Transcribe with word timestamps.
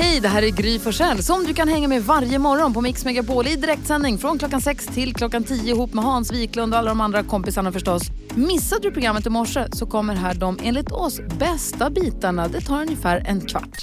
Hej, 0.00 0.20
det 0.20 0.28
här 0.28 0.42
är 0.42 0.48
Gry 0.48 0.78
Forssell 0.78 1.22
som 1.22 1.44
du 1.44 1.54
kan 1.54 1.68
hänga 1.68 1.88
med 1.88 2.02
varje 2.02 2.38
morgon 2.38 2.74
på 2.74 2.80
Mix 2.80 3.04
Megapol 3.04 3.46
i 3.46 3.56
direktsändning 3.56 4.18
från 4.18 4.38
klockan 4.38 4.60
6 4.60 4.86
till 4.86 5.14
klockan 5.14 5.44
10 5.44 5.74
ihop 5.74 5.94
med 5.94 6.04
Hans 6.04 6.32
Wiklund 6.32 6.74
och 6.74 6.78
alla 6.78 6.88
de 6.88 7.00
andra 7.00 7.22
kompisarna 7.22 7.72
förstås. 7.72 8.02
Missade 8.34 8.82
du 8.82 8.90
programmet 8.92 9.26
i 9.26 9.30
morse 9.30 9.66
så 9.72 9.86
kommer 9.86 10.14
här 10.14 10.34
de 10.34 10.58
enligt 10.62 10.92
oss 10.92 11.20
bästa 11.38 11.90
bitarna. 11.90 12.48
Det 12.48 12.60
tar 12.60 12.82
ungefär 12.82 13.22
en 13.26 13.40
kvart. 13.40 13.78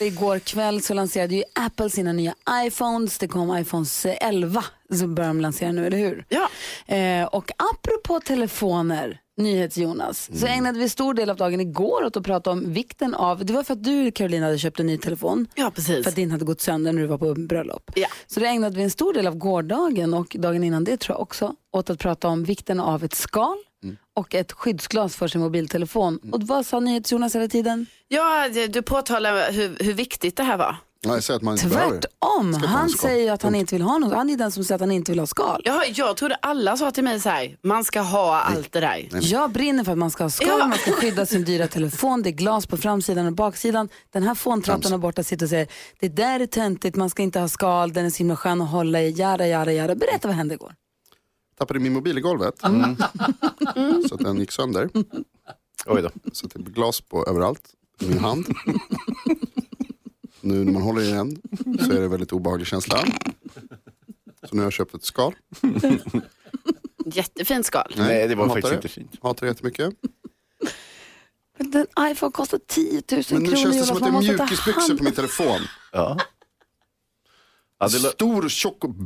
Igår 0.00 0.38
kväll 0.38 0.82
så 0.82 0.94
lanserade 0.94 1.34
ju 1.34 1.42
Apple 1.54 1.90
sina 1.90 2.12
nya 2.12 2.34
iPhones. 2.66 3.18
Det 3.18 3.28
kom 3.28 3.58
iPhones 3.58 4.06
11 4.06 4.64
så 4.94 5.06
börjar 5.06 5.28
de 5.28 5.40
lansera 5.40 5.72
nu, 5.72 5.86
eller 5.86 5.98
hur? 5.98 6.24
Ja. 6.28 6.48
Eh, 6.94 7.24
och 7.24 7.50
apropå 7.72 8.20
telefoner, 8.20 9.20
NyhetsJonas, 9.36 10.30
så 10.40 10.46
ägnade 10.46 10.78
vi 10.78 10.88
stor 10.88 11.14
del 11.14 11.30
av 11.30 11.36
dagen 11.36 11.60
igår 11.60 12.04
åt 12.04 12.16
att 12.16 12.24
prata 12.24 12.50
om 12.50 12.72
vikten 12.72 13.14
av, 13.14 13.44
det 13.44 13.52
var 13.52 13.62
för 13.62 13.72
att 13.72 13.84
du 13.84 14.10
Carolina 14.10 14.46
hade 14.46 14.58
köpt 14.58 14.80
en 14.80 14.86
ny 14.86 14.98
telefon. 14.98 15.46
Ja, 15.54 15.70
precis. 15.74 16.04
För 16.04 16.10
att 16.10 16.16
din 16.16 16.30
hade 16.30 16.44
gått 16.44 16.60
sönder 16.60 16.92
när 16.92 17.02
du 17.02 17.08
var 17.08 17.18
på 17.18 17.34
bröllop. 17.34 17.90
Ja. 17.94 18.08
Så 18.26 18.40
det 18.40 18.46
ägnade 18.46 18.76
vi 18.76 18.82
en 18.82 18.90
stor 18.90 19.12
del 19.12 19.26
av 19.26 19.34
gårdagen 19.34 20.14
och 20.14 20.36
dagen 20.38 20.64
innan 20.64 20.84
det 20.84 20.96
tror 20.96 21.14
jag 21.14 21.22
också 21.22 21.54
åt 21.72 21.90
att 21.90 21.98
prata 21.98 22.28
om 22.28 22.44
vikten 22.44 22.80
av 22.80 23.04
ett 23.04 23.14
skal 23.14 23.56
och 24.14 24.34
ett 24.34 24.52
skyddsglas 24.52 25.16
för 25.16 25.28
sin 25.28 25.40
mobiltelefon. 25.40 26.18
Och 26.32 26.42
vad 26.42 26.66
sa 26.66 26.80
NyhetsJonas 26.80 27.34
hela 27.34 27.48
tiden? 27.48 27.86
Ja, 28.08 28.48
du 28.68 28.82
påtalar 28.82 29.52
hur, 29.52 29.84
hur 29.84 29.92
viktigt 29.92 30.36
det 30.36 30.42
här 30.42 30.56
var. 30.56 30.76
Nej, 31.04 31.22
säger 31.22 31.36
att 31.36 31.42
man 31.42 31.54
inte. 31.54 31.68
Tvärtom, 31.68 32.54
han 32.54 32.88
skal. 32.88 32.98
säger 33.08 33.22
ju 33.24 33.28
att 33.28 33.42
han 33.42 33.54
inte 33.54 33.74
vill 33.74 33.82
ha 33.82 33.98
något. 33.98 34.12
Han 34.12 34.30
är 34.30 34.36
den 34.36 34.50
som 34.50 34.64
säger 34.64 34.74
att 34.74 34.80
han 34.80 34.90
inte 34.90 35.12
vill 35.12 35.18
ha 35.18 35.26
skal. 35.26 35.62
Ja, 35.64 35.84
jag 35.94 36.16
trodde 36.16 36.34
alla 36.34 36.76
sa 36.76 36.90
till 36.90 37.04
mig 37.04 37.20
så 37.20 37.28
här, 37.28 37.56
man 37.62 37.84
ska 37.84 38.00
ha 38.00 38.40
allt 38.40 38.72
det 38.72 38.80
där. 38.80 39.08
Jag 39.20 39.50
brinner 39.52 39.84
för 39.84 39.92
att 39.92 39.98
man 39.98 40.10
ska 40.10 40.24
ha 40.24 40.30
skal, 40.30 40.48
Ja. 40.48 40.66
man 40.66 40.78
ska 40.78 40.92
skydda 40.92 41.26
sin 41.26 41.44
dyra 41.44 41.68
telefon, 41.68 42.22
det 42.22 42.28
är 42.28 42.32
glas 42.32 42.66
på 42.66 42.76
framsidan 42.76 43.26
och 43.26 43.32
baksidan. 43.32 43.88
Den 44.12 44.22
här 44.22 44.34
fåntrattan 44.34 44.90
där 44.90 44.98
borta 44.98 45.22
sitter 45.22 45.46
och 45.46 45.50
säger, 45.50 45.68
det 46.00 46.08
där 46.08 46.40
är 46.40 46.46
töntigt, 46.46 46.96
man 46.96 47.10
ska 47.10 47.22
inte 47.22 47.40
ha 47.40 47.48
skal, 47.48 47.92
den 47.92 48.06
är 48.06 48.10
så 48.10 48.18
himla 48.18 48.36
skön 48.36 48.60
att 48.60 48.70
hålla 48.70 49.02
i, 49.02 49.10
jada, 49.10 49.46
jada, 49.46 49.72
jada. 49.72 49.94
Berätta 49.94 50.28
vad 50.28 50.36
hände 50.36 50.54
igår. 50.54 50.74
Tappade 51.58 51.80
min 51.80 51.92
mobil 51.92 52.18
i 52.18 52.20
golvet. 52.20 52.62
Mm. 52.64 52.96
Så 54.08 54.14
att 54.14 54.20
den 54.20 54.38
gick 54.38 54.52
sönder. 54.52 54.90
Oj 55.86 56.02
då. 56.02 56.10
Så 56.32 56.46
att 56.46 56.52
det 56.52 56.58
blev 56.58 56.74
glas 56.74 57.00
på 57.00 57.26
överallt. 57.26 57.62
I 58.00 58.06
min 58.06 58.18
hand. 58.18 58.46
Nu 60.40 60.64
när 60.64 60.72
man 60.72 60.82
håller 60.82 61.02
i 61.02 61.10
den 61.10 61.36
så 61.86 61.92
är 61.92 61.98
det 61.98 62.04
en 62.04 62.10
väldigt 62.10 62.32
obehaglig 62.32 62.66
känsla. 62.66 63.04
Så 64.42 64.48
nu 64.54 64.58
har 64.58 64.64
jag 64.66 64.72
köpt 64.72 64.94
ett 64.94 65.04
skal. 65.04 65.34
Jättefint 67.06 67.66
skal. 67.66 67.92
Nej, 67.96 68.28
det 68.28 68.34
var 68.34 68.46
faktiskt 68.48 68.68
det. 68.68 68.74
inte 68.74 68.88
fint. 68.88 69.12
Hatar 69.22 69.46
det 69.46 69.50
jättemycket. 69.50 69.94
Men 71.58 71.70
Den 71.70 71.86
iPhone 72.00 72.32
kostar 72.32 72.60
10 72.66 72.92
000 72.92 73.02
Men 73.30 73.42
nu 73.42 73.48
kronor. 73.48 73.56
känns 73.56 73.62
det 73.62 73.68
Jonas, 73.76 73.88
som 73.88 73.96
att 73.96 74.02
det 74.02 74.08
är 74.08 74.20
mjukisbyxor 74.38 74.72
hand- 74.80 74.98
på 74.98 75.04
min 75.04 75.12
telefon. 75.12 75.60
Ja. 75.92 76.18
Ja, 77.78 77.88
det, 77.88 77.98
Stor 77.98 78.44
och 78.44 78.50
tjock 78.50 78.84
och... 78.84 78.94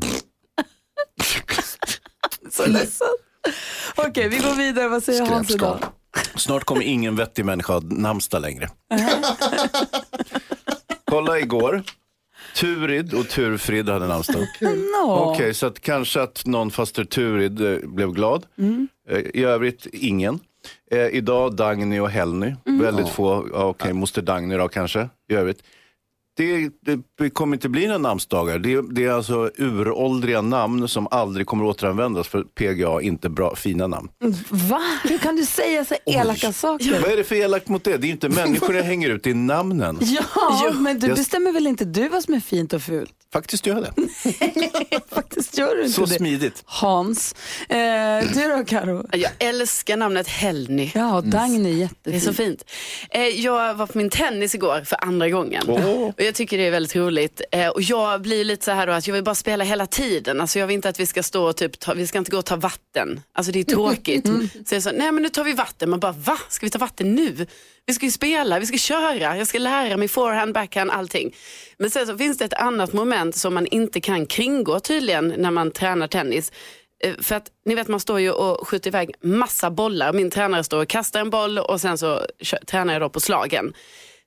Så 2.50 2.66
ledsen. 2.66 3.08
Okej, 3.96 4.28
vi 4.28 4.38
går 4.38 4.54
vidare. 4.54 4.88
Vad 4.88 5.02
säger 5.02 5.26
Hans 5.26 5.50
idag? 5.50 5.84
Snart 6.36 6.64
kommer 6.64 6.82
ingen 6.82 7.16
vettig 7.16 7.44
människa 7.44 7.72
ha 7.72 7.80
namnsdag 7.80 8.42
längre. 8.42 8.68
Kolla 11.10 11.38
igår. 11.38 11.82
Turid 12.56 13.14
och 13.14 13.28
Turfrid 13.28 13.88
hade 13.88 14.06
namnsdag. 14.06 14.46
Nå. 14.60 15.18
Okej, 15.18 15.54
så 15.54 15.66
att 15.66 15.80
kanske 15.80 16.22
att 16.22 16.46
någon 16.46 16.70
faster 16.70 17.04
Turid 17.04 17.60
eh, 17.60 17.88
blev 17.88 18.12
glad. 18.12 18.46
Eh, 19.08 19.18
I 19.18 19.44
övrigt 19.44 19.86
ingen. 19.92 20.40
Eh, 20.90 21.06
idag 21.06 21.56
Dagny 21.56 22.00
och 22.00 22.10
Helny. 22.10 22.54
Väldigt 22.64 23.08
få, 23.08 23.46
okej, 23.52 23.92
moster 23.92 24.22
Dagny 24.22 24.56
då 24.56 24.68
kanske. 24.68 25.08
I 25.30 25.34
övrigt. 25.34 25.62
Det, 26.36 26.70
det 27.18 27.30
kommer 27.30 27.56
inte 27.56 27.68
bli 27.68 27.86
några 27.86 27.98
namnsdagar. 27.98 28.58
Det, 28.58 28.82
det 28.94 29.04
är 29.04 29.10
alltså 29.10 29.50
uråldriga 29.58 30.40
namn 30.40 30.88
som 30.88 31.08
aldrig 31.10 31.46
kommer 31.46 31.64
återanvändas 31.64 32.28
för 32.28 32.42
PGA 32.42 32.88
är 32.90 33.00
inte 33.00 33.28
bra, 33.28 33.54
fina 33.56 33.86
namn. 33.86 34.08
Va? 34.48 34.80
Hur 35.04 35.18
kan 35.18 35.36
du 35.36 35.44
säga 35.46 35.84
så 35.84 35.94
elaka 36.06 36.52
saker? 36.52 37.00
Vad 37.02 37.10
är 37.12 37.16
det 37.16 37.24
för 37.24 37.34
elakt 37.34 37.68
mot 37.68 37.84
det? 37.84 37.96
Det 37.96 38.06
är 38.06 38.10
inte 38.10 38.28
människor 38.28 38.76
jag 38.76 38.84
hänger 38.84 39.10
ut, 39.10 39.22
det 39.24 39.30
är 39.30 39.34
namnen. 39.34 39.98
Ja, 40.34 40.72
men 40.74 40.98
du 40.98 41.06
Jag- 41.06 41.16
bestämmer 41.16 41.52
väl 41.52 41.66
inte 41.66 41.84
du 41.84 42.08
vad 42.08 42.22
som 42.24 42.34
är 42.34 42.40
fint 42.40 42.72
och 42.72 42.82
fult? 42.82 43.12
Faktiskt 43.32 43.66
gör 43.66 43.74
jag 43.74 43.84
det. 43.84 45.00
Faktiskt 45.14 45.58
gör 45.58 45.74
du 45.76 45.80
inte 45.80 45.92
Så 45.92 46.04
det. 46.06 46.14
smidigt. 46.14 46.62
Hans. 46.64 47.34
Eh, 47.68 47.78
du 48.34 48.48
då 48.56 48.64
Karo? 48.66 49.06
Jag 49.12 49.30
älskar 49.38 49.96
namnet 49.96 50.28
Helny. 50.28 50.90
Ja, 50.94 51.20
Dagny 51.24 51.82
är 51.82 51.88
Det 52.02 52.10
är 52.10 52.14
jättefint. 52.14 52.22
så 52.24 52.32
fint. 52.32 52.64
Eh, 53.10 53.22
Jag 53.26 53.74
var 53.74 53.86
på 53.86 53.98
min 53.98 54.10
tennis 54.10 54.54
igår 54.54 54.82
för 54.84 55.04
andra 55.04 55.28
gången. 55.28 55.62
Åh. 55.68 56.10
Och 56.20 56.26
jag 56.26 56.34
tycker 56.34 56.58
det 56.58 56.66
är 56.66 56.70
väldigt 56.70 56.96
roligt. 56.96 57.40
Eh, 57.52 57.68
Och 57.68 57.82
jag 57.82 58.22
blir 58.22 58.44
lite 58.44 58.64
så 58.64 58.70
här 58.70 58.86
då 58.86 58.92
att 58.92 59.06
jag 59.06 59.14
vill 59.14 59.24
bara 59.24 59.34
spela 59.34 59.64
hela 59.64 59.86
tiden. 59.86 60.40
Alltså 60.40 60.58
jag 60.58 60.66
vill 60.66 60.74
inte 60.74 60.88
att 60.88 61.00
vi 61.00 61.06
ska 61.06 61.22
stå 61.22 61.44
och 61.48 61.56
typ 61.56 61.78
ta, 61.78 61.94
vi 61.94 62.06
ska 62.06 62.18
inte 62.18 62.30
gå 62.30 62.38
och 62.38 62.44
ta 62.44 62.56
vatten. 62.56 63.20
Alltså 63.32 63.52
det 63.52 63.60
är 63.60 63.64
tråkigt. 63.64 64.26
Så 64.66 64.74
jag 64.74 64.82
sa, 64.82 64.90
nej 64.92 65.12
men 65.12 65.22
nu 65.22 65.28
tar 65.28 65.44
vi 65.44 65.52
vatten. 65.52 65.90
Man 65.90 66.00
bara, 66.00 66.12
va? 66.12 66.38
Ska 66.48 66.66
vi 66.66 66.70
ta 66.70 66.78
vatten 66.78 67.14
nu? 67.14 67.46
Vi 67.86 67.94
ska 67.94 68.04
ju 68.06 68.12
spela, 68.12 68.58
vi 68.58 68.66
ska 68.66 68.78
köra, 68.78 69.36
jag 69.36 69.46
ska 69.46 69.58
lära 69.58 69.96
mig 69.96 70.08
forehand, 70.08 70.54
backhand, 70.54 70.90
allting. 70.90 71.34
Men 71.78 71.90
sen 71.90 72.06
så 72.06 72.18
finns 72.18 72.38
det 72.38 72.44
ett 72.44 72.54
annat 72.54 72.92
moment 72.92 73.36
som 73.36 73.54
man 73.54 73.66
inte 73.66 74.00
kan 74.00 74.26
kringgå 74.26 74.80
tydligen 74.80 75.34
när 75.38 75.50
man 75.50 75.70
tränar 75.70 76.06
tennis. 76.08 76.52
Eh, 77.04 77.14
För 77.20 77.34
att 77.34 77.46
ni 77.66 77.74
vet 77.74 77.88
man 77.88 78.00
står 78.00 78.20
ju 78.20 78.30
och 78.30 78.68
skjuter 78.68 78.90
iväg 78.90 79.10
massa 79.22 79.70
bollar. 79.70 80.12
Min 80.12 80.30
tränare 80.30 80.64
står 80.64 80.82
och 80.82 80.88
kastar 80.88 81.20
en 81.20 81.30
boll 81.30 81.58
och 81.58 81.80
sen 81.80 81.98
så 81.98 82.26
tränar 82.66 82.92
jag 82.92 83.02
då 83.02 83.08
på 83.08 83.20
slagen. 83.20 83.72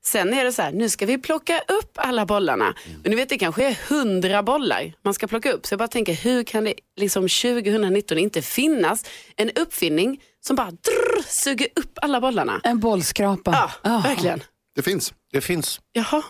Sen 0.06 0.34
är 0.34 0.44
det 0.44 0.52
så 0.52 0.62
här, 0.62 0.72
nu 0.72 0.88
ska 0.88 1.06
vi 1.06 1.18
plocka 1.18 1.58
upp 1.68 1.92
alla 1.94 2.26
bollarna. 2.26 2.74
Men 3.02 3.10
ni 3.10 3.16
vet 3.16 3.28
det 3.28 3.38
kanske 3.38 3.64
är 3.68 3.78
hundra 3.88 4.42
bollar 4.42 4.92
man 5.02 5.14
ska 5.14 5.26
plocka 5.26 5.52
upp. 5.52 5.66
Så 5.66 5.72
jag 5.72 5.78
bara 5.78 5.88
tänker, 5.88 6.14
hur 6.14 6.42
kan 6.44 6.64
det 6.64 6.74
liksom 6.96 7.22
2019 7.22 8.18
inte 8.18 8.42
finnas 8.42 9.04
en 9.36 9.50
uppfinning 9.50 10.20
som 10.46 10.56
bara 10.56 10.70
drrr, 10.70 11.22
suger 11.28 11.68
upp 11.76 11.98
alla 12.02 12.20
bollarna? 12.20 12.60
En 12.64 12.80
bollskrapa. 12.80 13.50
Ja, 13.52 13.70
Jaha. 13.90 14.00
verkligen. 14.02 14.42
Det 14.74 14.82
finns. 14.82 15.12
Det 15.32 15.40
finns. 15.40 15.80
Jaha. 15.92 16.22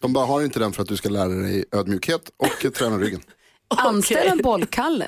De 0.00 0.12
bara 0.12 0.26
har 0.26 0.42
inte 0.42 0.58
den 0.58 0.72
för 0.72 0.82
att 0.82 0.88
du 0.88 0.96
ska 0.96 1.08
lära 1.08 1.28
dig 1.28 1.64
ödmjukhet 1.72 2.30
och 2.36 2.72
träna 2.74 2.98
ryggen. 2.98 3.20
Anställ 3.76 4.28
en 4.28 4.38
bollkalle. 4.42 5.06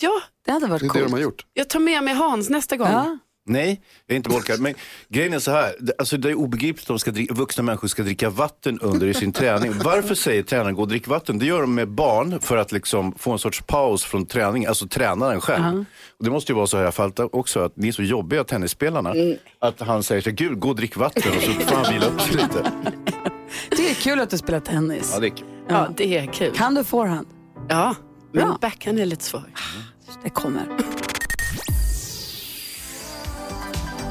Ja, 0.00 0.20
Det 0.44 0.50
hade 0.52 0.66
Det 0.66 0.70
varit 0.70 0.82
är 0.82 0.86
det 0.86 0.92
de 0.94 1.00
har 1.02 1.08
coolt. 1.08 1.22
gjort. 1.22 1.46
jag 1.52 1.68
tar 1.68 1.80
med 1.80 2.02
mig 2.02 2.14
Hans 2.14 2.50
nästa 2.50 2.76
gång. 2.76 2.88
Ja. 2.88 3.18
Nej, 3.46 3.80
jag 4.06 4.14
är 4.14 4.16
inte 4.16 4.28
bollkall. 4.28 4.60
Men 4.60 4.74
grejen 5.08 5.32
är 5.32 5.38
så 5.38 5.50
här, 5.50 5.74
det, 5.80 5.92
alltså 5.98 6.16
det 6.16 6.30
är 6.30 6.34
obegripligt 6.34 6.84
att 6.84 6.88
de 6.88 6.98
ska 6.98 7.10
dricka, 7.10 7.34
vuxna 7.34 7.62
människor 7.62 7.88
ska 7.88 8.02
dricka 8.02 8.30
vatten 8.30 8.80
under 8.80 9.06
i 9.06 9.14
sin 9.14 9.32
träning. 9.40 9.72
Varför 9.84 10.14
säger 10.14 10.42
tränaren 10.42 10.74
gå 10.74 10.82
och 10.82 10.88
drick 10.88 11.06
vatten? 11.06 11.38
Det 11.38 11.46
gör 11.46 11.60
de 11.60 11.74
med 11.74 11.88
barn 11.88 12.40
för 12.40 12.56
att 12.56 12.72
liksom 12.72 13.14
få 13.18 13.32
en 13.32 13.38
sorts 13.38 13.62
paus 13.62 14.04
från 14.04 14.26
träning, 14.26 14.66
alltså 14.66 14.88
tränaren 14.88 15.40
själv. 15.40 15.84
Och 16.18 16.24
det 16.24 16.30
måste 16.30 16.52
ju 16.52 16.56
vara 16.56 16.66
så 16.66 16.76
här 16.76 16.84
alla 16.84 16.92
fall 16.92 17.12
också, 17.32 17.60
att 17.60 17.76
ni 17.76 17.88
är 17.88 17.92
så 17.92 18.02
jobbiga 18.02 18.44
tennisspelarna, 18.44 19.14
att 19.58 19.80
han 19.80 20.02
säger 20.02 20.22
så 20.22 20.30
här, 20.30 20.36
gud 20.36 20.58
gå 20.60 20.68
och 20.68 20.76
drick 20.76 20.96
vatten 20.96 21.32
och 21.36 21.42
så 21.42 21.52
får 21.52 21.76
han 21.76 21.94
vila 21.94 22.06
upp 22.06 22.20
sig 22.20 22.32
lite. 22.32 22.72
Det 23.70 23.90
är 23.90 23.94
kul 23.94 24.20
att 24.20 24.30
du 24.30 24.38
spelar 24.38 24.60
tennis. 24.60 25.10
Ja, 25.14 25.20
det 25.20 25.26
är 25.26 25.30
kul. 25.36 25.46
Ja, 25.68 25.88
det 25.96 26.18
är 26.18 26.26
kul. 26.26 26.54
Kan 26.54 26.74
du 26.74 26.84
forehand? 26.84 27.26
Ja, 27.68 27.94
men 28.32 28.56
backhand 28.60 28.98
är 28.98 29.06
lite 29.06 29.24
svår. 29.24 29.42
Det 30.22 30.30
kommer. 30.30 30.66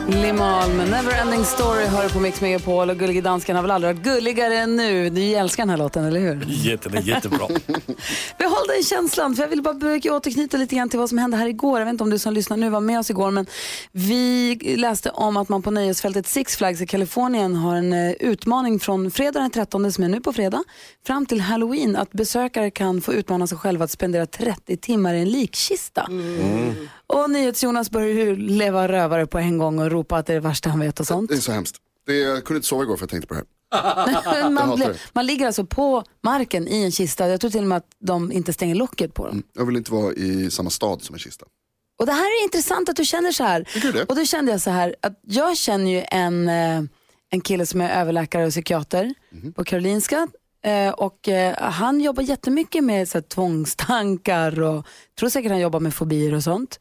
Limal 0.08 0.74
med 0.74 0.90
Neverending 0.90 1.46
Story 1.46 1.86
hör 1.86 2.10
på 2.10 2.20
Mix 2.20 2.42
Megapol 2.42 2.90
och 2.90 2.98
Gullige 2.98 3.22
Dansken 3.22 3.56
har 3.56 3.64
väl 3.64 3.72
aldrig 3.72 3.96
varit 3.96 4.04
gulligare 4.04 4.58
än 4.58 4.76
nu. 4.76 5.10
Du 5.10 5.22
älskar 5.34 5.64
den 5.64 5.70
här 5.70 5.78
låten, 5.78 6.06
eller 6.06 6.20
hur? 6.20 6.46
Jätte, 6.48 6.90
jättebra. 7.04 7.48
Behåll 8.38 8.68
den 8.68 8.84
känslan, 8.84 9.36
för 9.36 9.44
jag 9.44 9.50
vill 9.50 9.62
bara 9.62 9.74
börja 9.74 10.14
återknyta 10.14 10.58
lite 10.58 10.76
grann 10.76 10.90
till 10.90 11.00
vad 11.00 11.10
som 11.10 11.18
hände 11.18 11.38
här 11.38 11.48
igår. 11.48 11.80
Jag 11.80 11.86
vet 11.86 11.92
inte 11.92 12.04
om 12.04 12.10
du 12.10 12.20
som 12.20 12.34
lyssnar 12.34 12.58
nu 12.58 12.70
var 12.70 12.80
med 12.80 13.00
oss 13.00 13.10
igår, 13.10 13.32
men 13.32 13.46
vi 13.92 14.56
läste 14.78 15.10
om 15.10 15.38
att 15.38 15.50
man 15.50 15.62
på 15.62 15.72
nöjesfältet 15.72 16.28
Six 16.28 16.58
Flags 16.58 16.82
i 16.82 16.88
Kalifornien 16.88 17.56
har 17.56 17.76
en 17.76 17.94
eh, 17.94 18.12
utmaning 18.12 18.80
från 18.80 19.12
fredag 19.12 19.40
den 19.40 19.52
13, 19.52 19.92
som 19.92 20.04
är 20.04 20.10
nu 20.10 20.22
på 20.22 20.34
fredag, 20.34 20.64
fram 21.08 21.26
till 21.26 21.42
halloween, 21.42 21.96
att 21.96 22.12
besökare 22.12 22.72
kan 22.72 23.02
få 23.02 23.14
utmana 23.14 23.48
sig 23.48 23.58
själva 23.58 23.86
att 23.86 23.92
spendera 23.92 24.26
30 24.26 24.78
timmar 24.78 25.14
i 25.14 25.20
en 25.22 25.30
likkista. 25.30 26.10
Och 27.08 27.30
NyhetsJonas 27.30 27.92
börjar 27.92 28.08
ju 28.10 28.36
leva 28.36 28.88
rövare 28.88 29.28
på 29.28 29.38
en 29.40 29.58
gång 29.58 29.80
och 29.80 29.92
ropa 29.92 30.18
att 30.18 30.26
det 30.26 30.34
är 30.34 30.36
det 30.42 30.48
värsta 30.48 30.70
han 30.70 30.80
vet 30.80 31.00
och 31.00 31.08
sånt. 31.08 31.30
Det 31.30 31.36
är 31.36 31.40
så 31.40 31.52
hemskt. 31.52 31.76
Det, 32.06 32.14
jag 32.18 32.44
kunde 32.44 32.58
inte 32.58 32.68
sova 32.68 32.84
igår 32.84 32.98
för 32.98 33.04
jag 33.04 33.10
tänkte 33.10 33.28
på 33.28 33.34
det 33.34 33.40
här. 33.40 33.46
man, 34.50 34.80
det. 34.80 34.96
man 35.14 35.26
ligger 35.26 35.46
alltså 35.48 35.66
på 35.66 36.04
marken 36.24 36.68
i 36.68 36.84
en 36.84 36.92
kista. 36.92 37.28
Jag 37.28 37.42
tror 37.42 37.52
till 37.52 37.62
och 37.62 37.68
med 37.68 37.78
att 37.78 37.88
de 38.00 38.32
inte 38.32 38.54
stänger 38.54 38.76
locket 38.76 39.14
på 39.14 39.28
dem. 39.28 39.44
Jag 39.54 39.66
vill 39.66 39.76
inte 39.78 39.92
vara 39.92 40.14
i 40.14 40.52
samma 40.52 40.70
stad 40.70 41.02
som 41.02 41.14
en 41.16 41.20
kista. 41.20 41.46
Och 42.00 42.06
det 42.06 42.12
här 42.12 42.26
är 42.42 42.44
intressant 42.44 42.90
att 42.90 42.96
du 42.96 43.06
känner 43.06 43.32
så 43.32 43.44
här. 43.44 43.64
Tycker 43.64 43.88
du 43.88 43.92
det? 44.00 44.04
Och 44.06 44.16
då 44.16 44.26
kände 44.26 44.52
jag 44.52 44.62
så 44.62 44.70
här, 44.70 44.96
att 45.02 45.20
jag 45.22 45.58
känner 45.58 45.92
ju 45.92 46.04
en, 46.12 46.48
eh, 46.50 46.82
en 47.30 47.42
kille 47.42 47.66
som 47.66 47.82
är 47.82 48.02
överläkare 48.02 48.46
och 48.46 48.52
psykiater 48.52 49.14
Mhm. 49.32 49.54
på 49.54 49.64
Karolinska. 49.64 50.28
Eh, 50.66 50.90
Och 50.90 51.30
eh, 51.30 51.56
han 51.58 52.02
jobbar 52.02 52.24
jättemycket 52.24 52.84
med 52.84 53.10
så 53.10 53.18
här, 53.18 53.24
tvångstankar 53.24 54.62
och 54.62 54.86
tror 55.20 55.30
säkert 55.30 55.52
han 55.52 55.60
jobbar 55.60 55.80
med 55.80 55.94
fobier 55.94 56.34
och 56.34 56.44
sånt. 56.44 56.80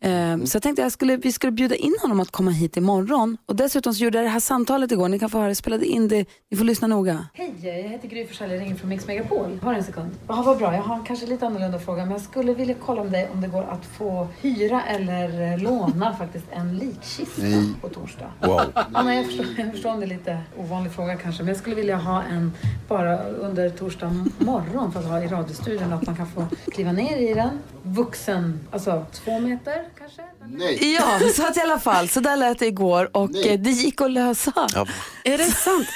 Mhm. 0.00 0.46
Så 0.46 0.56
jag 0.56 0.62
tänkte 0.62 0.82
jag 0.82 0.92
skulle, 0.92 1.16
vi 1.16 1.32
skulle 1.32 1.52
bjuda 1.52 1.74
in 1.76 1.94
honom 2.02 2.20
att 2.20 2.30
komma 2.30 2.50
hit 2.50 2.76
imorgon. 2.76 3.36
Och 3.46 3.56
dessutom 3.56 3.94
så 3.94 4.04
gjorde 4.04 4.18
jag 4.18 4.24
det 4.24 4.30
här 4.30 4.40
samtalet 4.40 4.92
igår. 4.92 5.08
Ni 5.08 5.18
kan 5.18 5.30
få 5.30 5.38
höra, 5.38 5.48
jag 5.48 5.56
spelade 5.56 5.86
in 5.86 6.08
det. 6.08 6.24
Ni 6.50 6.56
får 6.56 6.64
lyssna 6.64 6.86
noga. 6.88 7.26
Hej, 7.34 7.54
jag 7.62 7.72
heter 7.72 8.08
Gry 8.08 8.26
Forssell. 8.26 8.50
Jag 8.50 8.60
ringer 8.60 8.74
från 8.74 8.88
Mix 8.88 9.06
Megapol. 9.06 9.58
Har 9.62 9.74
en 9.74 9.84
sekund? 9.84 10.10
Ja, 10.28 10.42
vad 10.46 10.58
bra. 10.58 10.74
Jag 10.74 10.82
har 10.82 11.04
kanske 11.06 11.26
lite 11.26 11.46
annorlunda 11.46 11.78
fråga. 11.78 12.02
Men 12.02 12.12
jag 12.12 12.20
skulle 12.20 12.54
vilja 12.54 12.74
kolla 12.84 13.00
om 13.00 13.10
dig 13.12 13.28
om 13.32 13.40
det 13.40 13.48
går 13.48 13.62
att 13.62 13.86
få 13.86 14.28
hyra 14.40 14.82
eller 14.82 15.52
eh, 15.52 15.58
låna 15.62 16.16
faktiskt 16.18 16.46
en 16.50 16.78
likkista 16.78 17.42
på 17.80 17.88
torsdag. 17.88 18.30
Wow. 18.40 18.60
Ja, 18.74 19.02
nej, 19.02 19.16
jag, 19.16 19.26
förstår, 19.26 19.46
jag 19.58 19.70
förstår 19.72 19.90
om 19.90 20.00
det 20.00 20.06
är 20.06 20.08
lite 20.08 20.38
ovanlig 20.58 20.92
fråga 20.92 21.16
kanske. 21.16 21.42
Men 21.42 21.48
jag 21.48 21.56
skulle 21.56 21.76
vilja 21.76 21.96
ha 21.96 22.22
en 22.22 22.52
bara 22.88 23.22
under 23.28 23.70
torsdag 23.70 24.24
morgon 24.38 24.92
för 24.92 25.00
att 25.00 25.06
ha 25.06 25.22
i 25.22 25.26
radiostudion. 25.26 25.92
Att 25.92 26.06
man 26.06 26.16
kan 26.16 26.26
få 26.26 26.46
kliva 26.72 26.92
ner 26.92 27.16
i 27.16 27.34
den. 27.34 27.50
Vuxen, 27.82 28.60
alltså 28.70 29.06
två 29.12 29.40
meter 29.40 29.85
kanske? 29.98 30.22
Nej. 30.48 30.94
Ja, 30.94 31.20
så 31.34 31.46
att 31.46 31.56
i 31.56 31.60
alla 31.60 31.78
fall. 31.78 32.08
Så 32.08 32.20
där 32.20 32.36
lät 32.36 32.58
det 32.58 32.66
igår 32.66 33.16
och 33.16 33.30
Nej. 33.30 33.48
eh, 33.48 33.60
det 33.60 33.70
gick 33.70 34.00
att 34.00 34.10
lösa. 34.10 34.52
Ja. 34.74 34.86
Är 35.24 35.38
det 35.38 35.44
sant? 35.50 35.88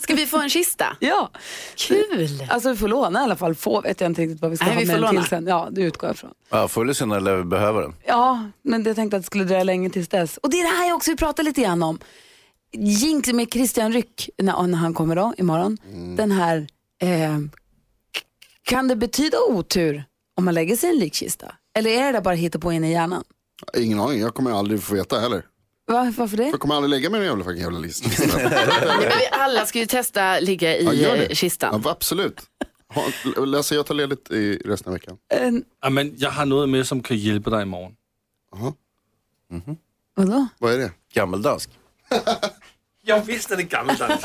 Ska 0.00 0.14
vi 0.14 0.26
få 0.26 0.38
en 0.38 0.50
kista? 0.50 0.96
Ja. 1.00 1.30
Kul! 1.76 2.28
Alltså 2.50 2.70
vi 2.70 2.76
får 2.76 2.88
låna 2.88 3.20
i 3.20 3.22
alla 3.22 3.36
fall. 3.36 3.54
Få 3.54 3.80
vet 3.80 4.00
jag 4.00 4.10
inte 4.10 4.22
riktigt 4.22 4.40
vad 4.42 4.50
vi 4.50 4.56
ska 4.56 4.66
Nej, 4.66 4.74
ha 4.74 4.80
vi 4.80 4.86
med 4.86 5.02
den 5.02 5.16
till 5.16 5.24
sen. 5.24 5.46
Ja, 5.46 5.68
det 5.70 5.80
utgår 5.82 6.08
jag 6.08 6.14
ifrån. 6.14 6.30
Ja, 6.50 6.68
förr 6.68 6.82
eller 6.82 6.92
senare 6.92 7.20
lär 7.20 7.36
vi 7.36 7.44
behöva 7.44 7.80
den. 7.80 7.94
Ja, 8.06 8.44
men 8.62 8.84
jag 8.84 8.96
tänkte 8.96 9.16
att 9.16 9.22
det 9.22 9.26
skulle 9.26 9.44
dröja 9.44 9.62
länge 9.64 9.90
tills 9.90 10.08
dess. 10.08 10.36
Och 10.36 10.50
det 10.50 10.60
är 10.60 10.62
det 10.72 10.76
här 10.78 10.88
jag 10.88 10.96
också 10.96 11.10
vill 11.10 11.18
prata 11.18 11.42
lite 11.42 11.62
grann 11.62 11.82
om. 11.82 11.98
Jinx 12.72 13.32
med 13.32 13.52
Christian 13.52 13.92
Ryck, 13.92 14.30
när, 14.38 14.66
när 14.66 14.78
han 14.78 14.94
kommer 14.94 15.16
då 15.16 15.34
imorgon. 15.38 15.78
Den 16.16 16.30
här, 16.32 16.66
eh, 17.02 17.38
kan 18.62 18.88
det 18.88 18.96
betyda 18.96 19.38
otur 19.48 20.04
om 20.36 20.44
man 20.44 20.54
lägger 20.54 20.76
sig 20.76 20.88
i 20.90 20.92
en 20.92 20.98
likkista? 20.98 21.54
Eller 21.78 21.90
är 21.90 22.06
det 22.06 22.12
där 22.12 22.20
bara 22.20 22.34
hitta 22.34 22.58
på 22.58 22.72
in 22.72 22.84
i 22.84 22.92
hjärnan? 22.92 23.24
Ingen 23.76 24.00
aning, 24.00 24.20
jag 24.20 24.34
kommer 24.34 24.50
aldrig 24.50 24.82
få 24.82 24.94
veta 24.94 25.20
heller. 25.20 25.42
Va, 25.86 26.12
varför 26.18 26.36
det? 26.36 26.48
Jag 26.48 26.60
kommer 26.60 26.74
aldrig 26.74 26.90
lägga 26.90 27.10
mig 27.10 27.18
i 27.20 27.22
en 27.22 27.28
jävla 27.28 27.44
fucking 27.44 27.62
jävla 27.62 27.78
lista. 27.78 28.08
Men 28.86 29.00
vi 29.00 29.28
alla 29.32 29.66
ska 29.66 29.78
ju 29.78 29.86
testa 29.86 30.40
ligga 30.40 30.76
i 30.76 31.02
Ja, 31.02 31.16
eh, 31.16 31.28
kistan. 31.28 31.80
Ja, 31.84 31.90
absolut. 31.90 32.40
Ha, 32.94 33.44
Lasse, 33.44 33.74
jag 33.74 33.86
tar 33.86 33.94
ledigt 33.94 34.30
i 34.30 34.56
resten 34.64 34.88
av 34.88 34.94
veckan. 34.94 35.18
Eh, 35.34 35.50
Ja, 35.82 35.90
men 35.90 36.14
jag 36.16 36.30
har 36.30 36.46
något 36.46 36.68
med 36.68 36.86
som 36.86 37.02
kan 37.02 37.16
hjälpa 37.16 37.50
dig 37.50 37.62
imorgon. 37.62 37.92
vadå? 40.14 40.46
Vad 40.58 40.72
är 40.74 40.78
det? 40.78 40.92
Gammeldansk. 41.14 41.70
Jag 43.08 43.20
visste 43.20 43.56
det 43.56 43.62
gammaldags. 43.62 44.24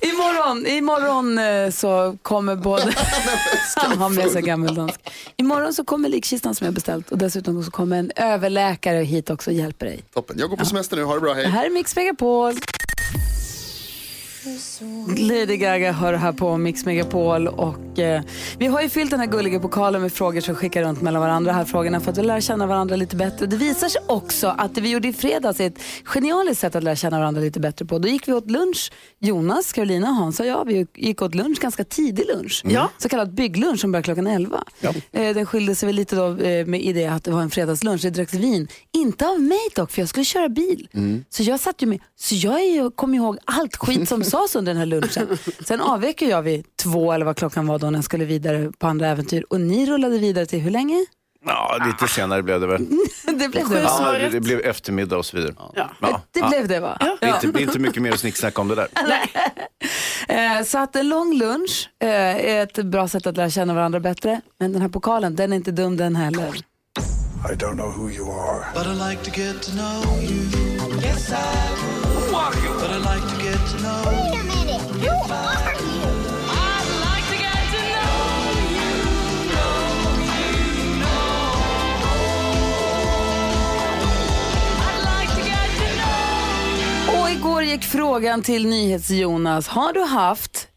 Imorgon, 0.00 0.66
imorgon 0.66 1.38
eh, 1.38 1.70
så 1.70 2.16
kommer 2.22 2.56
både... 2.56 2.82
Han 3.76 3.98
har 3.98 4.08
med 4.10 4.30
sig 4.30 4.42
gammeldansk. 4.42 5.00
Imorgon 5.36 5.74
så 5.74 5.84
kommer 5.84 6.08
likkistan 6.08 6.54
som 6.54 6.64
jag 6.64 6.74
beställt 6.74 7.10
och 7.12 7.18
dessutom 7.18 7.64
så 7.64 7.70
kommer 7.70 7.98
en 7.98 8.10
överläkare 8.16 8.98
hit 8.98 9.30
också 9.30 9.50
och 9.50 9.56
hjälper 9.56 9.86
dig. 9.86 10.04
Toppen. 10.14 10.36
Jag 10.38 10.50
går 10.50 10.56
på 10.56 10.64
semester 10.64 10.96
nu, 10.96 11.02
ha 11.02 11.14
det 11.14 11.20
bra, 11.20 11.34
Det 11.34 11.42
hej. 11.42 11.50
här 11.50 11.66
är 11.66 11.70
Mix 11.70 11.96
Megapol. 11.96 12.54
Lady 15.18 15.56
Gaga 15.56 15.92
hör 15.92 16.12
här 16.12 16.32
på 16.32 16.56
Mix 16.56 16.84
Megapol 16.84 17.48
och 17.48 17.98
eh, 17.98 18.22
vi 18.58 18.66
har 18.66 18.82
ju 18.82 18.88
fyllt 18.88 19.10
den 19.10 19.20
här 19.20 19.26
gulliga 19.26 19.60
pokalen 19.60 20.02
med 20.02 20.12
frågor 20.12 20.40
som 20.40 20.54
skickar 20.54 20.82
runt 20.82 21.02
mellan 21.02 21.22
varandra 21.22 21.52
här 21.52 21.64
frågorna 21.64 22.00
för 22.00 22.10
att 22.10 22.18
vi 22.18 22.22
lär 22.22 22.40
känna 22.40 22.66
varandra 22.66 22.96
lite 22.96 23.16
bättre. 23.16 23.46
Det 23.46 23.56
visar 23.56 23.88
sig 23.88 24.00
också 24.06 24.54
att 24.58 24.74
det 24.74 24.80
vi 24.80 24.90
gjorde 24.90 25.08
i 25.08 25.12
fredags 25.12 25.60
är 25.60 25.66
ett 25.66 25.78
genialiskt 26.04 26.60
sätt 26.60 26.74
att 26.76 26.82
lära 26.82 26.96
känna 26.96 27.18
varandra 27.18 27.40
lite 27.40 27.60
bättre 27.60 27.84
på. 27.84 27.98
Då 27.98 28.08
gick 28.08 28.28
vi 28.28 28.32
åt 28.32 28.50
lunch, 28.50 28.92
Jonas, 29.18 29.72
Carolina, 29.72 30.06
Hans 30.06 30.40
och 30.40 30.46
jag, 30.46 30.64
vi 30.64 30.86
gick 30.94 31.22
åt 31.22 31.34
lunch, 31.34 31.60
ganska 31.60 31.84
tidig 31.84 32.26
lunch. 32.26 32.62
Ja. 32.64 32.90
Så 32.98 33.08
kallad 33.08 33.34
bygglunch 33.34 33.80
som 33.80 33.92
börjar 33.92 34.02
klockan 34.02 34.26
11. 34.26 34.64
Eh, 35.12 35.34
den 35.34 35.46
skilde 35.46 35.74
sig 35.74 35.86
väl 35.86 35.96
lite 35.96 36.16
då 36.16 36.26
eh, 36.38 36.66
med 36.66 36.80
i 36.82 36.92
det 36.92 37.06
att 37.06 37.24
det 37.24 37.30
var 37.30 37.42
en 37.42 37.50
fredagslunch, 37.50 38.02
det 38.02 38.10
dracks 38.10 38.34
vin. 38.34 38.68
Inte 38.92 39.28
av 39.28 39.40
mig 39.40 39.68
dock, 39.74 39.90
för 39.90 40.02
jag 40.02 40.08
skulle 40.08 40.24
köra 40.24 40.48
bil. 40.48 40.88
Så 41.30 41.42
jag 41.42 41.60
satt 41.60 41.82
ju 41.82 41.86
med, 41.86 42.00
så 42.16 42.34
jag 42.34 42.60
är 42.60 42.90
kom 42.90 43.14
ihåg 43.14 43.38
allt 43.44 43.76
skit 43.76 44.08
som 44.08 44.24
sades 44.36 44.56
under 44.56 44.72
den 44.74 44.78
här 44.78 44.86
lunchen. 44.86 45.38
Sen 45.64 45.80
avvek 45.80 46.22
jag 46.22 46.42
vid 46.42 46.64
två 46.76 47.12
eller 47.12 47.24
vad 47.26 47.36
klockan 47.36 47.66
var 47.66 47.78
då 47.78 47.90
när 47.90 47.98
jag 47.98 48.04
skulle 48.04 48.24
vidare 48.24 48.72
på 48.78 48.86
andra 48.86 49.08
äventyr. 49.08 49.44
Och 49.50 49.60
ni 49.60 49.86
rullade 49.86 50.18
vidare 50.18 50.46
till 50.46 50.60
hur 50.60 50.70
länge? 50.70 51.06
Ja, 51.46 51.78
lite 51.86 52.08
senare 52.14 52.42
blev 52.42 52.60
det 52.60 52.66
väl. 52.66 52.86
det 53.26 53.48
blev 53.48 53.68
det? 53.68 53.82
Ja, 53.82 54.12
det, 54.12 54.28
det 54.28 54.40
blev 54.40 54.60
eftermiddag 54.60 55.16
och 55.16 55.26
så 55.26 55.36
vidare. 55.36 55.54
Ja. 55.74 55.90
Det 56.32 56.40
Ja. 56.40 56.48
blev 56.48 56.68
det 56.68 56.80
va? 56.80 56.96
Det 57.20 57.26
är 57.26 57.34
inte, 57.34 57.46
det 57.46 57.58
är 57.58 57.62
inte 57.62 57.78
mycket 57.78 58.02
mer 58.02 58.12
att 58.12 58.20
snicksnacka 58.20 58.60
om 58.60 58.68
det 58.68 58.74
där. 58.74 58.88
Eh, 60.28 60.62
så 60.64 60.78
att 60.78 60.96
en 60.96 61.08
lång 61.08 61.38
lunch 61.38 61.90
eh, 62.02 62.08
är 62.10 62.62
ett 62.62 62.84
bra 62.84 63.08
sätt 63.08 63.26
att 63.26 63.36
lära 63.36 63.50
känna 63.50 63.74
varandra 63.74 64.00
bättre. 64.00 64.40
Men 64.60 64.72
den 64.72 64.82
här 64.82 64.88
pokalen, 64.88 65.36
den 65.36 65.52
är 65.52 65.56
inte 65.56 65.70
dum 65.72 65.96
den 65.96 66.16
heller. 66.16 66.54
I 67.52 67.54
don't 67.54 67.74
know 67.74 67.92
who 67.96 68.10
you 68.10 68.30
are. 68.30 68.64
But 68.74 68.86
I 68.86 69.10
like 69.10 69.30
to 69.30 69.40
get 69.40 69.62
to 69.62 69.70
know 69.72 70.22
you. 70.22 70.42
Yes, 71.02 71.30
I 71.30 71.34
would. 71.34 72.30
Who 72.30 72.36
are 72.36 72.54
you? 72.64 72.74
But 72.80 72.90
I 72.90 72.98
like 73.14 73.28
to 73.34 73.35
igår 87.56 87.62
gick 87.64 87.84
frågan 87.84 88.42
till 88.42 88.66
NyhetsJonas. 88.68 89.68
Har 89.68 89.92
du 89.92 90.00
haft 90.00 90.68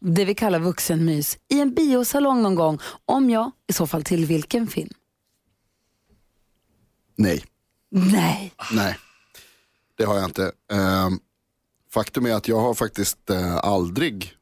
det 0.00 0.24
vi 0.24 0.34
kallar 0.34 0.58
vuxenmys 0.58 1.38
i 1.48 1.60
en 1.60 1.74
biosalong 1.74 2.42
någon 2.42 2.54
gång? 2.54 2.78
Om 3.04 3.30
ja, 3.30 3.50
i 3.68 3.72
så 3.72 3.86
fall 3.86 4.04
till 4.04 4.26
vilken 4.26 4.66
film? 4.66 4.90
Nej, 7.16 7.44
Nej. 7.90 8.52
nej. 8.72 8.98
Det 9.96 10.04
har 10.04 10.14
jag 10.14 10.24
inte. 10.24 10.52
Ehm, 10.72 11.20
faktum 11.92 12.26
är 12.26 12.34
att 12.34 12.48
jag 12.48 12.60
har 12.60 12.74
faktiskt 12.74 13.30
eh, 13.30 13.56
aldrig 13.56 14.32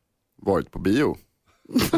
varit 0.42 0.70
på 0.70 0.78
bio. 0.78 1.16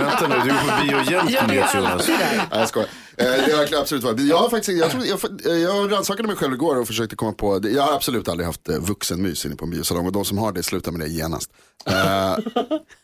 Vänta 0.00 0.28
nu, 0.28 0.34
du 0.44 0.50
är 0.50 0.80
på 0.80 0.86
bio 0.86 1.12
jämt 1.12 1.46
med 1.46 1.56
Jonas. 1.74 2.08
Nej, 2.08 2.40
jag 2.50 2.68
skojar. 2.68 2.88
Eh, 3.16 3.26
det 3.46 3.52
har 3.52 3.68
jag 3.70 3.74
absolut 3.74 4.04
varit. 4.04 4.20
Jag 4.20 4.38
har 4.38 4.48
faktiskt, 4.48 4.78
jag, 4.78 4.90
tror, 4.90 5.04
jag, 5.44 5.58
jag 5.58 5.92
rannsakade 5.92 6.28
mig 6.28 6.36
själv 6.36 6.54
igår 6.54 6.76
och 6.76 6.86
försökte 6.86 7.16
komma 7.16 7.32
på, 7.32 7.58
det. 7.58 7.70
jag 7.70 7.82
har 7.82 7.92
absolut 7.92 8.28
aldrig 8.28 8.46
haft 8.46 8.68
eh, 8.68 8.78
vuxenmys 8.78 9.46
inne 9.46 9.56
på 9.56 9.64
en 9.64 9.70
biosalong 9.70 10.06
och 10.06 10.12
de 10.12 10.24
som 10.24 10.38
har 10.38 10.52
det 10.52 10.62
slutar 10.62 10.92
med 10.92 11.00
det 11.00 11.08
genast. 11.08 11.50
Eh, 11.86 11.94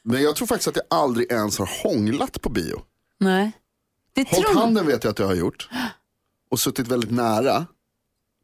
men 0.02 0.22
jag 0.22 0.36
tror 0.36 0.46
faktiskt 0.46 0.68
att 0.68 0.76
jag 0.76 0.98
aldrig 0.98 1.32
ens 1.32 1.58
har 1.58 1.70
hånglat 1.82 2.42
på 2.42 2.48
bio. 2.48 2.82
Nej. 3.20 3.52
Det 4.12 4.28
Hållt 4.28 4.46
tror 4.46 4.60
handen 4.60 4.86
vet 4.86 5.04
jag 5.04 5.10
att 5.10 5.18
jag 5.18 5.26
har 5.26 5.34
gjort. 5.34 5.68
Och 6.50 6.60
suttit 6.60 6.88
väldigt 6.88 7.10
nära. 7.10 7.66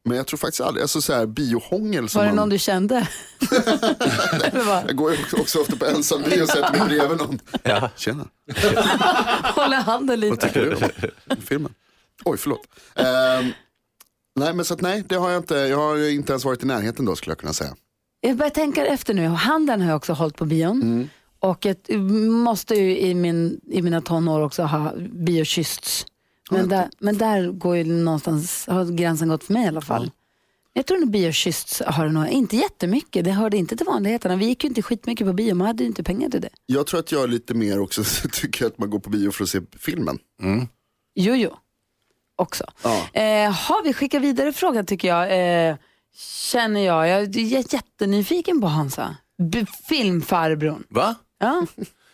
Men 0.04 0.16
jag 0.16 0.26
tror 0.26 0.38
faktiskt 0.38 0.60
aldrig, 0.60 0.82
alltså 0.82 1.00
så 1.00 1.12
här 1.12 1.26
biohångel 1.26 2.08
som 2.08 2.18
Var 2.18 2.24
det 2.24 2.30
man, 2.30 2.36
någon 2.36 2.48
du 2.48 2.58
kände? 2.58 3.08
Vad? 4.52 4.84
Jag 4.88 4.96
går 4.96 5.12
ju 5.12 5.18
också 5.40 5.58
ofta 5.60 5.76
på 5.76 5.86
ensam 5.86 6.22
bio 6.22 6.42
och 6.42 6.48
sätter 6.48 6.78
mig 6.78 6.88
bredvid 6.88 7.18
någon. 7.18 7.38
Ja. 7.62 7.90
Tjena, 7.96 8.28
Håller 9.54 9.76
handen 9.76 10.06
vad 10.06 10.18
lite. 10.18 10.46
tycker 10.46 10.60
du 10.60 10.74
om 11.34 11.42
filmen? 11.42 11.74
Oj, 12.24 12.38
förlåt. 12.38 12.66
Ehm, 12.94 13.52
nej, 14.36 14.54
men 14.54 14.64
så 14.64 14.74
att 14.74 14.80
nej, 14.80 15.04
det 15.08 15.14
har 15.14 15.30
jag 15.30 15.40
inte. 15.40 15.54
Jag 15.54 15.76
har 15.76 16.08
inte 16.10 16.32
ens 16.32 16.44
varit 16.44 16.62
i 16.62 16.66
närheten 16.66 17.04
då 17.04 17.16
skulle 17.16 17.30
jag 17.30 17.38
kunna 17.38 17.52
säga. 17.52 17.74
Jag 18.20 18.36
börjar 18.36 18.50
tänka 18.50 18.86
efter 18.86 19.14
nu. 19.14 19.26
Handen 19.26 19.80
har 19.80 19.88
jag 19.88 19.96
också 19.96 20.12
hållit 20.12 20.36
på 20.36 20.44
bion. 20.44 20.82
Mm. 20.82 21.08
Och 21.38 21.66
jag 21.66 22.00
måste 22.30 22.74
ju 22.74 22.98
i, 22.98 23.14
min, 23.14 23.60
i 23.70 23.82
mina 23.82 24.00
tonår 24.00 24.40
också 24.40 24.62
ha 24.62 24.92
biokyssts. 25.12 26.06
Men, 26.50 26.68
där, 26.68 26.88
men 26.98 27.18
där 27.18 27.50
går 27.52 27.76
ju 27.76 27.84
någonstans, 27.84 28.66
har 28.66 28.84
gränsen 28.96 29.28
gått 29.28 29.44
för 29.44 29.52
mig 29.52 29.64
i 29.64 29.68
alla 29.68 29.80
fall. 29.80 30.10
Jag 30.72 30.86
tror 30.86 30.98
nog 30.98 31.10
biokyssts 31.10 31.82
har 31.86 32.06
det 32.06 32.12
nog, 32.12 32.28
inte 32.28 32.56
jättemycket, 32.56 33.24
det 33.24 33.30
hörde 33.30 33.56
inte 33.56 33.76
till 33.76 33.86
vanligheterna. 33.86 34.36
Vi 34.36 34.46
gick 34.46 34.64
ju 34.64 34.68
inte 34.68 34.82
skitmycket 34.82 35.26
på 35.26 35.32
bio, 35.32 35.54
man 35.54 35.66
hade 35.66 35.82
ju 35.82 35.86
inte 35.88 36.02
pengar 36.02 36.30
till 36.30 36.40
det. 36.40 36.48
Jag 36.66 36.86
tror 36.86 37.00
att 37.00 37.12
jag 37.12 37.22
är 37.22 37.28
lite 37.28 37.54
mer 37.54 37.80
också 37.80 38.02
tycker 38.32 38.66
att 38.66 38.78
man 38.78 38.90
går 38.90 38.98
på 38.98 39.10
bio 39.10 39.30
för 39.30 39.42
att 39.44 39.48
se 39.50 39.60
filmen. 39.78 40.18
Jo, 41.14 41.34
jo. 41.34 41.50
Också. 42.36 42.64
Ja. 42.82 43.20
Eh, 43.20 43.50
har 43.52 43.84
vi 43.84 43.92
skickat 43.92 44.22
vidare 44.22 44.52
frågan 44.52 44.86
tycker 44.86 45.08
jag. 45.08 45.22
Eh, 45.68 45.76
känner 46.50 46.80
jag. 46.80 47.08
Jag 47.08 47.20
är 47.36 47.74
jättenyfiken 47.74 48.60
på 48.60 48.66
Hansa. 48.66 49.16
B- 49.42 49.66
filmfarbrorn. 49.88 50.84
Va? 50.88 51.14
Ja. 51.38 51.66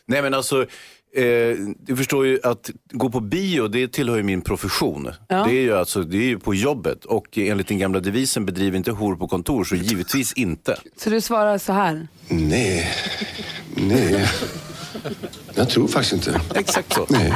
Nej 0.06 0.22
men 0.22 0.34
alltså, 0.34 0.66
eh, 1.16 1.56
du 1.86 1.96
förstår 1.96 2.26
ju 2.26 2.38
att 2.42 2.70
gå 2.92 3.10
på 3.10 3.20
bio, 3.20 3.68
det 3.68 3.88
tillhör 3.88 4.16
ju 4.16 4.22
min 4.22 4.42
profession. 4.42 5.10
Ja. 5.28 5.44
Det 5.44 5.50
är 5.50 5.60
ju 5.62 5.76
alltså, 5.76 6.02
det 6.02 6.16
är 6.16 6.22
ju 6.28 6.38
på 6.38 6.54
jobbet 6.54 7.04
och 7.04 7.38
enligt 7.38 7.68
den 7.68 7.78
gamla 7.78 8.00
devisen 8.00 8.46
bedriv 8.46 8.74
inte 8.74 8.90
hor 8.90 9.16
på 9.16 9.28
kontor, 9.28 9.64
så 9.64 9.74
givetvis 9.76 10.32
inte. 10.32 10.76
Så 10.96 11.10
du 11.10 11.20
svarar 11.20 11.58
så 11.58 11.72
här. 11.72 12.08
Nej, 12.28 12.94
nej. 13.74 14.26
Jag 15.54 15.68
tror 15.68 15.88
faktiskt 15.88 16.12
inte. 16.12 16.40
Exakt 16.54 16.92
så. 16.92 17.06
Nej. 17.10 17.32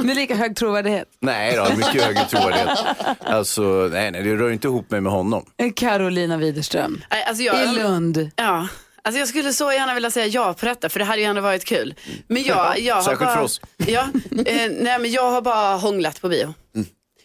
Med 0.00 0.16
lika 0.16 0.34
hög 0.36 0.56
trovärdighet. 0.56 1.08
Nej 1.20 1.56
då, 1.56 1.76
mycket 1.76 2.02
högre 2.02 2.24
trovärdighet. 2.24 2.78
Alltså, 3.20 3.62
nej, 3.92 4.10
nej, 4.10 4.22
det 4.22 4.36
rör 4.36 4.50
inte 4.50 4.68
ihop 4.68 4.90
mig 4.90 5.00
med 5.00 5.12
honom. 5.12 5.44
Carolina 5.76 6.36
Widerström. 6.36 7.00
Nej, 7.10 7.24
Alltså 7.28 7.42
jag, 7.42 7.74
I 7.74 7.78
Lund. 7.78 8.30
Ja, 8.36 8.68
alltså 9.02 9.18
jag 9.18 9.28
skulle 9.28 9.52
så 9.52 9.72
gärna 9.72 9.94
vilja 9.94 10.10
säga 10.10 10.26
ja 10.26 10.54
på 10.54 10.66
detta 10.66 10.88
för 10.88 10.98
det 10.98 11.04
hade 11.04 11.20
ju 11.20 11.26
ändå 11.26 11.42
varit 11.42 11.64
kul. 11.64 11.94
Men 12.26 12.42
jag, 12.42 12.78
jag 12.80 12.94
har 12.94 13.02
Särskilt 13.02 13.20
bara, 13.20 13.34
för 13.34 13.42
oss. 13.42 13.60
Ja, 13.76 14.08
eh, 14.46 14.70
nej 14.70 14.98
men 14.98 15.10
jag 15.10 15.30
har 15.30 15.42
bara 15.42 15.76
hånglat 15.76 16.20
på 16.20 16.28
bio. 16.28 16.54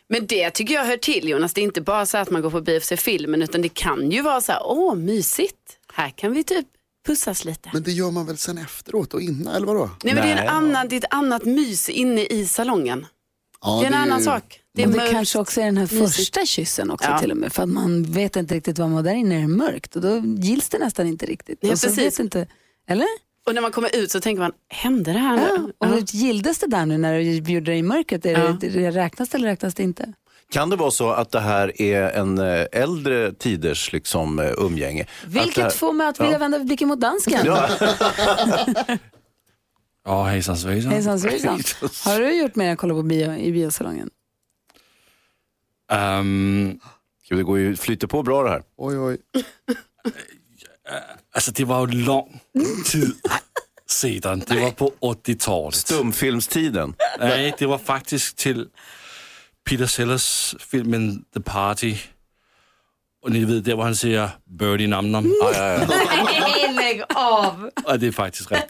Men 0.09 0.27
det 0.27 0.49
tycker 0.49 0.73
jag 0.73 0.85
hör 0.85 0.97
till 0.97 1.29
Jonas, 1.29 1.53
det 1.53 1.61
är 1.61 1.63
inte 1.63 1.81
bara 1.81 2.05
så 2.05 2.17
att 2.17 2.29
man 2.29 2.41
går 2.41 2.49
på 2.49 2.61
bio 2.61 2.73
för 2.73 2.77
att 2.77 2.83
se 2.83 2.97
filmen 2.97 3.41
utan 3.41 3.61
det 3.61 3.69
kan 3.69 4.11
ju 4.11 4.21
vara 4.21 4.41
så 4.41 4.51
här, 4.51 4.61
åh 4.63 4.95
mysigt, 4.95 5.77
här 5.93 6.09
kan 6.09 6.33
vi 6.33 6.43
typ 6.43 6.67
pussas 7.07 7.45
lite. 7.45 7.69
Men 7.73 7.83
det 7.83 7.91
gör 7.91 8.11
man 8.11 8.25
väl 8.25 8.37
sen 8.37 8.57
efteråt 8.57 9.13
och 9.13 9.21
innan, 9.21 9.55
eller 9.55 9.67
vadå? 9.67 9.89
Nej 10.03 10.13
men 10.13 10.27
det 10.27 10.33
är, 10.33 10.37
en 10.43 10.47
annan, 10.47 10.87
det 10.87 10.95
är 10.95 10.97
ett 10.97 11.13
annat 11.13 11.45
mys 11.45 11.89
inne 11.89 12.25
i 12.25 12.47
salongen. 12.47 13.05
Ja, 13.61 13.79
det 13.79 13.85
är 13.85 13.87
en 13.87 13.93
annan 13.93 14.21
sak. 14.21 14.59
Det 14.75 14.83
är 14.83 14.87
Men 14.87 14.97
det 14.99 15.11
kanske 15.11 15.39
också 15.39 15.61
är 15.61 15.65
den 15.65 15.77
här 15.77 15.83
mysigt. 15.91 16.15
första 16.15 16.45
kyssen 16.45 16.91
också 16.91 17.09
Ja. 17.09 17.19
till 17.19 17.31
och 17.31 17.37
med. 17.37 17.53
För 17.53 17.63
att 17.63 17.69
man 17.69 18.03
vet 18.03 18.35
inte 18.35 18.55
riktigt 18.55 18.79
vad 18.79 18.89
man 18.89 19.03
där 19.03 19.13
inne 19.13 19.35
är 19.37 19.41
det 19.41 19.47
mörkt 19.47 19.95
och 19.95 20.01
då 20.01 20.17
gills 20.25 20.69
det 20.69 20.77
nästan 20.77 21.07
inte 21.07 21.25
riktigt. 21.25 21.59
Ja, 21.61 21.71
och 21.71 21.79
så 21.79 21.87
precis. 21.87 22.03
vet 22.05 22.19
inte, 22.19 22.47
eller? 22.87 23.07
Och 23.47 23.55
när 23.55 23.61
man 23.61 23.71
kommer 23.71 23.95
ut 23.95 24.11
så 24.11 24.21
tänker 24.21 24.41
man, 24.41 24.51
hände 24.69 25.13
det 25.13 25.19
här 25.19 25.35
nu? 25.37 25.71
Ja. 25.79 25.87
Och 25.93 25.99
gilldes 26.13 26.59
det 26.59 26.67
där 26.67 26.85
nu 26.85 26.97
när 26.97 27.19
du 27.19 27.41
bjuder 27.41 27.65
dig 27.71 27.79
i 27.79 27.83
mörkret? 27.83 28.25
Är 28.25 28.31
Ja. 28.31 28.57
det, 28.61 28.69
det, 28.69 28.91
räknas 28.91 29.29
det 29.29 29.37
eller 29.37 29.47
räknas 29.47 29.73
det 29.75 29.83
inte? 29.83 30.13
Kan 30.51 30.69
det 30.69 30.75
vara 30.75 30.91
så 30.91 31.09
att 31.09 31.31
det 31.31 31.39
här 31.39 31.81
är 31.81 32.01
en 32.03 32.37
eh, 32.37 32.65
äldre 32.71 33.33
tiders 33.33 33.93
liksom, 33.93 34.39
eh, 34.39 34.51
umgänge? 34.57 35.03
Att 35.03 35.27
Vilket 35.27 35.63
här... 35.63 35.69
får 35.69 35.93
mig 35.93 36.07
att 36.07 36.19
vilja 36.19 36.31
Ja. 36.31 36.37
vända 36.37 36.59
blicken 36.59 36.87
mot 36.87 36.99
dansken. 37.01 37.39
Ja. 37.45 37.69
Ja, 40.07 40.23
hejsan 40.23 40.57
svejsan. 40.57 40.91
Hejsan 40.91 41.19
svejsan. 41.19 41.59
Har 42.05 42.19
du 42.19 42.31
gjort 42.39 42.55
mer 42.55 42.69
än 42.69 42.77
kolla 42.77 42.93
på 42.93 43.01
bio 43.01 43.35
i 43.37 43.51
biosalongen? 43.51 44.09
Um, 45.91 46.79
det 47.29 47.43
går 47.43 47.57
ju, 47.57 47.75
flyter 47.75 48.07
på 48.07 48.23
bra 48.23 48.43
det 48.43 48.49
här. 48.49 48.63
Oj, 48.77 48.97
oj. 48.97 49.17
alltså 51.33 51.51
det 51.51 51.65
var 51.65 51.87
ju 51.87 51.93
lång 51.93 52.39
tid 52.85 53.13
sedan. 53.87 54.43
Det 54.47 54.59
var 54.59 54.71
på 54.71 54.93
80-talet. 55.01 55.75
Stumfilmstiden. 55.75 56.95
Nej, 57.19 57.55
det 57.59 57.65
var 57.65 57.77
faktiskt 57.77 58.37
till 58.37 58.67
Peter 59.69 59.85
Sellers 59.85 60.55
filmen 60.59 61.25
The 61.33 61.41
Party. 61.41 61.97
Och 63.25 63.31
ni 63.31 63.45
vet, 63.45 63.65
där 63.65 63.75
var 63.75 63.83
han 63.83 63.95
säger 63.95 64.29
Birdie 64.59 64.87
Nam 64.87 65.11
Nam. 65.11 65.25
Ja, 65.41 65.51
ja, 65.55 65.73
ja. 65.73 65.87
Nej, 66.39 66.73
lägg 66.75 67.03
av! 67.15 67.69
Och 67.85 67.99
det 67.99 68.07
är 68.07 68.11
faktiskt 68.11 68.51
rätt. 68.51 68.67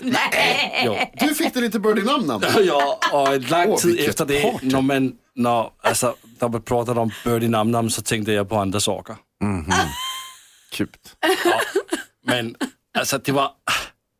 Jo. 0.85 0.97
Du 1.19 1.35
fick 1.35 1.53
det 1.53 1.61
lite 1.61 1.79
birdie-namn 1.79 2.27
namn. 2.27 2.43
Ja, 2.63 2.99
och 3.13 3.33
en 3.33 3.41
lång 3.41 3.65
Åh, 3.67 3.77
tid 3.77 3.91
vilket 3.91 4.09
efter 4.09 4.25
det, 4.25 4.41
party. 4.51 4.67
när 4.67 4.81
man, 4.81 5.13
när, 5.35 5.69
alltså, 5.83 6.15
när 6.39 6.49
man 6.49 6.61
pratade 6.61 6.99
om 6.99 7.11
Birdie 7.23 7.47
Nam 7.49 7.71
Nam 7.71 7.89
så 7.89 8.01
tänkte 8.01 8.31
jag 8.31 8.49
på 8.49 8.55
andra 8.55 8.79
saker. 8.79 9.15
Kul. 10.71 10.87
Men 12.27 12.55
alltså, 12.97 13.17
det 13.17 13.31
var, 13.31 13.51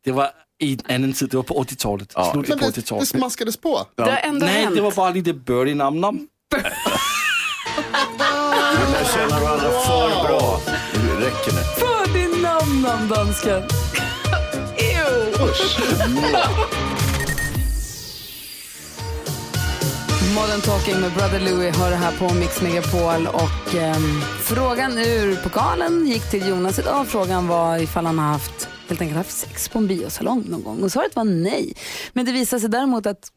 det 0.04 0.12
var 0.12 0.30
i 0.62 0.78
en 0.88 0.94
annan 0.94 1.12
tid, 1.12 1.28
det 1.30 1.36
var 1.36 1.44
på 1.44 1.62
80-talet. 1.64 2.12
Ja. 2.14 2.32
Slutet 2.32 2.48
Men 2.48 2.58
på 2.58 2.64
det, 2.64 2.70
det 2.74 2.80
80-talet. 2.80 3.08
smaskades 3.08 3.56
på. 3.56 3.86
Det 3.94 4.02
har 4.02 4.10
ändå 4.22 4.46
Nej, 4.46 4.64
hänt. 4.64 4.76
det 4.76 4.82
var 4.82 4.92
bara 4.92 5.10
lite 5.10 5.32
Birdie 5.32 5.74
Nam 5.74 6.00
Nam. 6.00 6.28
Varandra 8.18 9.04
för. 9.04 10.05
Det 10.05 10.05
räcker 11.36 11.52
nu. 11.52 11.62
För 11.62 12.12
din 12.12 12.42
namn, 12.42 12.82
namn 12.82 13.08
dansken. 13.08 13.62
Modern 20.34 20.60
Talking 20.60 21.00
med 21.00 21.12
Brother 21.12 21.40
Louie 21.40 21.70
hör 21.70 21.90
det 21.90 21.96
här 21.96 22.12
på 22.18 22.34
Mix 22.34 22.62
Megapol 22.62 23.26
och 23.26 23.74
ehm, 23.74 24.20
frågan 24.42 24.98
ur 24.98 25.36
pokalen 25.36 26.06
gick 26.06 26.30
till 26.30 26.48
Jonas 26.48 26.78
idag. 26.78 27.06
Frågan 27.06 27.48
var 27.48 27.78
ifall 27.78 28.06
han 28.06 28.18
har 28.18 28.26
haft, 28.26 28.68
helt 28.88 29.00
enkelt 29.00 29.16
haft 29.16 29.30
sex 29.30 29.68
på 29.68 29.78
en 29.78 29.86
biosalong 29.86 30.44
någon 30.48 30.62
gång 30.62 30.82
och 30.82 30.92
svaret 30.92 31.16
var 31.16 31.24
nej. 31.24 31.74
Men 32.12 32.26
det 32.26 32.32
visade 32.32 32.60
sig 32.60 32.70
däremot 32.70 33.06
att 33.06 33.28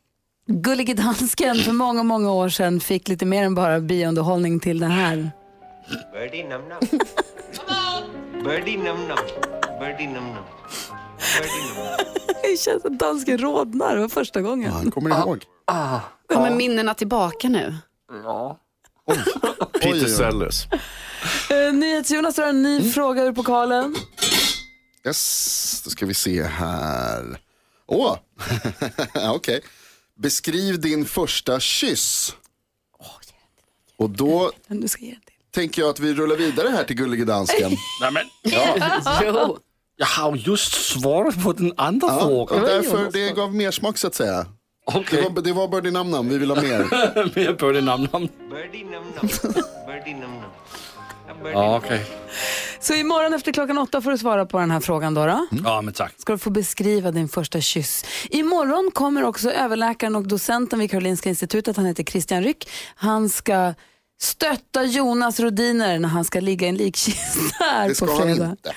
Gullige 0.48 0.94
Dansken 0.94 1.56
för 1.56 1.72
många, 1.72 2.04
många 2.04 2.32
år 2.32 2.50
sedan 2.50 2.80
fick 2.80 3.08
lite 3.08 3.26
mer 3.26 3.44
än 3.44 3.56
bara 3.56 3.80
biounderhållning 3.80 4.60
till 4.60 4.80
den 4.80 4.92
här. 4.92 5.32
Birdie 8.44 8.78
num 8.78 9.08
num. 9.08 9.18
Birdie 9.18 9.18
num 9.18 9.18
num. 9.18 9.18
Birdie 9.80 10.08
num 10.08 10.34
num. 10.34 10.44
Birdie 11.38 11.64
num 11.76 11.86
num. 11.86 12.06
Det 12.44 12.58
känns 12.60 12.86
att 12.86 13.00
dansken 13.00 13.38
rodnar, 13.38 13.96
det 13.96 14.02
var 14.02 14.10
första 14.10 14.42
gången. 14.42 14.72
Han 14.72 14.92
kommer 14.92 15.20
ihåg. 15.20 15.46
Kommer 16.28 16.56
minnena 16.56 16.94
tillbaka 16.94 17.50
nu? 17.50 17.76
Peter 19.74 19.92
oj. 20.06 20.10
Sellers. 20.10 20.66
Uh, 21.52 21.74
NyhetsJonas 21.74 22.38
har 22.38 22.46
en 22.46 22.64
ny 22.64 22.92
fråga 22.92 23.24
ur 23.24 23.34
pokalen. 23.34 23.96
Yes, 25.06 25.82
då 25.84 25.90
ska 25.90 26.06
vi 26.06 26.14
se 26.14 26.44
här. 26.44 27.40
Åh, 27.86 28.18
okej. 29.30 29.62
Beskriv 30.16 30.80
din 30.80 31.06
första 31.06 31.60
kyss. 31.60 32.36
Och 33.98 34.10
då 34.10 34.52
Du 34.68 34.88
ska 34.88 35.06
ge 35.06 35.12
den. 35.12 35.29
Tänker 35.60 35.82
jag 35.82 35.90
att 35.90 36.00
vi 36.00 36.14
rullar 36.14 36.36
vidare 36.36 36.70
här 36.70 36.84
till 36.84 36.96
Gullige 36.96 37.26
Dansken. 37.26 37.72
Nej, 38.02 38.12
men, 38.12 38.24
Jo. 39.24 39.58
jag 39.98 40.08
har 40.08 40.36
ju 40.36 40.42
just 40.42 40.72
svarat 41.02 41.44
på 41.44 41.54
den 41.54 41.74
andra 41.78 42.08
Ja, 42.08 42.20
frågan. 42.20 42.62
därför 42.64 43.12
det 43.12 43.36
gav 43.36 43.56
mer 43.56 43.72
smak 43.72 43.98
så 43.98 44.08
att 44.08 44.16
säga. 44.16 44.38
Det 44.94 45.00
Okej, 45.00 45.30
var, 45.36 45.42
det 45.42 45.54
var 45.54 45.68
Birdie 45.68 45.92
Nam 45.92 46.12
Nam, 46.12 46.30
vi 46.30 46.38
vill 46.38 46.50
ha 46.52 46.62
mer. 46.62 46.80
mer 47.36 47.54
Birdie 47.54 47.82
Nam 47.82 48.08
Nam. 48.12 48.28
Birdie. 48.50 48.86
Birdie 51.44 51.54
Ja, 51.54 51.78
okej. 51.78 52.06
Så 52.80 52.94
imorgon 52.94 53.34
efter 53.34 53.52
klockan 53.52 53.78
åtta 53.78 54.02
får 54.02 54.12
du 54.12 54.18
svara 54.18 54.46
på 54.46 54.60
den 54.60 54.72
här 54.72 54.80
frågan 54.80 55.14
då. 55.14 55.26
då. 55.26 55.48
Ja, 55.64 55.82
men 55.82 55.94
tack. 55.94 56.14
Ska 56.18 56.34
du 56.34 56.40
få 56.40 56.50
beskriva 56.50 57.12
din 57.12 57.30
första 57.30 57.62
kyss. 57.62 58.06
Imorgon 58.30 58.92
kommer 58.94 59.24
också 59.24 59.52
överläkaren 59.52 60.16
och 60.16 60.28
docenten 60.28 60.80
vid 60.80 60.92
Karolinska 60.92 61.30
institutet, 61.30 61.78
han 61.78 61.86
heter 61.86 62.04
Christian 62.04 62.44
Ryck. 62.44 62.70
Han 62.96 63.30
ska 63.30 63.74
stötta 64.22 64.84
Jonas 64.84 65.40
Rodiner 65.40 66.00
när 66.00 66.10
han 66.10 66.26
ska 66.26 66.40
ligga 66.40 66.66
i 66.68 66.70
en 66.70 66.76
likkista 66.76 67.40
här 67.60 67.90
Det 67.90 67.96
ska 67.96 68.06
på 68.06 68.12
han 68.12 68.22
fredag. 68.22 68.50
inte. 68.50 68.74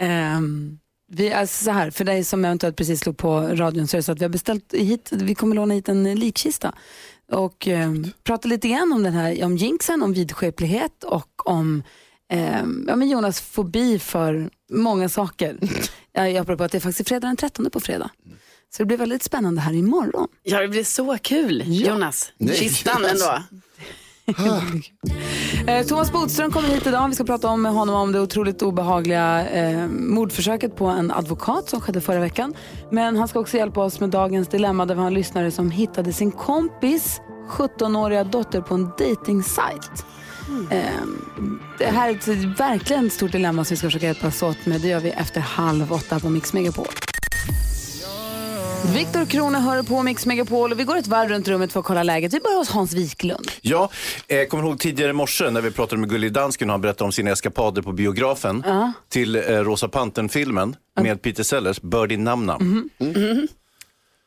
Ehm, 0.00 0.78
vi 1.12 1.28
är 1.28 1.46
så 1.46 1.70
här, 1.70 1.90
för 1.90 2.04
dig 2.04 2.24
som 2.24 2.44
eventuellt 2.44 2.76
precis 2.76 3.00
slog 3.00 3.16
på 3.16 3.40
radion 3.40 3.86
så 3.88 3.96
är 3.96 3.98
det 3.98 4.02
så 4.02 4.12
att 4.12 4.18
vi 4.18 4.24
har 4.24 4.30
beställt 4.30 4.74
hit, 4.74 5.08
vi 5.12 5.34
kommer 5.34 5.56
låna 5.56 5.74
hit 5.74 5.88
en 5.88 6.14
likkista 6.14 6.72
och 7.32 7.66
um, 7.66 8.12
prata 8.24 8.48
lite 8.48 8.68
grann 8.68 8.92
om 8.92 9.02
den 9.02 9.12
här, 9.12 9.44
om 9.44 9.56
jinxen, 9.56 10.02
om 10.02 10.12
vidskeplighet 10.12 11.04
och 11.04 11.48
om 11.48 11.82
ehm, 12.32 12.84
ja, 12.88 12.96
men 12.96 13.08
Jonas 13.08 13.40
fobi 13.40 13.98
för 13.98 14.50
många 14.72 15.08
saker. 15.08 15.58
jag 16.12 16.36
apropå 16.36 16.64
att 16.64 16.72
det 16.72 16.78
är 16.78 16.80
faktiskt 16.80 17.08
fredag 17.08 17.26
den 17.26 17.36
13 17.36 17.70
på 17.70 17.80
fredag. 17.80 18.10
Så 18.76 18.82
det 18.82 18.86
blir 18.86 18.96
väldigt 18.96 19.22
spännande 19.22 19.60
här 19.60 19.72
imorgon. 19.72 20.28
Ja, 20.42 20.60
det 20.60 20.68
blir 20.68 20.84
så 20.84 21.18
kul, 21.22 21.62
Jonas. 21.66 22.32
Nej, 22.38 22.56
Kistan 22.56 23.04
ändå. 23.10 23.42
Eh, 25.66 25.86
Thomas 25.86 26.12
Bodström 26.12 26.52
kommer 26.52 26.68
hit 26.68 26.86
idag. 26.86 27.08
Vi 27.08 27.14
ska 27.14 27.24
prata 27.24 27.48
om 27.48 27.62
med 27.62 27.72
honom 27.72 27.94
om 27.94 28.12
det 28.12 28.20
otroligt 28.20 28.62
obehagliga 28.62 29.48
eh, 29.48 29.86
mordförsöket 29.88 30.76
på 30.76 30.86
en 30.86 31.10
advokat 31.10 31.68
som 31.68 31.80
skedde 31.80 32.00
förra 32.00 32.20
veckan. 32.20 32.54
Men 32.90 33.16
han 33.16 33.28
ska 33.28 33.40
också 33.40 33.56
hjälpa 33.56 33.80
oss 33.80 34.00
med 34.00 34.10
dagens 34.10 34.48
dilemma 34.48 34.86
där 34.86 34.94
vi 34.94 35.00
har 35.00 35.06
en 35.06 35.14
lyssnare 35.14 35.50
som 35.50 35.70
hittade 35.70 36.12
sin 36.12 36.32
kompis 36.32 37.20
17-åriga 37.48 38.24
dotter 38.24 38.60
på 38.60 38.74
en 38.74 38.90
dejtingsajt. 38.98 40.06
Eh, 40.70 40.78
det 41.78 41.86
här 41.86 42.08
är 42.08 42.14
ett 42.14 42.28
verkligen 42.60 43.10
stort 43.10 43.32
dilemma 43.32 43.64
som 43.64 43.74
vi 43.74 43.78
ska 43.78 43.86
försöka 43.86 44.06
hjälpas 44.06 44.42
åt 44.42 44.66
med. 44.66 44.80
Det 44.80 44.88
gör 44.88 45.00
vi 45.00 45.10
efter 45.10 45.40
halv 45.40 45.92
åtta 45.92 46.20
på 46.20 46.28
Mix 46.28 46.52
Megapol. 46.52 46.86
Viktor 48.92 49.24
Krona 49.24 49.60
hör 49.60 49.82
på 49.82 50.02
Mix 50.02 50.26
Megapol 50.26 50.72
och 50.72 50.80
vi 50.80 50.84
går 50.84 50.96
ett 50.96 51.06
varv 51.06 51.28
runt 51.28 51.48
rummet 51.48 51.72
för 51.72 51.80
att 51.80 51.86
kolla 51.86 52.02
läget. 52.02 52.34
Vi 52.34 52.40
börjar 52.40 52.58
hos 52.58 52.70
Hans 52.70 52.92
Wiklund. 52.94 53.50
Ja, 53.60 53.90
eh, 54.28 54.44
kommer 54.46 54.64
ihåg 54.64 54.80
tidigare 54.80 55.10
i 55.10 55.12
morse 55.12 55.50
när 55.50 55.60
vi 55.60 55.70
pratade 55.70 56.00
med 56.00 56.10
Gullig 56.10 56.32
Dansken 56.32 56.70
och 56.70 56.72
han 56.72 56.80
berättade 56.80 57.04
om 57.04 57.12
sina 57.12 57.30
eskapader 57.30 57.82
på 57.82 57.92
biografen 57.92 58.64
till 59.08 59.36
eh, 59.36 59.40
Rosa 59.42 59.88
Pantern-filmen 59.88 60.76
med 61.00 61.22
Peter 61.22 61.42
Sellers, 61.42 61.80
Birdie 61.80 62.16
Nam 62.16 62.46
Nam. 62.46 62.90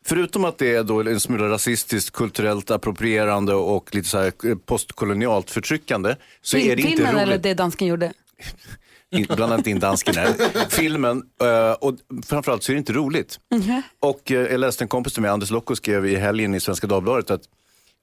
Förutom 0.05 0.45
att 0.45 0.57
det 0.57 0.75
är 0.75 0.83
då 0.83 1.01
en 1.01 1.19
smula 1.19 1.49
rasistiskt, 1.49 2.11
kulturellt 2.11 2.71
approprierande 2.71 3.53
och 3.53 3.95
lite 3.95 4.07
så 4.09 4.23
eh, 4.23 4.31
postkolonialt 4.65 5.51
förtryckande 5.51 6.15
så 6.41 6.57
är 6.57 6.75
det 6.75 6.81
inte 6.81 6.95
Filmen 6.95 7.13
roligt. 7.13 7.23
eller 7.23 7.37
det 7.37 7.53
dansken 7.53 7.87
gjorde? 7.87 8.13
In- 9.15 9.25
Blanda 9.35 9.55
inte 9.57 9.69
in 9.69 9.79
dansken. 9.79 10.15
Filmen, 10.69 11.23
eh, 11.41 11.71
och 11.71 11.95
framförallt 12.25 12.63
så 12.63 12.71
är 12.71 12.73
det 12.73 12.77
inte 12.77 12.93
roligt. 12.93 13.39
Och 13.99 14.31
eh, 14.31 14.41
jag 14.51 14.59
läste 14.59 14.83
en 14.83 14.87
kompis 14.87 15.13
till 15.13 15.21
mig, 15.21 15.31
Anders 15.31 15.51
Lokko, 15.51 15.75
skrev 15.75 16.05
i 16.05 16.15
helgen 16.15 16.55
i 16.55 16.59
Svenska 16.59 16.87
Dagbladet 16.87 17.31
att 17.31 17.41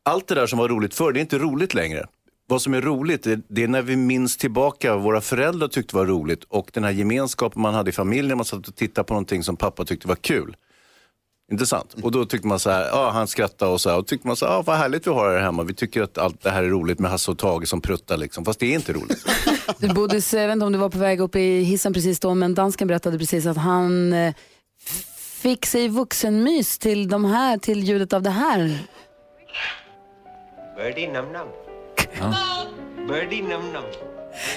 allt 0.02 0.26
det 0.28 0.34
där 0.34 0.46
som 0.46 0.58
var 0.58 0.68
roligt 0.68 0.94
förr, 0.94 1.12
det 1.12 1.18
är 1.18 1.20
inte 1.20 1.38
roligt 1.38 1.74
längre. 1.74 2.06
Vad 2.48 2.62
som 2.62 2.74
är 2.74 2.80
roligt, 2.80 3.26
det 3.48 3.62
är 3.62 3.68
när 3.68 3.82
vi 3.82 3.96
minns 3.96 4.36
tillbaka 4.36 4.94
vad 4.94 5.02
våra 5.02 5.20
föräldrar 5.20 5.68
tyckte 5.68 5.96
var 5.96 6.06
roligt 6.06 6.44
och 6.44 6.70
den 6.72 6.84
här 6.84 6.90
gemenskapen 6.90 7.62
man 7.62 7.74
hade 7.74 7.90
i 7.90 7.92
familjen, 7.92 8.36
man 8.38 8.44
satt 8.44 8.68
och 8.68 8.76
tittade 8.76 9.04
på 9.04 9.14
någonting 9.14 9.42
som 9.42 9.56
pappa 9.56 9.84
tyckte 9.84 10.08
var 10.08 10.16
kul. 10.16 10.56
Inte 11.52 11.66
sant? 11.66 11.94
Och 12.02 12.12
då 12.12 12.24
tyckte 12.24 12.46
man 12.48 12.58
så 12.58 12.70
här, 12.70 12.86
ja 12.86 13.10
han 13.10 13.26
skrattade 13.26 13.72
och 13.72 13.80
så 13.80 13.90
här, 13.90 13.98
och 13.98 14.06
tyckte 14.06 14.26
man 14.26 14.36
så 14.36 14.46
här, 14.46 14.52
ja 14.52 14.62
vad 14.62 14.76
härligt 14.76 15.06
vi 15.06 15.10
har 15.10 15.28
det 15.28 15.38
här 15.38 15.44
hemma. 15.44 15.62
Vi 15.62 15.74
tycker 15.74 16.02
att 16.02 16.18
allt 16.18 16.42
det 16.42 16.50
här 16.50 16.62
är 16.62 16.68
roligt 16.68 16.98
med 16.98 17.10
Hasse 17.10 17.30
och 17.30 17.38
Tage 17.38 17.68
som 17.68 17.80
pruttar 17.80 18.16
liksom, 18.16 18.44
fast 18.44 18.60
det 18.60 18.66
är 18.66 18.74
inte 18.74 18.92
roligt. 18.92 19.24
Du 19.78 19.88
Bodis, 19.88 20.34
jag 20.34 20.46
vet 20.46 20.52
inte 20.52 20.66
om 20.66 20.72
du 20.72 20.78
var 20.78 20.88
på 20.88 20.98
väg 20.98 21.20
upp 21.20 21.36
i 21.36 21.62
hissen 21.62 21.92
precis 21.92 22.20
då, 22.20 22.34
men 22.34 22.54
dansken 22.54 22.88
berättade 22.88 23.18
precis 23.18 23.46
att 23.46 23.56
han 23.56 24.12
eh, 24.12 24.34
fick 25.18 25.66
sig 25.66 25.88
vuxenmys 25.88 26.78
till, 26.78 27.08
de 27.08 27.24
här, 27.24 27.58
till 27.58 27.84
ljudet 27.84 28.12
av 28.12 28.22
det 28.22 28.30
här. 28.30 28.78
Birdie 30.76 31.12
num 31.12 31.24
num. 31.32 31.48
Birdie 33.08 33.42
num 33.42 33.72
num. 33.72 34.13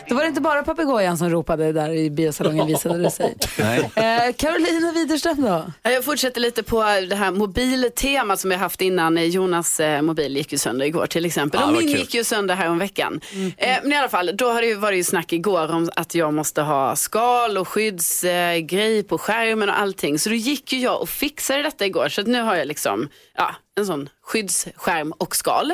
Då 0.09 0.15
var 0.15 0.21
det 0.21 0.27
inte 0.27 0.41
bara 0.41 0.63
papegojan 0.63 1.17
som 1.17 1.29
ropade 1.29 1.71
där 1.71 1.89
i 1.89 2.09
biosalongen 2.09 2.67
visade 2.67 2.97
det 3.01 3.11
sig. 3.11 3.35
Nej. 3.59 3.79
Eh, 3.95 4.33
Carolina 4.33 4.91
Widerström 4.91 5.41
då? 5.41 5.71
Ja, 5.83 5.91
Jag 5.91 6.05
fortsätter 6.05 6.41
lite 6.41 6.63
på 6.63 6.83
det 7.09 7.15
här 7.15 7.31
mobiltemat 7.31 8.39
som 8.39 8.49
vi 8.49 8.55
haft 8.55 8.81
innan. 8.81 9.29
Jonas 9.29 9.79
eh, 9.79 10.01
mobil 10.01 10.37
gick 10.37 10.51
ju 10.51 10.57
sönder 10.57 10.85
igår 10.85 11.05
till 11.07 11.25
exempel. 11.25 11.59
Ja, 11.61 11.67
och 11.67 11.73
min 11.73 11.87
kul. 11.87 11.99
gick 11.99 12.13
ju 12.13 12.23
sönder 12.23 12.55
här 12.55 12.69
om 12.69 12.77
veckan. 12.79 13.21
Eh, 13.57 13.77
men 13.83 13.93
i 13.93 13.95
alla 13.97 14.09
fall, 14.09 14.31
då 14.33 14.49
har 14.51 14.61
det 14.61 14.67
ju 14.67 14.75
varit 14.75 14.97
ju 14.97 15.03
snack 15.03 15.33
igår 15.33 15.71
om 15.71 15.89
att 15.95 16.15
jag 16.15 16.33
måste 16.33 16.61
ha 16.61 16.95
skal 16.95 17.57
och 17.57 17.67
skyddsgrej 17.67 19.03
på 19.03 19.17
skärmen 19.17 19.69
och 19.69 19.79
allting. 19.79 20.19
Så 20.19 20.29
då 20.29 20.35
gick 20.35 20.73
ju 20.73 20.79
jag 20.79 21.01
och 21.01 21.09
fixade 21.09 21.61
detta 21.61 21.85
igår. 21.85 22.09
Så 22.09 22.21
att 22.21 22.27
nu 22.27 22.41
har 22.41 22.55
jag 22.55 22.67
liksom, 22.67 23.09
ja, 23.37 23.55
en 23.77 23.85
sån 23.85 24.09
skyddsskärm 24.23 25.11
och 25.11 25.35
skal. 25.35 25.71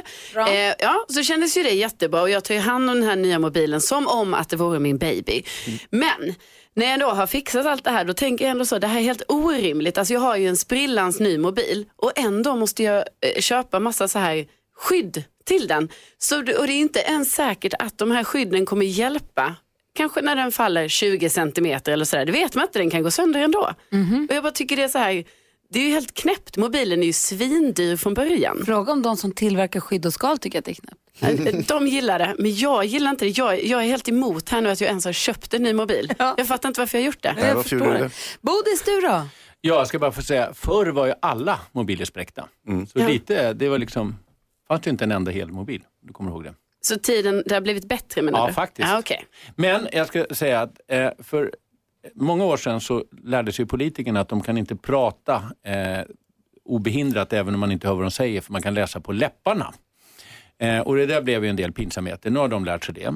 Eh, 0.47 0.73
ja, 0.79 1.05
så 1.09 1.23
kändes 1.23 1.57
ju 1.57 1.63
det 1.63 1.71
jättebra 1.71 2.21
och 2.21 2.29
jag 2.29 2.43
tar 2.43 2.53
ju 2.53 2.59
hand 2.59 2.89
om 2.89 2.99
den 2.99 3.09
här 3.09 3.15
nya 3.15 3.39
mobilen 3.39 3.81
som 3.81 4.07
om 4.07 4.33
att 4.33 4.49
det 4.49 4.55
vore 4.55 4.79
min 4.79 4.97
baby. 4.97 5.43
Men 5.89 6.35
när 6.75 6.85
jag 6.91 6.99
då 6.99 7.09
har 7.09 7.27
fixat 7.27 7.65
allt 7.65 7.83
det 7.83 7.91
här 7.91 8.05
då 8.05 8.13
tänker 8.13 8.45
jag 8.45 8.51
ändå 8.51 8.65
så, 8.65 8.79
det 8.79 8.87
här 8.87 8.99
är 8.99 9.03
helt 9.03 9.23
orimligt. 9.27 9.97
Alltså 9.97 10.13
jag 10.13 10.21
har 10.21 10.37
ju 10.37 10.47
en 10.47 10.57
sprillans 10.57 11.19
ny 11.19 11.37
mobil 11.37 11.85
och 11.95 12.11
ändå 12.15 12.55
måste 12.55 12.83
jag 12.83 12.97
eh, 12.97 13.41
köpa 13.41 13.79
massa 13.79 14.07
så 14.07 14.19
här 14.19 14.45
skydd 14.75 15.23
till 15.45 15.67
den. 15.67 15.89
Så, 16.17 16.37
och 16.37 16.43
det 16.45 16.73
är 16.73 16.79
inte 16.79 16.99
ens 16.99 17.31
säkert 17.35 17.73
att 17.79 17.97
de 17.97 18.11
här 18.11 18.23
skydden 18.23 18.65
kommer 18.65 18.85
hjälpa. 18.85 19.55
Kanske 19.95 20.21
när 20.21 20.35
den 20.35 20.51
faller 20.51 20.87
20 20.87 21.29
centimeter 21.29 21.91
eller 21.91 22.05
sådär, 22.05 22.25
det 22.25 22.31
vet 22.31 22.55
man 22.55 22.63
inte, 22.63 22.79
den 22.79 22.89
kan 22.89 23.03
gå 23.03 23.11
sönder 23.11 23.39
ändå. 23.39 23.69
Och 24.29 24.35
jag 24.35 24.43
bara 24.43 24.51
tycker 24.53 24.75
det 24.75 24.83
är 24.83 24.87
så 24.87 24.97
här, 24.97 25.23
det 25.73 25.79
är 25.79 25.83
ju 25.83 25.89
helt 25.89 26.13
knäppt, 26.13 26.57
mobilen 26.57 27.01
är 27.03 27.07
ju 27.07 27.13
svindyr 27.13 27.95
från 27.95 28.13
början. 28.13 28.61
Fråga 28.65 28.91
om 28.93 29.01
de 29.01 29.17
som 29.17 29.31
tillverkar 29.31 29.79
skydd 29.79 30.05
och 30.05 30.13
skal 30.13 30.37
tycker 30.37 30.59
att 30.59 30.65
det 30.65 30.71
är 30.71 30.75
knäppt. 30.75 31.67
De 31.67 31.87
gillar 31.87 32.19
det, 32.19 32.35
men 32.39 32.55
jag 32.55 32.85
gillar 32.85 33.11
inte 33.11 33.25
det. 33.25 33.37
Jag, 33.37 33.63
jag 33.65 33.83
är 33.83 33.87
helt 33.87 34.09
emot 34.09 34.49
här 34.49 34.61
nu 34.61 34.69
att 34.69 34.81
jag 34.81 34.87
ens 34.87 35.05
har 35.05 35.13
köpt 35.13 35.53
en 35.53 35.63
ny 35.63 35.73
mobil. 35.73 36.13
Jag 36.19 36.47
fattar 36.47 36.69
inte 36.69 36.81
varför 36.81 36.97
jag 36.97 37.01
har 37.03 37.05
gjort 37.05 37.21
det. 37.23 37.35
Nej, 37.41 37.53
varför 37.55 37.75
gjorde 37.75 37.91
du 37.91 37.97
det? 37.97 38.09
Bodis, 38.41 38.83
du 38.85 39.01
då? 39.01 39.07
Ja, 39.07 39.75
jag 39.75 39.87
ska 39.87 39.99
bara 39.99 40.11
få 40.11 40.21
säga, 40.21 40.53
förr 40.53 40.85
var 40.85 41.05
ju 41.05 41.13
alla 41.21 41.59
mobiler 41.71 42.05
spräckta. 42.05 42.47
Så 42.93 42.99
Ja. 42.99 43.07
lite, 43.07 43.53
det 43.53 43.69
var 43.69 43.77
liksom, 43.77 44.15
fanns 44.67 44.87
ju 44.87 44.91
inte 44.91 45.03
en 45.03 45.11
enda 45.11 45.31
hel 45.31 45.51
mobil. 45.51 45.81
Du 46.01 46.13
kommer 46.13 46.31
ihåg 46.31 46.43
det? 46.43 46.53
Så 46.81 46.95
tiden, 46.99 47.43
det 47.45 47.53
har 47.53 47.61
blivit 47.61 47.85
bättre 47.85 48.21
menar 48.21 48.39
Ja, 48.39 48.47
du? 48.47 48.53
faktiskt. 48.53 48.87
Ja, 48.89 48.99
okej. 48.99 49.25
Men 49.55 49.87
jag 49.91 50.07
ska 50.07 50.25
säga 50.31 50.61
att 50.61 50.71
eh, 50.87 51.09
för 51.19 51.51
många 52.15 52.45
år 52.45 52.57
sedan 52.57 52.81
så 52.81 53.03
lärde 53.23 53.51
sig 53.51 53.65
politikerna 53.65 54.19
att 54.19 54.29
de 54.29 54.41
kan 54.41 54.57
inte 54.57 54.75
prata 54.75 55.43
eh, 55.63 56.01
obehindrat 56.65 57.33
även 57.33 57.53
om 57.53 57.59
man 57.59 57.71
inte 57.71 57.87
hör 57.87 57.95
vad 57.95 58.03
de 58.03 58.11
säger 58.11 58.41
för 58.41 58.51
man 58.51 58.61
kan 58.61 58.73
läsa 58.73 58.99
på 58.99 59.11
läpparna. 59.11 59.73
Eh, 60.57 60.79
och 60.79 60.95
det 60.95 61.05
där 61.05 61.21
blev 61.21 61.43
ju 61.43 61.49
en 61.49 61.55
del 61.55 61.71
pinsamheter. 61.71 62.29
Nu 62.29 62.39
har 62.39 62.47
de 62.47 62.65
lärt 62.65 62.85
sig 62.85 62.95
det. 62.95 63.13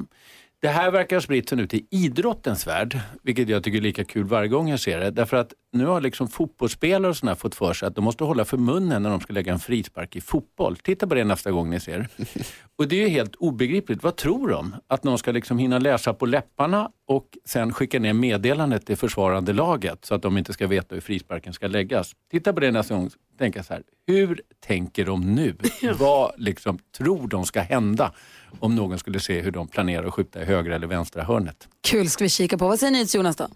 Det 0.60 0.68
här 0.68 0.90
verkar 0.90 1.16
ha 1.16 1.20
spritt 1.20 1.48
sig 1.48 1.58
nu 1.58 1.66
till 1.66 1.86
idrottens 1.90 2.66
värld, 2.66 3.00
vilket 3.22 3.48
jag 3.48 3.64
tycker 3.64 3.78
är 3.78 3.82
lika 3.82 4.04
kul 4.04 4.24
varje 4.24 4.48
gång 4.48 4.68
jag 4.68 4.80
ser 4.80 5.00
det. 5.00 5.10
Därför 5.10 5.36
att 5.36 5.52
nu 5.72 5.86
har 5.86 6.00
liksom 6.00 6.28
fotbollsspelare 6.28 7.10
och 7.10 7.16
såna 7.16 7.30
här 7.30 7.36
fått 7.36 7.54
för 7.54 7.72
sig 7.72 7.86
att 7.86 7.94
de 7.94 8.04
måste 8.04 8.24
hålla 8.24 8.44
för 8.44 8.56
munnen 8.56 9.02
när 9.02 9.10
de 9.10 9.20
ska 9.20 9.32
lägga 9.32 9.52
en 9.52 9.58
frispark 9.58 10.16
i 10.16 10.20
fotboll. 10.20 10.76
Titta 10.76 11.06
på 11.06 11.14
det 11.14 11.24
nästa 11.24 11.50
gång 11.50 11.70
ni 11.70 11.80
ser. 11.80 12.08
Och 12.76 12.88
det 12.88 12.96
är 12.96 13.00
ju 13.00 13.08
helt 13.08 13.34
obegripligt. 13.34 14.02
Vad 14.02 14.16
tror 14.16 14.48
de? 14.48 14.76
Att 14.86 15.04
någon 15.04 15.18
ska 15.18 15.32
liksom 15.32 15.58
hinna 15.58 15.78
läsa 15.78 16.14
på 16.14 16.26
läpparna 16.26 16.90
och 17.06 17.38
sen 17.44 17.72
skicka 17.72 17.98
ner 17.98 18.12
meddelandet 18.12 18.86
till 18.86 18.96
försvarande 18.96 19.52
laget 19.52 20.04
så 20.04 20.14
att 20.14 20.22
de 20.22 20.38
inte 20.38 20.52
ska 20.52 20.66
veta 20.66 20.94
hur 20.94 21.02
frisparken 21.02 21.52
ska 21.52 21.66
läggas. 21.66 22.12
Titta 22.30 22.52
på 22.52 22.60
det 22.60 22.70
nästa 22.70 22.94
gång. 22.94 23.10
Tänka 23.38 23.62
så 23.62 23.72
här, 23.72 23.82
hur 24.06 24.40
tänker 24.66 25.04
de 25.04 25.34
nu? 25.34 25.56
Vad 25.98 26.32
liksom 26.36 26.78
tror 26.98 27.28
de 27.28 27.44
ska 27.44 27.60
hända 27.60 28.12
om 28.60 28.74
någon 28.74 28.98
skulle 28.98 29.20
se 29.20 29.40
hur 29.40 29.50
de 29.50 29.68
planerar 29.68 30.04
att 30.04 30.14
skjuta 30.14 30.42
i 30.42 30.44
högra 30.44 30.74
eller 30.74 30.86
vänstra 30.86 31.22
hörnet? 31.22 31.68
Kul 31.80 32.10
ska 32.10 32.24
vi 32.24 32.30
kika 32.30 32.58
på. 32.58 32.68
Vad 32.68 32.78
säger 32.80 32.92
ni 32.92 33.06
till 33.06 33.18
Jonas 33.18 33.36
då? 33.36 33.48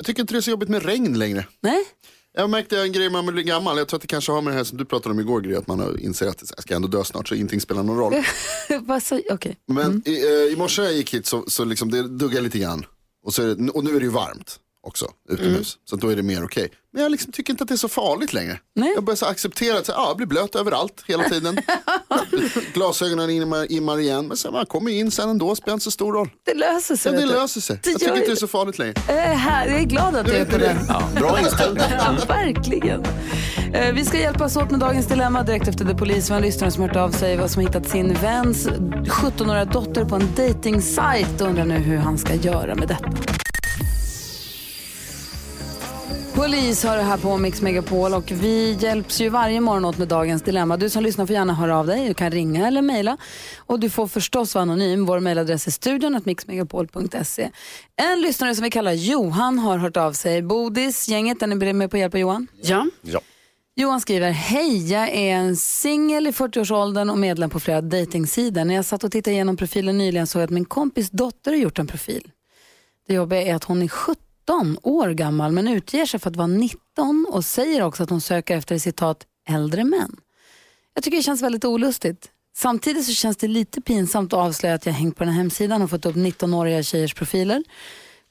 Jag 0.00 0.06
tycker 0.06 0.20
inte 0.20 0.34
det 0.34 0.38
är 0.38 0.40
så 0.40 0.50
jobbigt 0.50 0.68
med 0.68 0.82
regn 0.82 1.18
längre. 1.18 1.46
Nej? 1.60 1.84
Jag 2.32 2.50
märkte 2.50 2.80
en 2.80 2.92
grej 2.92 3.10
när 3.10 3.22
man 3.22 3.34
blir 3.34 3.44
gammal. 3.44 3.78
Jag 3.78 3.88
tror 3.88 3.98
att 3.98 4.02
det 4.02 4.08
kanske 4.08 4.32
har 4.32 4.42
med 4.42 4.52
det 4.52 4.56
här 4.56 4.64
som 4.64 4.78
du 4.78 4.84
pratade 4.84 5.12
om 5.12 5.20
igår, 5.20 5.40
Gry, 5.40 5.54
att 5.54 5.66
man 5.66 5.98
inser 5.98 6.26
att 6.26 6.42
jag 6.56 6.62
ska 6.62 6.74
ändå 6.74 6.88
dö 6.88 7.04
snart 7.04 7.28
så 7.28 7.34
ingenting 7.34 7.60
spelar 7.60 7.82
någon 7.82 7.98
roll. 7.98 8.14
Okej. 9.30 9.56
Men 9.66 10.02
i, 10.06 10.26
eh, 10.26 10.52
i 10.52 10.56
morse 10.56 10.82
när 10.82 10.88
jag 10.88 10.96
gick 10.96 11.14
hit 11.14 11.26
så, 11.26 11.44
så 11.46 11.64
liksom 11.64 11.90
det 11.90 12.02
duggade 12.02 12.40
lite 12.40 12.58
grann. 12.58 12.86
Och, 13.24 13.34
så 13.34 13.42
det, 13.42 13.70
och 13.70 13.84
nu 13.84 13.96
är 13.96 14.00
det 14.00 14.06
ju 14.06 14.12
varmt 14.12 14.56
också 14.86 15.06
utomhus. 15.30 15.78
Så 15.90 15.96
då 15.96 16.08
är 16.08 16.16
det 16.16 16.22
mer 16.22 16.44
okej. 16.44 16.68
Men 16.92 17.02
jag 17.02 17.12
liksom 17.12 17.32
tycker 17.32 17.52
inte 17.52 17.62
att 17.64 17.68
det 17.68 17.74
är 17.74 17.76
så 17.76 17.88
farligt 17.88 18.32
längre. 18.32 18.58
Nej. 18.74 18.92
Jag 18.94 19.04
börjar 19.04 19.16
så 19.16 19.26
acceptera 19.26 19.78
att 19.78 19.86
så, 19.86 19.92
ja, 19.92 20.04
jag 20.08 20.16
blir 20.16 20.26
blöt 20.26 20.54
överallt 20.54 21.04
hela 21.06 21.22
tiden. 21.24 21.58
Glasögonen 22.74 23.30
immar, 23.30 23.72
immar 23.72 23.98
igen. 23.98 24.28
Men 24.28 24.36
sen, 24.36 24.52
man 24.52 24.66
kommer 24.66 24.90
in 24.90 25.10
sen 25.10 25.28
ändå, 25.28 25.56
spelar 25.56 25.72
inte 25.74 25.84
så 25.84 25.90
stor 25.90 26.12
roll. 26.12 26.30
Det 26.44 26.54
löser 26.54 26.96
sig. 26.96 27.12
Ja, 27.14 27.20
det 27.20 27.26
löser 27.26 27.60
sig. 27.60 27.80
Det 27.82 27.90
Jag 27.90 28.00
tycker 28.00 28.14
inte 28.16 28.26
det 28.26 28.32
är 28.32 28.36
så 28.36 28.46
farligt 28.48 28.78
längre. 28.78 28.94
Eh, 29.08 29.14
här, 29.36 29.66
jag 29.66 29.80
är 29.80 29.84
glad 29.84 30.16
att 30.16 30.26
du 30.26 30.32
är 30.32 30.44
på 30.44 30.58
den. 30.58 30.76
Bra 31.14 31.40
inställning. 31.44 31.84
Ja, 31.90 32.16
verkligen. 32.28 33.04
Eh, 33.74 33.92
Vi 33.94 34.04
ska 34.04 34.18
hjälpas 34.18 34.56
åt 34.56 34.70
med 34.70 34.80
dagens 34.80 35.06
dilemma 35.06 35.42
direkt 35.42 35.68
efter 35.68 35.84
The 35.84 35.94
Police. 35.94 36.28
Vi 36.28 36.30
har 36.30 36.36
en 36.36 36.42
lyssnare 36.46 36.70
som 36.70 36.82
hört 36.82 36.96
av 36.96 37.10
sig 37.10 37.36
vad 37.36 37.50
som 37.50 37.62
hittat 37.62 37.88
sin 37.88 38.14
väns 38.14 38.68
17-åriga 38.68 39.64
dotter 39.64 40.04
på 40.04 40.14
en 40.16 40.28
dating-sajt 40.36 41.40
och 41.40 41.46
undrar 41.48 41.64
nu 41.64 41.74
hur 41.74 41.96
han 41.96 42.18
ska 42.18 42.34
göra 42.34 42.74
med 42.74 42.88
detta. 42.88 43.10
Polis 46.40 46.84
har 46.84 46.96
det 46.96 47.02
här 47.02 47.18
på 47.18 47.38
Mix 47.38 47.62
Megapol 47.62 48.14
och 48.14 48.30
vi 48.30 48.72
hjälps 48.80 49.20
ju 49.20 49.28
varje 49.28 49.60
morgon 49.60 49.84
åt 49.84 49.98
med 49.98 50.08
dagens 50.08 50.42
dilemma. 50.42 50.76
Du 50.76 50.90
som 50.90 51.02
lyssnar 51.02 51.26
får 51.26 51.34
gärna 51.34 51.54
höra 51.54 51.78
av 51.78 51.86
dig. 51.86 52.08
Du 52.08 52.14
kan 52.14 52.30
ringa 52.30 52.66
eller 52.66 52.82
mejla. 52.82 53.16
Och 53.58 53.80
du 53.80 53.90
får 53.90 54.06
förstås 54.06 54.54
vara 54.54 54.62
anonym. 54.62 55.06
Vår 55.06 55.20
mejladress 55.20 55.66
är 55.66 55.70
studion 55.70 56.20
mixmegapol.se. 56.24 57.50
En 57.96 58.20
lyssnare 58.20 58.54
som 58.54 58.64
vi 58.64 58.70
kallar 58.70 58.92
Johan 58.92 59.58
har 59.58 59.78
hört 59.78 59.96
av 59.96 60.12
sig. 60.12 60.42
Bodis, 60.42 61.08
gänget, 61.08 61.42
är 61.42 61.46
ni 61.46 61.72
med 61.72 61.90
på 61.90 61.96
att 61.96 62.00
hjälpa 62.00 62.18
Johan? 62.18 62.46
Ja. 62.62 62.86
Ja. 63.02 63.20
Johan 63.74 64.00
skriver, 64.00 64.30
hej, 64.30 64.92
jag 64.92 65.08
är 65.08 65.34
en 65.34 65.56
singel 65.56 66.26
i 66.26 66.30
40-årsåldern 66.30 67.10
och 67.10 67.18
medlem 67.18 67.50
på 67.50 67.60
flera 67.60 67.80
dejtingsidor. 67.80 68.64
När 68.64 68.74
jag 68.74 68.84
satt 68.84 69.04
och 69.04 69.12
tittade 69.12 69.34
igenom 69.34 69.56
profilen 69.56 69.98
nyligen 69.98 70.26
såg 70.26 70.42
jag 70.42 70.44
att 70.44 70.50
min 70.50 70.64
kompis 70.64 71.10
dotter 71.10 71.50
har 71.50 71.58
gjort 71.58 71.78
en 71.78 71.86
profil. 71.86 72.30
Det 73.06 73.14
jobbiga 73.14 73.42
är 73.42 73.54
att 73.54 73.64
hon 73.64 73.82
är 73.82 73.88
17 74.50 74.78
år 74.82 75.08
gammal 75.08 75.52
men 75.52 75.68
utger 75.68 76.06
sig 76.06 76.20
för 76.20 76.30
att 76.30 76.36
vara 76.36 76.46
19 76.46 77.26
och 77.30 77.44
säger 77.44 77.82
också 77.82 78.02
att 78.02 78.10
hon 78.10 78.20
söker 78.20 78.56
efter 78.56 78.78
citat 78.78 79.26
äldre 79.48 79.84
män. 79.84 80.16
Jag 80.94 81.04
tycker 81.04 81.16
det 81.16 81.22
känns 81.22 81.42
väldigt 81.42 81.64
olustigt. 81.64 82.30
Samtidigt 82.56 83.06
så 83.06 83.12
känns 83.12 83.36
det 83.36 83.48
lite 83.48 83.80
pinsamt 83.80 84.32
att 84.32 84.38
avslöja 84.38 84.74
att 84.74 84.86
jag 84.86 84.92
hängt 84.92 85.16
på 85.16 85.24
den 85.24 85.32
här 85.32 85.40
hemsidan 85.40 85.82
och 85.82 85.90
fått 85.90 86.06
upp 86.06 86.16
19-åriga 86.16 86.82
tjejers 86.82 87.14
profiler. 87.14 87.64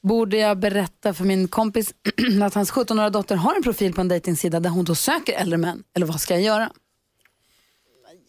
Borde 0.02 0.36
jag 0.36 0.58
berätta 0.58 1.14
för 1.14 1.24
min 1.24 1.48
kompis 1.48 1.94
att 2.42 2.54
hans 2.54 2.72
17-åriga 2.72 3.10
dotter 3.10 3.36
har 3.36 3.54
en 3.54 3.62
profil 3.62 3.94
på 3.94 4.00
en 4.00 4.08
dejtingsida 4.08 4.60
där 4.60 4.70
hon 4.70 4.84
då 4.84 4.94
söker 4.94 5.32
äldre 5.32 5.58
män? 5.58 5.82
Eller 5.96 6.06
vad 6.06 6.20
ska 6.20 6.34
jag 6.34 6.42
göra? 6.42 6.72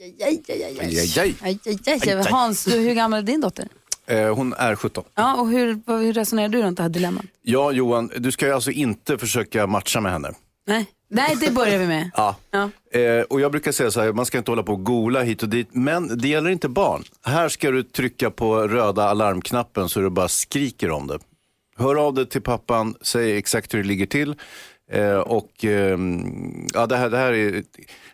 Aj, 0.02 0.16
aj, 0.24 0.42
aj, 0.50 0.64
aj, 0.64 0.64
aj. 0.64 0.80
Aj, 0.80 1.00
aj, 1.00 1.20
aj. 1.20 1.36
Aj, 1.42 1.60
aj, 1.66 1.80
aj. 1.88 2.10
Aj, 2.10 2.14
aj. 2.14 2.32
Hans, 2.32 2.66
du, 2.66 2.72
hur 2.72 2.94
gammal 2.94 3.20
är 3.20 3.24
din 3.24 3.42
dotter? 3.42 3.68
Eh, 4.12 4.36
hon 4.36 4.54
är 4.54 4.76
17. 4.76 5.04
Ja, 5.16 5.36
och 5.42 5.50
hur, 5.50 5.82
hur 5.88 6.14
resonerar 6.14 6.50
du 6.50 6.62
runt 6.62 6.78
det 6.78 6.84
här 6.84 6.90
dilemmat? 6.90 7.26
Ja, 7.42 7.72
Johan, 7.72 8.12
du 8.18 8.32
ska 8.32 8.46
ju 8.46 8.54
alltså 8.54 8.72
inte 8.72 9.18
försöka 9.18 9.68
matcha 9.68 10.02
med 10.02 10.12
henne. 10.12 10.32
Nej, 10.68 10.86
Nej 11.10 11.38
det 11.42 11.52
börjar 11.52 11.80
vi 11.80 11.88
med. 11.88 12.12
Ja. 12.16 12.36
Ja. 12.52 12.70
Eh, 13.00 13.22
och 13.22 13.42
jag 13.42 13.52
brukar 13.52 13.72
säga 13.72 13.92
så 13.92 14.02
här, 14.02 14.14
man 14.14 14.26
ska 14.26 14.38
inte 14.38 14.52
hålla 14.52 14.64
på 14.64 14.74
och 14.74 14.84
gola 14.84 15.22
hit 15.22 15.44
och 15.44 15.50
dit. 15.50 15.70
Men 15.72 16.18
det 16.18 16.28
gäller 16.28 16.50
inte 16.50 16.70
barn. 16.70 17.04
Här 17.26 17.50
ska 17.50 17.72
du 17.72 17.84
trycka 17.84 18.32
på 18.32 18.68
röda 18.68 19.04
alarmknappen 19.04 19.90
så 19.90 20.00
du 20.00 20.10
bara 20.10 20.28
skriker 20.28 20.92
om 20.92 21.08
det. 21.08 21.20
Hör 21.78 21.96
av 21.96 22.14
dig 22.14 22.26
till 22.26 22.42
pappan, 22.42 22.96
säg 23.02 23.38
exakt 23.38 23.74
hur 23.74 23.78
det 23.80 23.88
ligger 23.88 24.06
till. 24.06 24.36
Eh, 24.92 25.20
och 25.20 25.66
ehm, 25.66 26.68
ja, 26.74 26.88
det 26.88 26.98
här, 26.98 27.10
det, 27.10 27.18
här 27.18 27.34
är, 27.34 27.64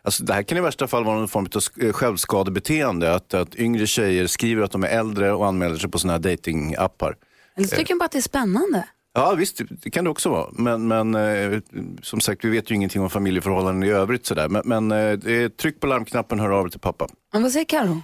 alltså, 0.02 0.24
det 0.24 0.34
här 0.34 0.44
kan 0.44 0.58
i 0.58 0.62
värsta 0.62 0.88
fall 0.88 1.04
vara 1.04 1.18
någon 1.18 1.28
form 1.28 1.48
av 1.56 1.86
eh, 1.86 1.94
självskadebeteende. 1.94 3.16
Att, 3.16 3.34
att 3.34 3.56
yngre 3.56 3.88
tjejer 3.88 4.28
skriver 4.28 4.64
att 4.64 4.72
de 4.72 4.84
är 4.84 4.88
äldre 4.88 5.34
och 5.34 5.48
anmäler 5.48 5.78
sig 5.78 5.90
på 5.90 6.00
sådana 6.00 6.14
här 6.14 6.20
datingappar. 6.20 7.16
Eller 7.56 7.68
så 7.68 7.76
tycker 7.76 7.92
jag 7.92 8.00
bara 8.00 8.06
att 8.06 8.12
det 8.12 8.18
är 8.18 8.22
spännande. 8.22 8.88
Ja 9.14 9.36
visst, 9.36 9.62
det 9.70 9.90
kan 9.90 10.04
det 10.04 10.10
också 10.10 10.30
vara. 10.30 10.48
Men, 10.52 10.88
men 10.88 11.16
eh, 11.16 11.60
som 12.02 12.20
sagt, 12.20 12.46
vi 12.46 12.50
vet 12.50 12.72
ju 12.72 12.76
ingenting 12.76 13.02
om 13.02 13.10
familjeförhållanden 13.10 13.90
i 13.90 13.92
övrigt. 13.92 14.26
Sådär. 14.26 14.50
Men, 14.50 14.62
men 14.66 14.92
eh, 14.92 15.50
tryck 15.50 15.80
på 15.80 15.88
larmknappen, 15.88 16.40
hör 16.40 16.50
av 16.50 16.66
er 16.66 16.70
till 16.70 16.80
pappa. 16.80 17.08
Men 17.34 17.44
vad 17.44 17.52
säger 17.52 17.66
Karo? 17.66 18.02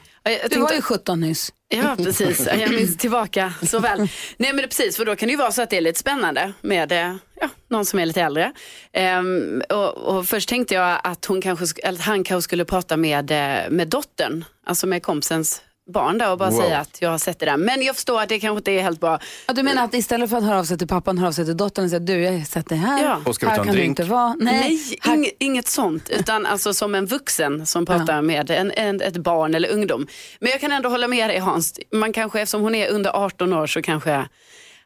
Du 0.50 0.60
var 0.60 0.74
ju 0.74 0.82
17 0.82 1.20
nyss. 1.20 1.54
Ja, 1.78 1.96
precis. 1.98 2.48
Jag 2.60 2.70
minns 2.70 2.98
tillbaka 2.98 3.54
så 3.62 3.80
väl. 3.80 4.00
Nej, 4.38 4.54
men 4.54 4.58
det 4.58 4.68
precis, 4.68 4.98
för 4.98 5.06
då 5.06 5.16
kan 5.16 5.28
det 5.28 5.32
ju 5.32 5.38
vara 5.38 5.52
så 5.52 5.62
att 5.62 5.70
det 5.70 5.78
är 5.78 5.82
lite 5.82 6.00
spännande 6.00 6.54
med 6.62 6.92
eh, 6.92 7.16
ja, 7.42 7.50
någon 7.70 7.86
som 7.86 8.00
är 8.00 8.06
lite 8.06 8.22
äldre. 8.22 8.54
Ehm, 8.94 9.62
och, 9.70 9.98
och 9.98 10.26
först 10.26 10.50
tänkte 10.50 10.76
jag 10.76 11.00
att, 11.04 11.26
hon 11.26 11.42
kanske, 11.42 11.90
att 11.90 12.00
han 12.00 12.24
kanske 12.24 12.44
skulle 12.44 12.66
prata 12.66 12.98
med, 12.98 13.32
eh, 13.32 13.70
med 13.70 13.88
dottern, 13.88 14.46
alltså 14.66 14.88
med 14.88 15.04
kompisens 15.04 15.62
barn 15.90 16.18
där 16.18 16.32
och 16.32 16.38
bara 16.38 16.50
Wow. 16.50 16.62
säga 16.62 16.78
att 16.80 16.98
jag 17.02 17.10
har 17.10 17.18
sett 17.18 17.40
det 17.40 17.46
där. 17.46 17.58
Men 17.58 17.82
jag 17.82 17.96
förstår 17.96 18.22
att 18.22 18.30
det 18.30 18.40
kanske 18.40 18.58
inte 18.58 18.72
är 18.72 18.82
helt 18.82 19.00
bra. 19.00 19.20
Ja, 19.48 19.54
du 19.54 19.64
menar 19.64 19.84
att 19.84 19.94
istället 19.94 20.30
för 20.30 20.38
att 20.38 20.44
höra 20.44 20.60
av 20.60 20.64
sig 20.64 20.78
till 20.78 20.88
pappan, 20.88 21.18
höra 21.18 21.28
av 21.28 21.32
sig 21.32 21.46
till 21.46 21.58
dottern 21.58 21.86
och 21.86 21.90
säga 21.90 22.00
du, 22.00 22.22
jag 22.24 22.32
har 22.34 22.46
sett 22.46 22.70
det 22.70 22.76
här. 22.76 23.04
Ja. 23.04 23.22
Och 23.26 23.36
ska 23.36 23.48
här 23.50 23.56
kan 23.56 23.66
du 23.68 23.72
drink? 23.72 23.88
inte 23.90 24.04
vara. 24.04 24.36
Nej, 24.40 24.80
Nej, 25.06 25.16
ing, 25.18 25.30
inget 25.40 25.68
sånt. 25.68 26.10
Utan 26.10 26.46
alltså 26.46 26.74
som 26.74 26.96
en 26.96 27.06
vuxen 27.06 27.66
som 27.66 27.86
pratar 27.86 28.22
med 28.22 28.52
en, 28.52 28.72
en, 28.72 29.02
ett 29.02 29.18
barn 29.18 29.56
eller 29.56 29.70
ungdom. 29.72 30.08
Men 30.40 30.52
jag 30.52 30.62
kan 30.62 30.72
ändå 30.72 30.90
hålla 30.90 31.08
med 31.08 31.30
dig 31.30 31.40
Hans. 31.40 31.80
Man 31.92 32.14
kanske, 32.14 32.42
eftersom 32.42 32.62
hon 32.62 32.76
är 32.76 32.90
under 32.90 33.12
18 33.26 33.54
år 33.54 33.68
så 33.68 33.82
kanske 33.82 34.26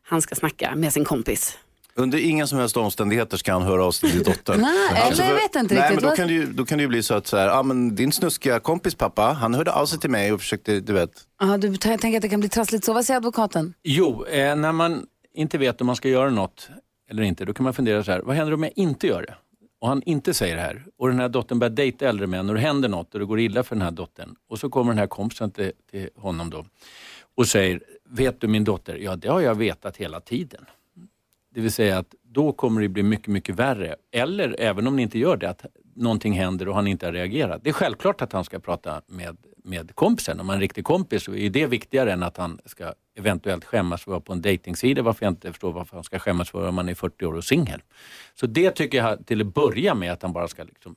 han 0.10 0.22
ska 0.22 0.36
snacka 0.36 0.76
med 0.76 0.94
sin 0.94 1.06
kompis. 1.06 1.58
Under 2.00 2.18
inga 2.18 2.48
som 2.48 2.60
helst 2.60 2.78
omständigheter 2.78 3.38
ska 3.38 3.54
han 3.54 3.62
höra 3.62 3.86
av 3.86 3.92
sig 3.92 4.12
till 4.12 4.24
dottern. 4.24 4.62
Nej, 4.92 5.02
Alltså, 5.02 5.24
jag 5.24 5.34
vet 5.34 5.56
inte 5.56 5.76
nej, 5.76 5.84
riktigt. 5.84 6.02
Men 6.02 6.10
då, 6.10 6.16
kan 6.16 6.28
det 6.28 6.34
ju, 6.34 6.46
då 6.46 6.66
kan 6.66 6.78
det 6.78 6.82
ju 6.82 6.88
bli 6.88 7.04
så 7.04 7.14
att 7.14 7.28
så 7.28 7.38
här, 7.38 7.50
ah, 7.50 7.64
men 7.64 7.96
din 7.96 8.12
snuskiga 8.12 8.60
kompis 8.60 8.96
pappa, 8.96 9.22
han 9.22 9.54
hörde 9.54 9.72
av 9.72 9.86
sig 9.86 10.00
till 10.00 10.10
mig 10.10 10.34
och 10.34 10.40
försökte, 10.40 10.80
du 10.80 10.94
vet. 10.94 11.12
Ja, 11.40 11.58
du, 11.58 11.68
jag 11.68 11.80
tänker 11.82 12.16
att 12.16 12.22
det 12.22 12.30
kan 12.30 12.40
bli 12.40 12.50
trassligt 12.50 12.86
så. 12.86 12.94
Vad 12.94 13.06
säger 13.06 13.18
advokaten? 13.18 13.74
Jo, 13.84 14.26
eh, 14.26 14.56
när 14.56 14.72
man 14.72 15.06
inte 15.34 15.58
vet 15.58 15.82
om 15.82 15.88
man 15.88 15.96
ska 15.96 16.10
göra 16.10 16.30
något 16.30 16.70
eller 17.10 17.24
inte, 17.24 17.46
då 17.46 17.54
kan 17.54 17.64
man 17.64 17.74
fundera 17.74 18.04
så 18.04 18.12
här, 18.12 18.20
vad 18.20 18.36
händer 18.36 18.54
om 18.54 18.64
jag 18.64 18.72
inte 18.76 19.08
gör 19.08 19.22
det? 19.22 19.36
Och 19.82 19.88
han 19.88 20.02
inte 20.06 20.34
säger 20.34 20.56
det 20.56 20.62
här 20.62 20.86
och 20.98 21.08
den 21.08 21.20
här 21.20 21.30
dottern 21.30 21.60
börjar 21.60 21.72
dejta 21.72 22.10
äldre 22.10 22.28
män 22.28 22.50
och 22.50 22.56
det 22.56 22.62
händer 22.62 22.90
något 22.90 23.14
och 23.14 23.20
det 23.20 23.26
går 23.26 23.40
illa 23.40 23.64
för 23.64 23.76
den 23.76 23.82
här 23.82 23.92
dottern. 23.92 24.36
Och 24.50 24.60
så 24.60 24.70
kommer 24.70 24.92
den 24.92 25.00
här 25.00 25.08
kompisen 25.08 25.52
till, 25.52 25.72
till 25.92 26.10
honom 26.16 26.50
då 26.50 26.66
och 27.38 27.48
säger, 27.48 27.82
vet 28.10 28.42
du 28.42 28.48
min 28.48 28.64
dotter? 28.64 28.96
Ja, 28.96 29.16
det 29.16 29.28
har 29.28 29.42
jag 29.42 29.56
vetat 29.56 29.98
hela 29.98 30.20
tiden. 30.20 30.66
Det 31.58 31.62
vill 31.62 31.72
säga 31.72 31.98
att 31.98 32.16
då 32.24 32.52
kommer 32.52 32.82
det 32.82 32.90
bli 32.90 33.04
mycket, 33.04 33.28
mycket 33.28 33.56
värre. 33.56 33.96
Eller 34.12 34.56
även 34.60 34.88
om 34.88 34.96
ni 34.96 35.02
inte 35.02 35.20
gör 35.20 35.38
det, 35.38 35.50
att 35.50 35.66
någonting 35.96 36.34
händer 36.34 36.68
och 36.68 36.76
han 36.76 36.88
inte 36.88 37.06
har 37.06 37.14
reagerat. 37.14 37.64
Det 37.64 37.70
är 37.70 37.74
självklart 37.74 38.22
att 38.22 38.34
han 38.34 38.44
ska 38.44 38.60
prata 38.60 39.02
med, 39.08 39.38
med 39.64 39.96
kompisen. 39.96 40.40
Om 40.40 40.50
han 40.50 40.54
är 40.54 40.58
en 40.58 40.62
riktig 40.62 40.84
kompis 40.84 41.24
så 41.24 41.36
är 41.36 41.50
det 41.50 41.66
viktigare 41.66 42.14
än 42.14 42.24
att 42.24 42.38
han 42.38 42.60
ska 42.66 42.94
eventuellt 43.16 43.66
skämmas 43.66 44.04
för 44.04 44.12
att 44.12 44.14
vara 44.14 44.22
på 44.22 44.34
en 44.34 44.42
dejtingsida. 44.42 45.02
Varför 45.02 45.26
jag 45.26 45.32
inte 45.32 45.52
förstår 45.52 45.72
varför 45.72 45.98
han 45.98 46.04
ska 46.04 46.20
skämmas 46.20 46.50
för 46.50 46.68
om 46.68 46.76
man 46.76 46.90
är 46.90 46.96
40 46.96 47.26
år 47.26 47.34
och 47.34 47.44
singel. 47.44 47.82
Så 48.34 48.48
det 48.48 48.72
tycker 48.72 48.98
jag 48.98 49.26
till 49.26 49.42
att 49.42 49.54
börja 49.54 49.96
med 49.96 50.12
att 50.12 50.22
han 50.22 50.34
bara 50.34 50.48
ska 50.48 50.64
liksom 50.64 50.96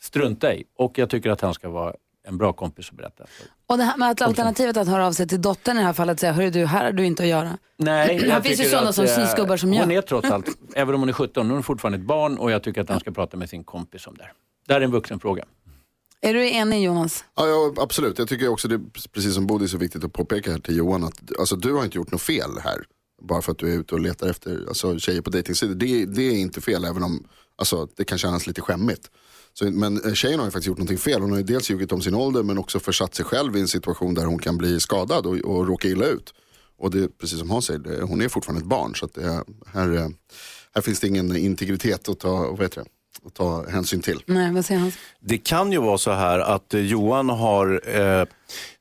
strunta 0.00 0.54
i. 0.54 0.64
Och 0.76 0.98
jag 0.98 1.10
tycker 1.10 1.30
att 1.30 1.40
han 1.40 1.54
ska 1.54 1.68
vara 1.68 1.94
en 2.28 2.38
bra 2.38 2.52
kompis 2.52 2.90
och 2.90 2.96
berätta. 2.96 3.24
Och 3.66 3.78
det 3.78 3.84
här 3.84 3.96
med 3.96 4.10
att 4.10 4.22
alternativet 4.22 4.76
att 4.76 4.88
höra 4.88 5.06
av 5.06 5.12
sig 5.12 5.28
till 5.28 5.42
dottern 5.42 5.76
i 5.76 5.80
det 5.80 5.86
här 5.86 5.92
fallet 5.92 6.14
och 6.14 6.20
säga, 6.20 6.32
hörru 6.32 6.50
du, 6.50 6.66
här 6.66 6.84
har 6.84 6.92
du 6.92 7.06
inte 7.06 7.22
att 7.22 7.28
göra. 7.28 7.58
Nej, 7.76 8.18
Här 8.30 8.40
finns 8.40 8.60
ju 8.60 8.64
sådana 8.64 8.88
att, 8.88 8.94
som 8.94 9.04
eh, 9.04 9.10
synsgubbar 9.10 9.56
som 9.56 9.68
Hon 9.68 9.90
jag. 9.90 9.92
är 9.92 10.02
trots 10.02 10.30
allt, 10.30 10.46
även 10.74 10.94
om 10.94 11.00
hon 11.00 11.08
är 11.08 11.12
17, 11.12 11.50
hon 11.50 11.58
är 11.58 11.62
fortfarande 11.62 11.98
ett 11.98 12.04
barn 12.04 12.38
och 12.38 12.50
jag 12.50 12.62
tycker 12.62 12.80
att 12.80 12.88
han 12.88 13.00
ska 13.00 13.10
prata 13.10 13.36
med 13.36 13.48
sin 13.48 13.64
kompis 13.64 14.06
om 14.06 14.14
det 14.16 14.22
här. 14.22 14.32
Det 14.66 14.72
här 14.72 14.80
är 14.80 14.84
en 14.84 14.90
vuxenfråga. 14.90 15.44
Är 16.20 16.34
du 16.34 16.50
enig 16.50 16.82
Jonas? 16.82 17.24
Ja, 17.36 17.46
ja, 17.46 17.74
absolut. 17.82 18.18
Jag 18.18 18.28
tycker 18.28 18.48
också 18.48 18.68
det 18.68 18.74
är 18.74 19.08
precis 19.12 19.34
som 19.34 19.46
Bodil 19.46 19.68
så 19.68 19.78
viktigt 19.78 20.04
att 20.04 20.12
påpeka 20.12 20.50
här 20.50 20.58
till 20.58 20.76
Johan 20.76 21.04
att 21.04 21.38
alltså, 21.38 21.56
du 21.56 21.72
har 21.72 21.84
inte 21.84 21.96
gjort 21.96 22.12
något 22.12 22.22
fel 22.22 22.50
här. 22.64 22.84
Bara 23.22 23.42
för 23.42 23.52
att 23.52 23.58
du 23.58 23.72
är 23.74 23.78
ute 23.78 23.94
och 23.94 24.00
letar 24.00 24.28
efter 24.30 24.64
alltså, 24.68 24.98
tjejer 24.98 25.20
på 25.20 25.30
dejtingsidor. 25.30 25.74
Det, 25.74 26.06
det 26.06 26.22
är 26.22 26.38
inte 26.38 26.60
fel 26.60 26.84
även 26.84 27.02
om 27.02 27.28
alltså, 27.56 27.88
det 27.96 28.04
kan 28.04 28.18
kännas 28.18 28.46
lite 28.46 28.60
skämmigt. 28.60 29.10
Så, 29.52 29.70
men 29.70 30.04
eh, 30.04 30.12
tjejen 30.12 30.38
har 30.38 30.46
ju 30.46 30.50
faktiskt 30.50 30.66
gjort 30.66 30.78
någonting 30.78 30.98
fel. 30.98 31.20
Hon 31.20 31.30
har 31.30 31.38
ju 31.38 31.44
dels 31.44 31.70
ljugit 31.70 31.92
om 31.92 32.02
sin 32.02 32.14
ålder 32.14 32.42
men 32.42 32.58
också 32.58 32.80
försatt 32.80 33.14
sig 33.14 33.24
själv 33.24 33.56
i 33.56 33.60
en 33.60 33.68
situation 33.68 34.14
där 34.14 34.24
hon 34.24 34.38
kan 34.38 34.58
bli 34.58 34.80
skadad 34.80 35.26
och, 35.26 35.36
och 35.36 35.66
råka 35.68 35.88
illa 35.88 36.06
ut. 36.06 36.34
Och 36.78 36.90
det 36.90 36.98
är 36.98 37.08
precis 37.08 37.38
som 37.38 37.50
Hans 37.50 37.64
säger, 37.64 37.80
det, 37.80 38.02
hon 38.02 38.20
är 38.20 38.28
fortfarande 38.28 38.60
ett 38.60 38.68
barn. 38.68 38.94
Så 38.94 39.04
att 39.04 39.14
det, 39.14 39.44
här, 39.72 39.96
eh, 39.96 40.08
här 40.74 40.82
finns 40.82 41.00
det 41.00 41.06
ingen 41.06 41.36
integritet 41.36 42.08
att 42.08 42.20
ta, 42.20 42.50
vad 42.50 42.62
heter 42.62 42.84
det, 42.84 42.88
att 43.26 43.34
ta 43.34 43.68
hänsyn 43.68 44.00
till. 44.00 44.22
Nej, 44.26 44.52
vad 44.52 44.64
säger 44.64 44.80
han? 44.80 44.92
Det 45.20 45.38
kan 45.38 45.72
ju 45.72 45.78
vara 45.78 45.98
så 45.98 46.10
här 46.10 46.38
att 46.38 46.74
eh, 46.74 46.80
Johan 46.80 47.28
har 47.28 47.96
eh, 48.00 48.24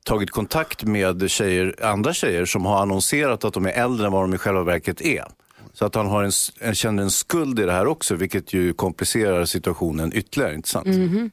tagit 0.06 0.32
kontakt 0.32 0.84
med 0.84 1.30
tjejer, 1.30 1.76
andra 1.86 2.14
tjejer 2.14 2.46
som 2.46 2.66
har 2.66 2.82
annonserat 2.82 3.44
att 3.44 3.54
de 3.54 3.66
är 3.66 3.72
äldre 3.72 4.06
än 4.06 4.14
vad 4.14 4.24
de 4.24 4.34
i 4.34 4.38
själva 4.38 4.64
verket 4.64 5.02
är. 5.02 5.26
Så 5.80 5.86
att 5.86 5.96
han 5.96 6.08
har 6.08 6.24
en, 6.24 6.32
en, 6.60 6.76
känner 6.76 7.04
en 7.04 7.12
skuld 7.12 7.60
i 7.60 7.64
det 7.64 7.72
här 7.72 7.88
också, 7.88 8.16
vilket 8.16 8.54
ju 8.54 8.74
komplicerar 8.74 9.46
situationen 9.46 10.12
ytterligare, 10.14 10.54
inte 10.54 10.70
sant? 10.70 10.88
Mhm. 10.88 11.32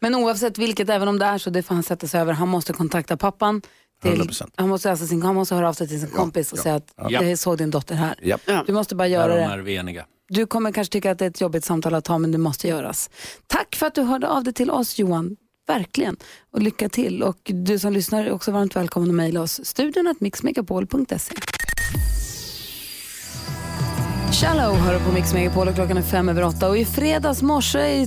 Men 0.00 0.14
oavsett 0.14 0.58
vilket, 0.58 0.88
även 0.88 1.08
om 1.08 1.18
det 1.18 1.24
är 1.24 1.38
så, 1.38 1.50
det 1.50 1.62
får 1.62 1.74
han 1.74 1.82
sätta 1.82 2.06
sig 2.06 2.20
över. 2.20 2.32
Han 2.32 2.48
måste 2.48 2.72
kontakta 2.72 3.16
pappan. 3.16 3.62
Till, 4.02 4.22
100%. 4.22 4.50
han, 4.54 4.68
måste 4.68 4.90
alltså 4.90 5.06
sin, 5.06 5.22
han 5.22 5.34
måste 5.34 5.54
höra 5.54 5.68
av 5.68 5.72
sig 5.72 5.88
till 5.88 6.00
sin 6.00 6.10
kompis 6.10 6.52
och 6.52 6.58
säga 6.58 6.74
att 6.74 6.94
ja. 6.96 7.22
jag 7.22 7.38
såg 7.38 7.58
din 7.58 7.70
dotter 7.70 7.94
här. 7.94 8.14
Ja. 8.22 8.38
Du 8.66 8.72
måste 8.72 8.94
bara 8.94 9.08
göra 9.08 9.34
det. 9.34 9.42
är 9.42 9.58
vi 9.58 9.76
eniga. 9.76 10.06
Du 10.28 10.46
kommer 10.46 10.72
kanske 10.72 10.92
tycka 10.92 11.10
att 11.10 11.18
det 11.18 11.24
är 11.24 11.30
ett 11.30 11.40
jobbigt 11.40 11.64
samtal 11.64 11.94
att 11.94 12.06
ha, 12.06 12.18
men 12.18 12.32
det 12.32 12.38
måste 12.38 12.68
göras. 12.68 13.10
Tack 13.46 13.76
för 13.76 13.86
att 13.86 13.94
du 13.94 14.02
hörde 14.02 14.28
av 14.28 14.44
dig 14.44 14.52
till 14.52 14.70
oss 14.70 14.98
Johan. 14.98 15.36
Verkligen. 15.66 16.16
Och 16.52 16.62
lycka 16.62 16.88
till. 16.88 17.22
Och 17.22 17.38
du 17.44 17.78
som 17.78 17.92
lyssnar 17.92 18.24
är 18.24 18.32
också 18.32 18.52
varmt 18.52 18.76
välkommen 18.76 19.08
att 19.08 19.14
mejla 19.14 19.40
oss. 19.40 19.64
Studion 19.64 20.06
att 20.06 20.20
mixmegapol.se. 20.20 21.34
Shallow 24.40 24.74
hör 24.76 24.98
på 25.06 25.12
Mix 25.12 25.34
Megapol 25.34 25.68
och 25.68 25.74
klockan 25.74 25.96
är 25.96 26.02
fem 26.02 26.28
över 26.28 26.44
åtta. 26.44 26.68
Och 26.68 26.78
i 26.78 26.84
fredags 26.84 27.42
morse, 27.42 28.06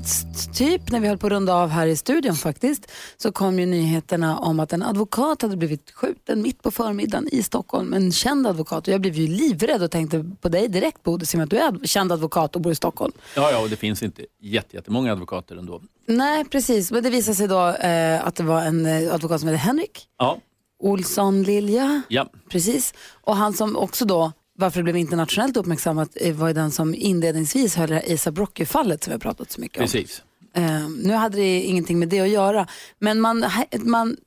typ 0.53 0.91
när 0.91 0.99
vi 0.99 1.07
höll 1.07 1.17
på 1.17 1.27
att 1.27 1.31
runda 1.33 1.53
av 1.55 1.69
här 1.69 1.87
i 1.87 1.95
studion 1.95 2.35
faktiskt, 2.35 2.91
så 3.17 3.31
kom 3.31 3.59
ju 3.59 3.65
nyheterna 3.65 4.37
om 4.37 4.59
att 4.59 4.73
en 4.73 4.83
advokat 4.83 5.41
hade 5.41 5.57
blivit 5.57 5.91
skjuten 5.91 6.41
mitt 6.41 6.63
på 6.63 6.71
förmiddagen 6.71 7.29
i 7.31 7.43
Stockholm. 7.43 7.93
En 7.93 8.11
känd 8.11 8.47
advokat. 8.47 8.87
Och 8.87 8.93
jag 8.93 9.01
blev 9.01 9.13
ju 9.15 9.27
livrädd 9.27 9.83
och 9.83 9.91
tänkte 9.91 10.25
på 10.41 10.49
dig 10.49 10.67
direkt 10.67 11.03
Bodil, 11.03 11.27
med 11.33 11.43
att 11.43 11.49
du 11.49 11.57
är 11.57 11.87
känd 11.87 12.11
advokat 12.11 12.55
och 12.55 12.61
bor 12.61 12.71
i 12.71 12.75
Stockholm. 12.75 13.13
Ja, 13.35 13.51
ja, 13.51 13.61
och 13.61 13.69
det 13.69 13.75
finns 13.75 14.03
inte 14.03 14.25
jätte- 14.41 14.75
jättemånga 14.75 15.11
advokater 15.11 15.55
ändå. 15.55 15.81
Nej, 16.07 16.45
precis. 16.45 16.91
Men 16.91 17.03
det 17.03 17.09
visade 17.09 17.35
sig 17.35 17.47
då 17.47 17.67
eh, 17.67 18.27
att 18.27 18.35
det 18.35 18.43
var 18.43 18.61
en 18.61 18.85
eh, 18.85 19.13
advokat 19.13 19.39
som 19.39 19.49
heter 19.49 19.59
Henrik 19.59 20.07
Ja, 20.19 20.37
Olsson 20.79 21.43
Lilja. 21.43 22.01
ja. 22.07 22.27
Precis. 22.49 22.93
Och 23.23 23.35
han 23.35 23.53
som 23.53 23.75
också 23.77 24.05
då, 24.05 24.31
varför 24.57 24.79
det 24.79 24.83
blev 24.83 24.97
internationellt 24.97 25.57
uppmärksammat, 25.57 26.09
eh, 26.15 26.35
var 26.35 26.47
ju 26.47 26.53
den 26.53 26.71
som 26.71 26.95
inledningsvis 26.95 27.75
höll 27.75 27.89
det 27.89 27.95
här 27.95 28.13
Asa 28.13 28.31
Brocky-fallet 28.31 29.03
som 29.03 29.11
vi 29.11 29.13
har 29.13 29.19
pratat 29.19 29.51
så 29.51 29.61
mycket 29.61 29.77
om. 29.77 29.83
precis. 29.83 30.23
Eh, 30.53 30.89
nu 30.89 31.13
hade 31.13 31.37
det 31.37 31.61
ingenting 31.61 31.99
med 31.99 32.09
det 32.09 32.19
att 32.19 32.29
göra, 32.29 32.67
men 32.99 33.21
man, 33.21 33.45
man 33.79 34.17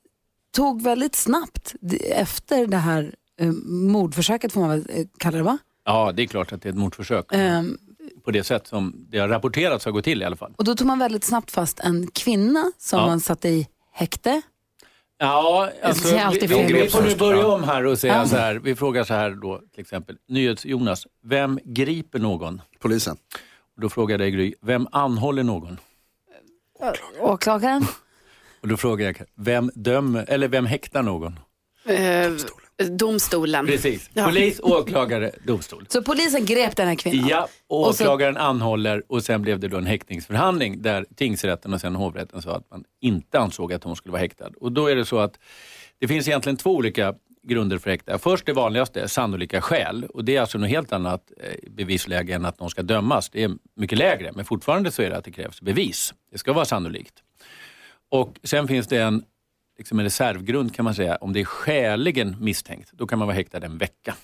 tog 0.56 0.82
väldigt 0.82 1.16
snabbt 1.16 1.74
efter 2.10 2.66
det 2.66 2.76
här 2.76 3.14
eh, 3.40 3.52
mordförsöket, 3.66 4.52
får 4.52 4.60
man 4.60 4.70
väl 4.70 4.84
eh, 4.88 5.06
kalla 5.18 5.36
det 5.36 5.42
va? 5.42 5.58
Ja, 5.84 6.12
det 6.12 6.22
är 6.22 6.26
klart 6.26 6.52
att 6.52 6.62
det 6.62 6.68
är 6.68 6.70
ett 6.70 6.78
mordförsök. 6.78 7.26
Ehm, 7.32 7.78
På 8.24 8.30
det 8.30 8.44
sätt 8.44 8.66
som 8.66 9.06
det 9.10 9.18
har 9.18 9.28
rapporterats 9.28 9.84
har 9.84 9.92
gått 9.92 10.04
till 10.04 10.22
i 10.22 10.24
alla 10.24 10.36
fall. 10.36 10.52
och 10.56 10.64
då 10.64 10.74
tog 10.74 10.86
man 10.86 10.98
väldigt 10.98 11.24
snabbt 11.24 11.50
fast 11.50 11.80
en 11.80 12.06
kvinna 12.06 12.72
som 12.78 12.98
Ja. 12.98 13.06
man 13.06 13.20
satte 13.20 13.48
i 13.48 13.68
häkte. 13.92 14.42
Ja, 15.18 15.70
alltså, 15.82 16.14
vi, 16.14 16.18
alltid 16.18 16.48
vi, 16.48 16.54
fel. 16.54 16.72
vi 16.72 16.88
får 16.88 17.02
nu 17.02 17.16
börja 17.16 17.46
om 17.46 17.64
här 17.64 17.86
och 17.86 17.98
säga 17.98 18.14
Ja. 18.16 18.26
så 18.26 18.36
här. 18.36 18.54
Vi 18.54 18.76
frågar 18.76 19.04
så 19.04 19.14
här 19.14 19.30
då 19.30 19.60
till 19.74 19.80
exempel. 19.80 20.16
NyhetsJonas, 20.28 21.06
vem 21.24 21.58
griper 21.64 22.18
någon? 22.18 22.62
Polisen. 22.78 23.16
Och 23.76 23.80
då 23.82 23.88
frågar 23.88 24.12
jag 24.12 24.20
dig 24.20 24.30
Gry, 24.30 24.54
vem 24.60 24.86
anhåller 24.92 25.42
någon? 25.42 25.78
Åklagaren? 27.20 27.84
Och 28.60 28.68
då 28.68 28.76
frågar 28.76 29.06
jag, 29.06 29.16
vem 29.34 29.70
dömer, 29.74 30.24
eller 30.28 30.48
vem 30.48 30.66
häktar 30.66 31.02
någon? 31.02 31.38
Eh, 31.84 32.28
domstolen. 32.28 32.67
Precis, 33.66 34.10
Ja. 34.14 34.24
polis, 34.24 34.60
åklagare, 34.62 35.30
domstol. 35.44 35.86
Så 35.88 36.02
polisen 36.02 36.44
grep 36.44 36.76
den 36.76 36.88
här 36.88 36.94
kvinnan? 36.94 37.28
Ja, 37.28 37.48
och 37.66 37.86
Och 37.88 37.94
så- 37.94 38.04
åklagaren 38.04 38.36
anhåller 38.36 39.02
och 39.08 39.22
sen 39.24 39.42
blev 39.42 39.60
det 39.60 39.68
då 39.68 39.76
en 39.76 39.86
häktningsförhandling 39.86 40.82
där 40.82 41.06
tingsrätten 41.16 41.74
och 41.74 41.80
sen 41.80 41.94
hovrätten 41.94 42.42
sa 42.42 42.56
att 42.56 42.70
man 42.70 42.84
inte 43.00 43.38
ansåg 43.38 43.72
att 43.72 43.84
hon 43.84 43.96
skulle 43.96 44.12
vara 44.12 44.20
häktad. 44.22 44.50
Och 44.60 44.72
då 44.72 44.86
är 44.86 44.96
det 44.96 45.04
så 45.04 45.18
att 45.18 45.38
det 45.98 46.08
finns 46.08 46.28
egentligen 46.28 46.56
två 46.56 46.74
olika 46.76 47.14
grunder 47.42 47.78
för 47.78 47.90
häkta. 47.90 48.18
Först 48.18 48.46
det 48.46 48.52
vanligaste, 48.52 49.08
sannolika 49.08 49.60
skäl. 49.60 50.04
Och 50.04 50.24
det 50.24 50.36
är 50.36 50.40
alltså 50.40 50.58
något 50.58 50.70
helt 50.70 50.92
annat 50.92 51.32
eh, 51.40 51.70
bevisläge 51.70 52.34
än 52.34 52.44
att 52.44 52.60
någon 52.60 52.70
ska 52.70 52.82
dömas. 52.82 53.28
Det 53.30 53.42
är 53.42 53.50
mycket 53.76 53.98
lägre, 53.98 54.32
men 54.34 54.44
fortfarande 54.44 54.90
så 54.90 55.02
är 55.02 55.10
det 55.10 55.16
att 55.16 55.24
det 55.24 55.30
krävs 55.30 55.60
bevis. 55.60 56.14
Det 56.32 56.38
ska 56.38 56.52
vara 56.52 56.64
sannolikt. 56.64 57.14
Och 58.10 58.36
sen 58.44 58.68
finns 58.68 58.86
det 58.86 58.96
en, 58.98 59.22
liksom 59.78 59.98
en 59.98 60.04
reservgrund 60.04 60.74
kan 60.74 60.84
man 60.84 60.94
säga. 60.94 61.16
Om 61.16 61.32
det 61.32 61.40
är 61.40 61.44
skäligen 61.44 62.36
misstänkt, 62.40 62.90
då 62.92 63.06
kan 63.06 63.18
man 63.18 63.28
vara 63.28 63.36
häktad 63.36 63.58
en 63.58 63.78
vecka. 63.78 64.14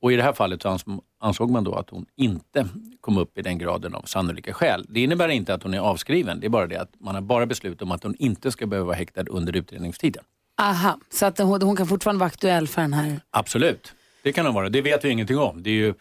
Och 0.00 0.12
i 0.12 0.16
det 0.16 0.22
här 0.22 0.32
fallet 0.32 0.62
så 0.62 0.68
ans- 0.68 1.00
ansåg 1.20 1.50
man 1.50 1.64
då 1.64 1.74
att 1.74 1.90
hon 1.90 2.06
inte 2.16 2.68
kom 3.00 3.18
upp 3.18 3.38
i 3.38 3.42
den 3.42 3.58
graden 3.58 3.94
av 3.94 4.02
sannolika 4.02 4.52
skäl. 4.52 4.86
Det 4.88 5.00
innebär 5.00 5.28
inte 5.28 5.54
att 5.54 5.62
hon 5.62 5.74
är 5.74 5.78
avskriven, 5.78 6.40
det 6.40 6.46
är 6.46 6.50
bara 6.50 6.66
det 6.66 6.76
att 6.76 6.92
man 6.98 7.14
har 7.14 7.22
bara 7.22 7.46
beslutat 7.46 7.82
om 7.82 7.92
att 7.92 8.02
hon 8.02 8.14
inte 8.18 8.50
ska 8.52 8.66
behöva 8.66 8.86
vara 8.86 8.96
häktad 8.96 9.24
under 9.28 9.56
utredningstiden. 9.56 10.24
Aha, 10.60 10.98
så 11.10 11.26
att 11.26 11.38
hon, 11.38 11.62
hon 11.62 11.76
kan 11.76 11.86
fortfarande 11.86 12.18
vara 12.20 12.26
aktuell 12.26 12.68
för 12.68 12.82
den 12.82 12.92
här. 12.92 13.20
Absolut. 13.30 13.94
Det 14.28 14.32
kan 14.32 14.44
de 14.44 14.54
vara. 14.54 14.68
Det 14.68 14.80
vet 14.82 15.04
vi 15.04 15.08
ingenting 15.08 15.38
om. 15.38 15.62
Det 15.62 15.70
är 15.70 15.74
ju 15.74 15.94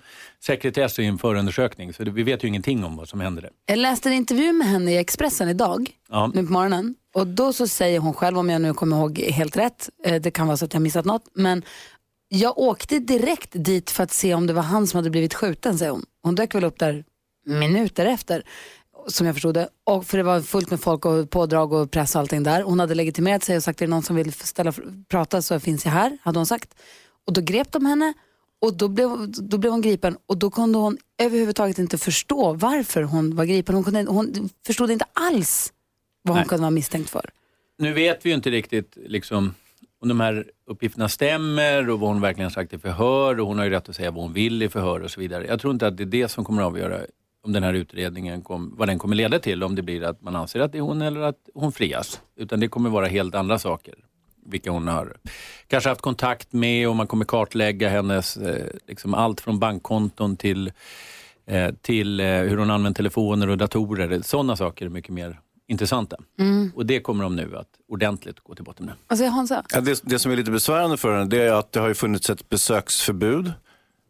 sekretess 0.44 1.00
i 1.00 1.06
en 1.06 1.18
förundersökning, 1.18 1.94
så 1.94 2.04
det, 2.04 2.12
vi 2.12 2.24
vet 2.24 2.44
ju 2.44 2.48
ingenting 2.48 2.84
om 2.84 2.96
vad 2.98 3.10
som 3.10 3.20
händer 3.20 3.42
där. 3.42 3.52
Jag 3.66 3.78
läste 3.80 4.10
en 4.10 4.14
intervju 4.14 4.54
med 4.54 4.68
henne 4.68 4.92
i 4.92 4.98
Expressen 4.98 5.50
idag, 5.50 5.90
Ja. 6.10 6.32
nu 6.34 6.46
på 6.46 6.52
morgonen. 6.52 6.96
Och 7.16 7.28
då 7.28 7.54
så 7.54 7.68
säger 7.68 8.00
hon 8.00 8.14
själv, 8.14 8.38
om 8.38 8.50
jag 8.50 8.62
nu 8.62 8.74
kommer 8.74 8.98
ihåg 8.98 9.20
helt 9.20 9.58
rätt, 9.58 9.90
eh, 10.06 10.22
det 10.22 10.32
kan 10.32 10.48
vara 10.48 10.58
så 10.58 10.66
att 10.66 10.74
jag 10.74 10.82
missat 10.82 11.06
något, 11.06 11.24
men 11.34 11.64
jag 12.28 12.58
åkte 12.58 13.00
direkt 13.00 13.50
dit 13.52 13.90
för 13.92 14.04
att 14.04 14.12
se 14.12 14.34
om 14.34 14.48
det 14.48 14.54
var 14.54 14.62
han 14.64 14.88
som 14.88 14.98
hade 14.98 15.10
blivit 15.10 15.34
skjuten, 15.34 15.78
säger 15.78 15.92
hon. 15.92 16.06
Hon 16.24 16.36
dök 16.36 16.56
väl 16.56 16.64
upp 16.64 16.80
där 16.80 17.04
minuter 17.46 18.06
efter, 18.06 18.44
som 19.08 19.26
jag 19.26 19.36
förstod 19.36 19.54
det. 19.54 19.70
Och 19.84 20.06
för 20.06 20.18
det 20.18 20.24
var 20.24 20.42
fullt 20.42 20.70
med 20.72 20.82
folk 20.82 21.06
och 21.06 21.30
pådrag 21.30 21.74
och 21.74 21.92
press 21.92 22.16
och 22.16 22.22
allting 22.22 22.44
där. 22.44 22.62
Hon 22.62 22.80
hade 22.80 22.96
legitimerat 22.96 23.44
sig 23.44 23.58
och 23.58 23.64
sagt, 23.64 23.82
är 23.82 23.86
det 23.86 23.90
någon 23.90 24.04
som 24.04 24.16
vill 24.16 24.34
ställa, 24.34 24.74
prata 25.10 25.42
så 25.42 25.60
finns 25.60 25.86
jag 25.86 25.92
här, 25.92 26.18
hade 26.22 26.40
hon 26.40 26.46
sagt. 26.46 26.70
Och 27.28 27.34
då 27.34 27.42
grep 27.42 27.72
de 27.72 27.86
henne 27.86 28.14
och 28.62 28.78
då 28.78 28.88
blev, 28.88 29.10
då 29.30 29.58
blev 29.58 29.72
hon 29.72 29.82
gripen 29.82 30.18
och 30.26 30.38
då 30.38 30.52
kunde 30.52 30.78
hon 30.78 30.98
överhuvudtaget 31.18 31.80
inte 31.80 31.98
förstå 31.98 32.54
varför 32.54 33.04
hon 33.04 33.36
var 33.36 33.46
gripen. 33.46 33.76
Hon, 33.76 33.84
kunde, 33.84 34.04
hon 34.04 34.50
förstod 34.66 34.92
inte 34.92 35.06
alls 35.14 35.74
vad 36.22 36.36
hon 36.36 36.40
Nej. 36.40 36.48
kunde 36.48 36.62
vara 36.62 36.72
misstänkt 36.72 37.10
för. 37.10 37.30
Nu 37.78 37.94
vet 37.94 38.26
vi 38.26 38.30
ju 38.30 38.36
inte 38.36 38.50
riktigt 38.50 38.98
liksom, 39.06 39.54
om 40.02 40.08
de 40.08 40.20
här 40.20 40.46
uppgifterna 40.68 41.10
stämmer 41.10 41.90
och 41.90 42.00
vad 42.00 42.10
hon 42.10 42.22
verkligen 42.22 42.52
sagt 42.52 42.74
i 42.74 42.78
förhör 42.78 43.40
och 43.40 43.48
hon 43.48 43.58
har 43.58 43.66
ju 43.66 43.72
rätt 43.72 43.90
att 43.90 43.96
säga 43.96 44.12
vad 44.12 44.24
hon 44.24 44.34
vill 44.34 44.64
i 44.64 44.70
förhör 44.70 45.00
och 45.00 45.12
så 45.12 45.20
vidare. 45.20 45.48
Jag 45.48 45.60
tror 45.60 45.74
inte 45.74 45.88
att 45.88 45.98
det 45.98 46.04
är 46.04 46.06
det 46.06 46.28
som 46.28 46.46
kommer 46.46 46.62
att 46.62 46.68
avgöra 46.68 47.00
om 47.44 47.54
den 47.54 47.64
här 47.64 47.74
utredningen, 47.74 48.42
kom, 48.42 48.74
vad 48.78 48.88
den 48.88 49.00
kommer 49.00 49.16
leda 49.16 49.40
till, 49.40 49.64
om 49.64 49.76
det 49.76 49.82
blir 49.82 50.04
att 50.04 50.22
man 50.22 50.36
anser 50.36 50.60
att 50.60 50.72
det 50.72 50.78
är 50.78 50.82
hon 50.82 51.02
eller 51.02 51.22
att 51.22 51.50
hon 51.54 51.72
frias. 51.72 52.22
Utan 52.36 52.60
det 52.60 52.68
kommer 52.68 52.90
vara 52.90 53.06
helt 53.06 53.36
andra 53.36 53.60
saker. 53.60 53.96
Vilka 54.48 54.72
hon 54.72 54.88
har 54.88 55.18
kanske 55.68 55.90
haft 55.90 56.02
kontakt 56.02 56.54
med 56.54 56.90
och 56.90 56.96
man 56.96 57.08
kommer 57.08 57.26
kartlägga 57.26 57.90
hennes, 57.90 58.38
eh, 58.38 58.66
liksom 58.88 59.14
allt 59.14 59.42
från 59.42 59.60
bankkonton 59.60 60.38
till, 60.38 60.72
eh, 61.48 61.74
till 61.82 62.20
eh, 62.20 62.26
hur 62.26 62.58
hon 62.58 62.72
använder 62.72 62.98
telefoner 62.98 63.50
och 63.50 63.58
datorer. 63.58 64.22
Sådana 64.22 64.56
saker 64.56 64.86
är 64.86 64.90
mycket 64.90 65.14
mer 65.14 65.40
intressanta. 65.68 66.18
Mm. 66.40 66.72
Och 66.76 66.86
det 66.86 67.00
kommer 67.00 67.24
de 67.24 67.36
nu 67.36 67.58
att 67.58 67.68
ordentligt 67.88 68.40
gå 68.40 68.56
till 68.56 68.64
botten 68.64 68.86
med. 68.86 69.18
Säger 69.18 69.32
Hansa? 69.32 69.64
Ja, 69.74 69.82
det, 69.82 70.02
det 70.04 70.20
som 70.20 70.32
är 70.32 70.36
lite 70.36 70.52
besvärande 70.52 70.98
för 70.98 71.18
henne 71.18 71.30
det 71.30 71.42
är 71.42 71.54
att 71.54 71.72
det 71.72 71.80
har 71.80 71.88
ju 71.88 71.94
funnits 71.94 72.30
ett 72.30 72.50
besöksförbud. 72.50 73.54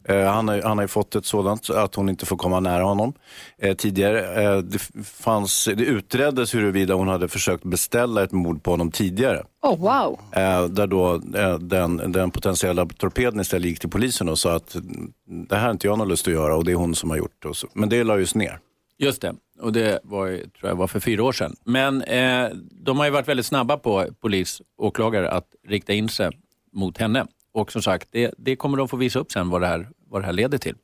Eh, 0.08 0.24
han, 0.24 0.48
har, 0.48 0.54
ju- 0.54 0.62
han 0.62 0.78
har 0.78 0.84
ju 0.84 0.88
fått 0.88 1.14
ett 1.14 1.24
sådant 1.26 1.70
att 1.70 1.94
hon 1.94 2.08
inte 2.08 2.26
får 2.26 2.36
komma 2.36 2.60
nära 2.60 2.82
honom. 2.82 3.12
Eh, 3.58 3.76
tidigare 3.76 4.42
eh, 4.44 4.58
det, 4.58 4.78
fanns, 5.04 5.64
det 5.64 5.84
utreddes 5.84 6.54
huruvida 6.54 6.94
hon 6.94 7.08
hade 7.08 7.28
försökt 7.28 7.64
beställa 7.64 8.22
ett 8.22 8.32
mord 8.32 8.62
på 8.62 8.70
honom 8.70 8.90
tidigare. 8.90 9.44
Oh, 9.62 9.78
wow. 9.78 10.18
Eh, 10.32 10.64
där 10.64 10.86
då 10.86 11.14
eh, 11.14 11.58
den, 11.58 12.12
den 12.12 12.30
potentiella 12.30 12.86
torpeden 12.86 13.40
istället 13.40 13.68
gick 13.68 13.80
till 13.80 13.90
polisen 13.90 14.28
och 14.28 14.38
sa 14.38 14.54
att 14.56 14.74
mm, 14.74 15.12
det 15.48 15.56
här 15.56 15.64
har 15.64 15.70
inte 15.70 15.86
jag 15.86 15.98
någon 15.98 16.08
lust 16.08 16.26
att 16.26 16.32
göra 16.34 16.56
och 16.56 16.64
det 16.64 16.70
är 16.72 16.76
hon 16.76 16.94
som 16.94 17.10
har 17.10 17.16
gjort 17.16 17.42
det. 17.42 17.48
Och 17.48 17.56
så. 17.56 17.66
Men 17.72 17.88
det 17.88 18.04
lades 18.04 18.34
ner. 18.34 18.58
Just 19.00 19.22
det, 19.22 19.34
och 19.60 19.72
det 19.72 20.00
var, 20.02 20.26
tror 20.28 20.70
jag 20.70 20.76
var 20.76 20.86
för 20.86 21.00
fyra 21.00 21.24
år 21.24 21.32
sedan. 21.32 21.56
Men 21.64 22.02
eh, 22.02 22.48
de 22.84 22.98
har 22.98 23.04
ju 23.04 23.10
varit 23.10 23.28
väldigt 23.28 23.46
snabba 23.46 23.76
på 23.76 24.06
polis 24.20 24.62
och 24.78 24.86
åklagare 24.86 25.30
att 25.30 25.46
rikta 25.68 25.92
in 25.92 26.08
sig 26.08 26.30
mot 26.72 26.98
henne. 26.98 27.26
Och 27.54 27.72
som 27.72 27.82
sagt, 27.82 28.08
det, 28.10 28.34
det 28.38 28.56
kommer 28.56 28.76
de 28.78 28.88
få 28.88 28.96
visa 28.96 29.18
upp 29.18 29.32
sen 29.32 29.50
vad 29.50 29.60
det, 29.60 29.66
här, 29.66 29.88
vad 30.08 30.22
det 30.22 30.26
här 30.26 30.32
leder 30.32 30.58
till. 30.58 30.74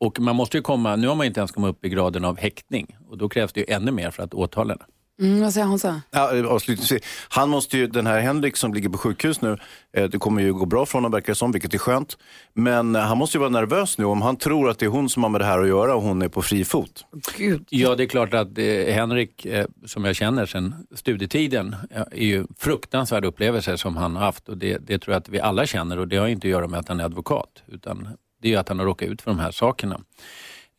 Och 0.00 0.20
man 0.20 0.36
måste 0.36 0.56
ju 0.56 0.62
komma, 0.62 0.96
nu 0.96 1.08
har 1.08 1.14
man 1.14 1.26
inte 1.26 1.40
ens 1.40 1.52
kommit 1.52 1.70
upp 1.70 1.84
i 1.84 1.88
graden 1.88 2.24
av 2.24 2.38
häktning 2.38 2.96
och 3.08 3.18
då 3.18 3.28
krävs 3.28 3.52
det 3.52 3.60
ju 3.60 3.66
ännu 3.68 3.90
mer 3.90 4.10
för 4.10 4.22
att 4.22 4.34
åtala 4.34 4.72
henne. 4.72 4.84
Mm, 5.20 5.40
vad 5.40 5.52
säger 5.52 5.66
Hansa? 5.66 6.02
Ja, 6.10 6.46
avslutningsvis. 6.46 7.02
Han 7.28 7.48
måste 7.48 7.78
ju, 7.78 7.86
den 7.86 8.06
här 8.06 8.20
Henrik 8.20 8.56
som 8.56 8.74
ligger 8.74 8.88
på 8.88 8.98
sjukhus 8.98 9.40
nu, 9.40 9.58
eh, 9.92 10.04
det 10.04 10.18
kommer 10.18 10.42
ju 10.42 10.54
gå 10.54 10.66
bra 10.66 10.86
för 10.86 10.92
honom 10.92 11.12
verkar 11.12 11.32
det 11.32 11.36
som, 11.36 11.52
vilket 11.52 11.74
är 11.74 11.78
skönt. 11.78 12.18
Men 12.52 12.96
eh, 12.96 13.02
han 13.02 13.18
måste 13.18 13.36
ju 13.36 13.40
vara 13.40 13.50
nervös 13.50 13.98
nu 13.98 14.04
om 14.04 14.22
han 14.22 14.36
tror 14.36 14.70
att 14.70 14.78
det 14.78 14.86
är 14.86 14.90
hon 14.90 15.08
som 15.08 15.22
har 15.22 15.30
med 15.30 15.40
det 15.40 15.44
här 15.44 15.58
att 15.58 15.68
göra 15.68 15.94
och 15.94 16.02
hon 16.02 16.22
är 16.22 16.28
på 16.28 16.42
fri 16.42 16.64
fot. 16.64 17.06
Gud. 17.36 17.66
Ja, 17.70 17.94
det 17.94 18.02
är 18.02 18.06
klart 18.06 18.34
att 18.34 18.58
eh, 18.58 18.94
Henrik, 18.94 19.46
eh, 19.46 19.66
som 19.86 20.04
jag 20.04 20.16
känner 20.16 20.46
sedan 20.46 20.86
studietiden, 20.94 21.76
eh, 21.90 22.00
är 22.00 22.26
ju 22.26 22.46
fruktansvärd 22.58 23.24
upplevelse 23.24 23.78
som 23.78 23.96
han 23.96 24.16
har 24.16 24.24
haft 24.24 24.48
och 24.48 24.58
det, 24.58 24.78
det 24.78 24.98
tror 24.98 25.12
jag 25.12 25.20
att 25.20 25.28
vi 25.28 25.40
alla 25.40 25.66
känner 25.66 25.98
och 25.98 26.08
det 26.08 26.16
har 26.16 26.28
inte 26.28 26.46
att 26.46 26.50
göra 26.50 26.68
med 26.68 26.80
att 26.80 26.88
han 26.88 27.00
är 27.00 27.04
advokat 27.04 27.62
utan 27.66 28.08
det 28.44 28.48
är 28.48 28.50
ju 28.50 28.56
att 28.56 28.68
han 28.68 28.78
har 28.78 28.86
råkat 28.86 29.08
ut 29.08 29.22
för 29.22 29.30
de 29.30 29.38
här 29.38 29.50
sakerna. 29.50 30.00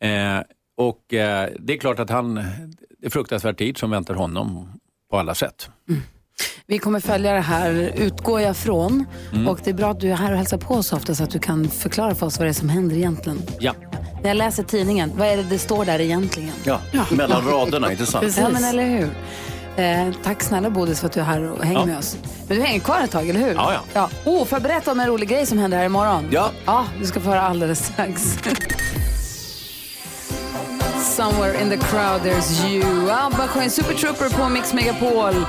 Eh, 0.00 0.40
och 0.76 1.14
eh, 1.14 1.50
det 1.58 1.72
är 1.72 1.78
klart 1.78 1.98
att 1.98 2.10
han, 2.10 2.34
det 2.98 3.06
är 3.06 3.10
fruktansvärd 3.10 3.58
tid 3.58 3.78
som 3.78 3.90
väntar 3.90 4.14
honom 4.14 4.68
på 5.10 5.18
alla 5.18 5.34
sätt. 5.34 5.70
Vi 6.66 6.78
kommer 6.78 7.00
följa 7.00 7.32
det 7.32 7.40
här, 7.40 7.92
utgår 7.96 8.40
jag 8.40 8.56
från. 8.56 9.04
Mm. 9.32 9.48
Och 9.48 9.60
det 9.64 9.70
är 9.70 9.74
bra 9.74 9.90
att 9.90 10.00
du 10.00 10.10
är 10.10 10.16
här 10.16 10.32
och 10.32 10.38
hälsar 10.38 10.58
på 10.58 10.74
oss 10.74 10.92
ofta 10.92 11.14
så 11.14 11.24
att 11.24 11.30
du 11.30 11.38
kan 11.38 11.68
förklara 11.68 12.14
för 12.14 12.26
oss 12.26 12.38
vad 12.38 12.46
det 12.46 12.50
är 12.50 12.52
som 12.52 12.68
händer 12.68 12.96
egentligen. 12.96 13.38
Ja. 13.60 13.74
När 14.22 14.28
jag 14.28 14.36
läser 14.36 14.62
tidningen, 14.62 15.12
vad 15.16 15.28
är 15.28 15.36
det 15.36 15.42
det 15.42 15.58
står 15.58 15.84
där 15.84 16.00
egentligen? 16.00 16.52
Ja, 16.64 16.80
mellan 17.10 17.44
raderna, 17.48 17.92
inte 17.92 18.06
sant? 18.06 18.36
Ja, 18.38 18.48
men 18.48 18.64
eller 18.64 18.86
hur. 18.86 19.10
Eh, 19.76 20.12
tack 20.24 20.42
snälla 20.42 20.70
Bodis 20.70 21.00
för 21.00 21.06
att 21.06 21.12
du 21.12 21.20
är 21.20 21.24
här 21.24 21.42
och 21.52 21.64
hänger 21.64 21.80
Ja. 21.80 21.86
med 21.86 21.98
oss. 21.98 22.16
Men 22.48 22.56
du 22.56 22.62
hänger 22.62 22.80
kvar 22.80 23.00
ett 23.04 23.10
tag, 23.10 23.28
eller 23.28 23.40
hur? 23.40 23.54
Ja, 23.54 23.72
ja. 23.72 23.80
ja. 23.94 24.30
Oh, 24.30 24.44
får 24.44 24.56
jag 24.56 24.62
berätta 24.62 24.92
om 24.92 25.00
en 25.00 25.06
rolig 25.06 25.28
grej 25.28 25.46
som 25.46 25.58
händer 25.58 25.78
här 25.78 25.84
imorgon? 25.84 26.28
Ja. 26.30 26.50
Ja, 26.64 26.84
du 27.00 27.06
ska 27.06 27.20
få 27.20 27.30
höra 27.30 27.42
alldeles 27.42 27.86
strax. 27.86 28.22
Somewhere 31.16 31.62
in 31.62 31.70
the 31.70 31.76
crowd 31.76 32.20
there's 32.22 32.68
you. 32.68 33.10
ABBA 33.10 33.46
sjöng 33.48 33.70
Super 33.70 33.94
Trooper 33.94 34.28
på 34.28 34.48
Mix 34.48 34.72
Megapol. 34.74 35.46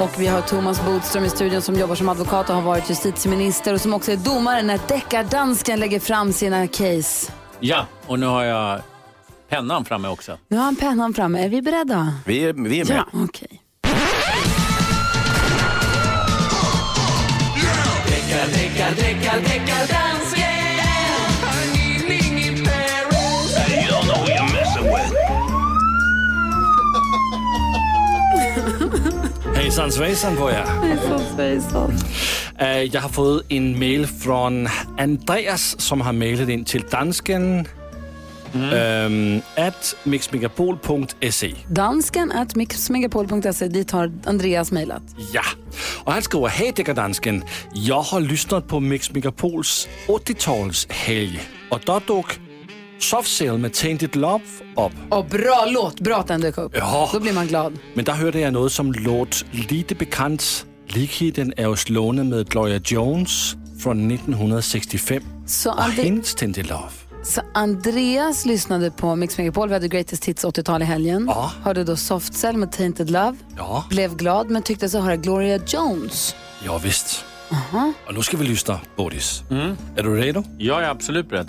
Och 0.00 0.10
vi 0.20 0.26
har 0.26 0.40
Thomas 0.40 0.84
Bodström 0.84 1.24
i 1.24 1.30
studion 1.30 1.62
som 1.62 1.74
jobbar 1.74 1.94
som 1.94 2.08
advokat 2.08 2.48
och 2.50 2.54
har 2.54 2.62
varit 2.62 2.90
justitieminister 2.90 3.74
och 3.74 3.80
som 3.80 3.94
också 3.94 4.12
är 4.12 4.16
domare 4.16 4.62
när 4.62 4.80
deckardansken 4.88 5.80
lägger 5.80 6.00
fram 6.00 6.32
sina 6.32 6.66
case. 6.66 7.32
Ja, 7.60 7.86
och 8.06 8.18
nu 8.18 8.26
har 8.26 8.44
jag 8.44 8.80
pennan 9.48 9.84
framme 9.84 10.08
också. 10.08 10.38
Nu 10.48 10.56
har 10.56 10.64
han 10.64 10.76
pennan 10.76 11.14
framme. 11.14 11.44
Är 11.44 11.48
vi 11.48 11.62
beredda? 11.62 12.14
Vi 12.26 12.44
är, 12.44 12.52
vi 12.52 12.80
är 12.80 12.84
med. 12.84 12.96
Ja, 13.12 13.20
okej. 13.24 13.59
Hejsan 29.80 29.92
svejsan 29.92 30.36
på 30.36 30.48
jer. 30.48 30.82
Øh, 32.62 32.94
Jeg 32.94 33.00
har 33.00 33.08
fået 33.08 33.42
en 33.50 33.78
mail 33.78 34.08
från 34.22 34.68
Andreas, 34.98 35.76
som 35.78 36.00
har 36.00 36.12
mailet 36.12 36.48
ind 36.48 36.64
til 36.66 36.84
dansken 36.92 37.66
øhm, 38.54 39.42
at 39.56 39.94
mixmegapol.se. 40.04 41.56
Dansken 41.76 42.32
at 42.32 42.56
mixmegapol.se. 42.56 43.68
Dit 43.68 43.90
har 43.90 44.10
Andreas 44.26 44.72
mejlat. 44.72 45.02
Ja, 45.34 45.40
og 46.04 46.12
han 46.12 46.22
skriver, 46.22 46.48
Hej 46.48 46.72
Dækkerdansken, 46.76 47.42
jeg 47.74 47.94
har 48.10 48.20
lyssnat 48.20 48.64
på 48.64 48.78
Mix 48.78 49.10
Megapols 49.12 49.88
80-talshelg, 50.08 51.38
og 51.70 51.80
der 51.86 51.98
duk 51.98 52.40
Soft 53.00 53.28
Cell 53.28 53.58
med 53.58 53.72
Tainted 53.72 54.16
Love 54.16 54.40
op. 54.76 54.92
Och 55.10 55.24
bra 55.24 55.66
låt, 55.68 56.00
bra 56.00 56.16
att 56.16 56.26
den 56.28 56.40
dök 56.40 56.58
upp. 56.58 56.76
Ja. 56.76 57.10
Då 57.12 57.20
blir 57.20 57.32
man 57.32 57.46
glad. 57.46 57.72
Men 57.94 58.04
der 58.04 58.12
hørte 58.12 58.38
jeg 58.40 58.52
noget, 58.52 58.72
som 58.72 58.92
låt 58.92 59.44
lite 59.52 59.94
bekant. 59.94 60.66
Likheten 60.88 61.52
er 61.56 61.62
jo 61.64 61.76
slående 61.76 62.24
med 62.24 62.44
Gloria 62.48 62.80
Jones 62.84 63.56
fra 63.82 63.90
1965 63.94 65.22
Så, 65.46 65.70
og 65.70 65.84
Ande- 65.84 66.02
hendes 66.02 66.34
Tainted 66.34 66.64
Love. 66.64 66.90
så 67.24 67.40
Andreas 67.54 68.46
lyssnade 68.46 68.90
på 68.90 69.14
Mix 69.14 69.38
Megapol, 69.38 69.68
vi 69.68 69.74
hade 69.74 69.88
Greatest 69.88 70.24
Hits 70.24 70.44
80-tal 70.44 70.82
i 70.82 70.84
helgen. 70.84 71.24
Ja. 71.28 71.52
Hörde 71.64 71.84
då 71.84 71.96
Soft 71.96 72.34
Cell 72.34 72.56
med 72.56 72.72
Tainted 72.72 73.10
Love. 73.10 73.36
Ja, 73.56 73.84
Blev 73.90 74.16
glad 74.16 74.50
men 74.50 74.62
tyckte 74.62 74.88
så 74.88 75.00
höra 75.00 75.16
Gloria 75.16 75.58
Jones. 75.66 76.34
ja 76.64 76.78
visst. 76.78 77.24
Aha. 77.52 77.92
Og 78.08 78.14
nu 78.14 78.22
skal 78.22 78.38
vi 78.38 78.44
lyssna, 78.44 78.80
Bodis. 78.96 79.42
Er 79.96 80.02
du 80.02 80.16
redo? 80.16 80.42
Jag 80.58 80.82
är 80.84 80.88
absolut 80.88 81.28
beredd. 81.28 81.48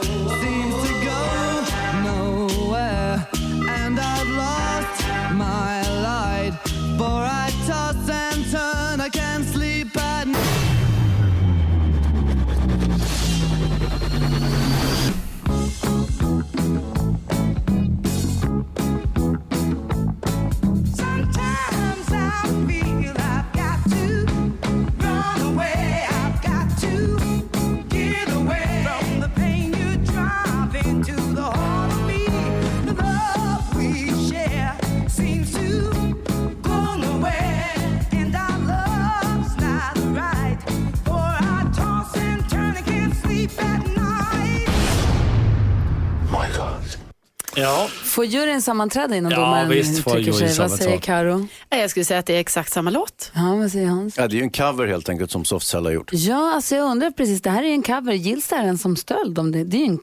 Ja. 47.61 47.87
Får 48.03 48.25
juryn 48.25 48.61
sammanträda 48.61 49.15
innan 49.15 49.31
Ja, 49.31 49.37
domaren 49.39 49.69
visst 49.69 50.03
får 50.03 50.17
uttrycker 50.19 50.47
sig? 50.47 50.57
Vad 50.59 50.71
säger. 50.71 50.97
Karo? 50.97 51.47
Jag 51.69 51.89
skulle 51.89 52.05
säga 52.05 52.19
att 52.19 52.25
det 52.25 52.35
är 52.35 52.39
exakt 52.39 52.73
samma 52.73 52.89
låt. 52.89 53.31
Ja, 53.35 53.55
vad 53.55 53.71
säger 53.71 53.87
Hans? 53.87 54.17
Ja, 54.17 54.27
det 54.27 54.35
är 54.35 54.37
ju 54.37 54.43
en 54.43 54.49
cover 54.49 54.87
helt 54.87 55.09
enkelt 55.09 55.31
som 55.31 55.45
Softcell 55.45 55.85
har 55.85 55.91
gjort. 55.91 56.09
Ja, 56.13 56.53
alltså 56.55 56.75
jag 56.75 56.91
undrar 56.91 57.11
precis, 57.11 57.41
det 57.41 57.49
här 57.49 57.63
är 57.63 57.67
ju 57.67 57.73
en 57.73 57.83
cover. 57.83 58.13
Gills 58.13 58.47
det 58.47 58.55
här 58.55 58.67
en 58.67 58.77
som 58.77 58.95
stöld? 58.95 59.39
Om 59.39 59.51
det, 59.51 59.63
det 59.63 59.77
är 59.77 59.79
ju 59.79 59.85
en 59.85 59.99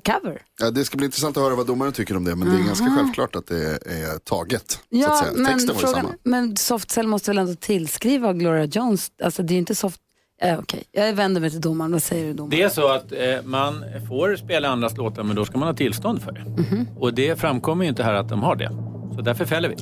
cover. 0.00 0.42
Ja, 0.60 0.70
det 0.70 0.84
ska 0.84 0.96
bli 0.96 1.04
intressant 1.06 1.36
att 1.36 1.42
höra 1.42 1.54
vad 1.54 1.66
domaren 1.66 1.92
tycker 1.92 2.16
om 2.16 2.24
det, 2.24 2.36
men 2.36 2.50
det 2.50 2.60
är 2.62 2.66
ganska 2.66 2.96
självklart 2.96 3.36
att 3.36 3.46
det 3.46 3.64
är 3.86 4.18
taget. 4.18 4.70
så 4.70 4.76
att 4.78 4.80
Ja, 4.88 5.20
säga. 5.22 5.32
men, 5.36 5.46
Texten 5.46 5.74
var 5.74 5.82
ju 5.82 5.86
frågan, 5.86 6.02
samma. 6.04 6.14
men 6.22 6.56
Softcell 6.56 7.06
måste 7.06 7.30
väl 7.30 7.38
ändå 7.38 7.54
tillskriva 7.54 8.32
Gloria 8.32 8.64
Jones? 8.64 9.10
Alltså 9.22 9.42
det 9.42 9.52
är 9.52 9.54
ju 9.54 9.58
inte 9.58 9.74
soft... 9.74 10.00
Eh, 10.42 10.58
Okej, 10.58 10.84
jag 10.92 11.12
vänder 11.12 11.40
mig 11.40 11.50
till 11.50 11.60
domaren. 11.60 11.92
Vad 11.92 12.02
säger 12.02 12.26
du 12.26 12.32
domaren? 12.32 12.50
Det 12.50 12.62
är 12.62 12.68
så 12.68 12.88
att 12.88 13.12
eh, 13.12 13.18
man 13.44 13.84
får 14.08 14.36
spela 14.36 14.68
andras 14.68 14.96
låtar 14.96 15.22
men 15.22 15.36
då 15.36 15.44
ska 15.44 15.58
man 15.58 15.68
ha 15.68 15.74
tillstånd 15.74 16.22
för 16.22 16.32
det. 16.32 16.40
Mhm. 16.40 16.88
Och 16.96 17.14
det 17.14 17.40
framkommer 17.40 17.84
ju 17.84 17.88
inte 17.88 18.02
här 18.02 18.14
att 18.14 18.28
de 18.28 18.42
har 18.42 18.56
det. 18.56 18.70
Så 19.14 19.22
därför 19.22 19.44
fäller 19.44 19.68
vi. 19.68 19.74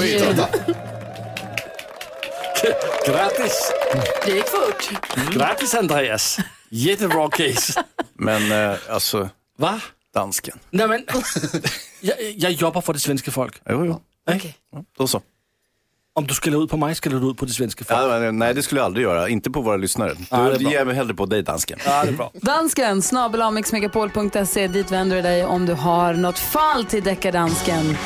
Oj! 0.00 0.22
Grattis! 3.06 3.72
Det 4.26 4.30
gick 4.32 4.46
fort. 4.46 4.90
Grattis 5.34 5.74
Andreas! 5.74 6.38
Jättebra 6.68 7.28
case. 7.30 7.84
Men 8.14 8.52
eh, 8.70 8.76
alltså, 8.88 9.28
Va? 9.58 9.80
dansken. 10.14 10.58
Nej, 10.70 10.88
men, 10.88 11.06
jag, 12.00 12.16
jag 12.36 12.52
jobbar 12.52 12.80
för 12.80 12.92
det 12.92 13.00
svenska 13.00 13.30
folk. 13.30 13.60
Jo, 13.68 13.84
jo. 13.86 14.00
Okay. 14.36 14.52
Då 14.98 15.06
så. 15.06 15.20
Om 16.16 16.26
du 16.26 16.34
skäller 16.34 16.64
ut 16.64 16.70
på 16.70 16.76
mig 16.76 16.94
skäller 16.94 17.20
du 17.20 17.30
ut 17.30 17.36
på 17.36 17.44
det 17.44 17.52
svenska 17.52 17.84
folk. 17.84 18.00
Ja, 18.00 18.18
men, 18.18 18.38
nej, 18.38 18.54
det 18.54 18.62
skulle 18.62 18.80
jag 18.80 18.86
aldrig 18.86 19.04
göra. 19.04 19.28
Inte 19.28 19.50
på 19.50 19.60
våra 19.60 19.76
lyssnare. 19.76 20.12
Ja, 20.30 20.36
Då 20.36 20.58
bra. 20.58 20.70
ger 20.70 20.84
mig 20.84 20.94
hellre 20.94 21.14
på 21.14 21.26
dig, 21.26 21.42
dansken. 21.42 21.78
Ja, 21.86 22.02
det 22.04 22.08
är 22.08 22.12
bra. 22.12 22.30
Dansken, 22.40 23.02
snabelamixmegapol.se. 23.02 24.68
Dit 24.68 24.90
vänder 24.92 25.16
du 25.16 25.22
dig 25.22 25.44
om 25.44 25.66
du 25.66 25.72
har 25.72 26.14
något 26.14 26.38
fall 26.38 26.84
till 26.84 27.02
deckardansken. 27.02 27.96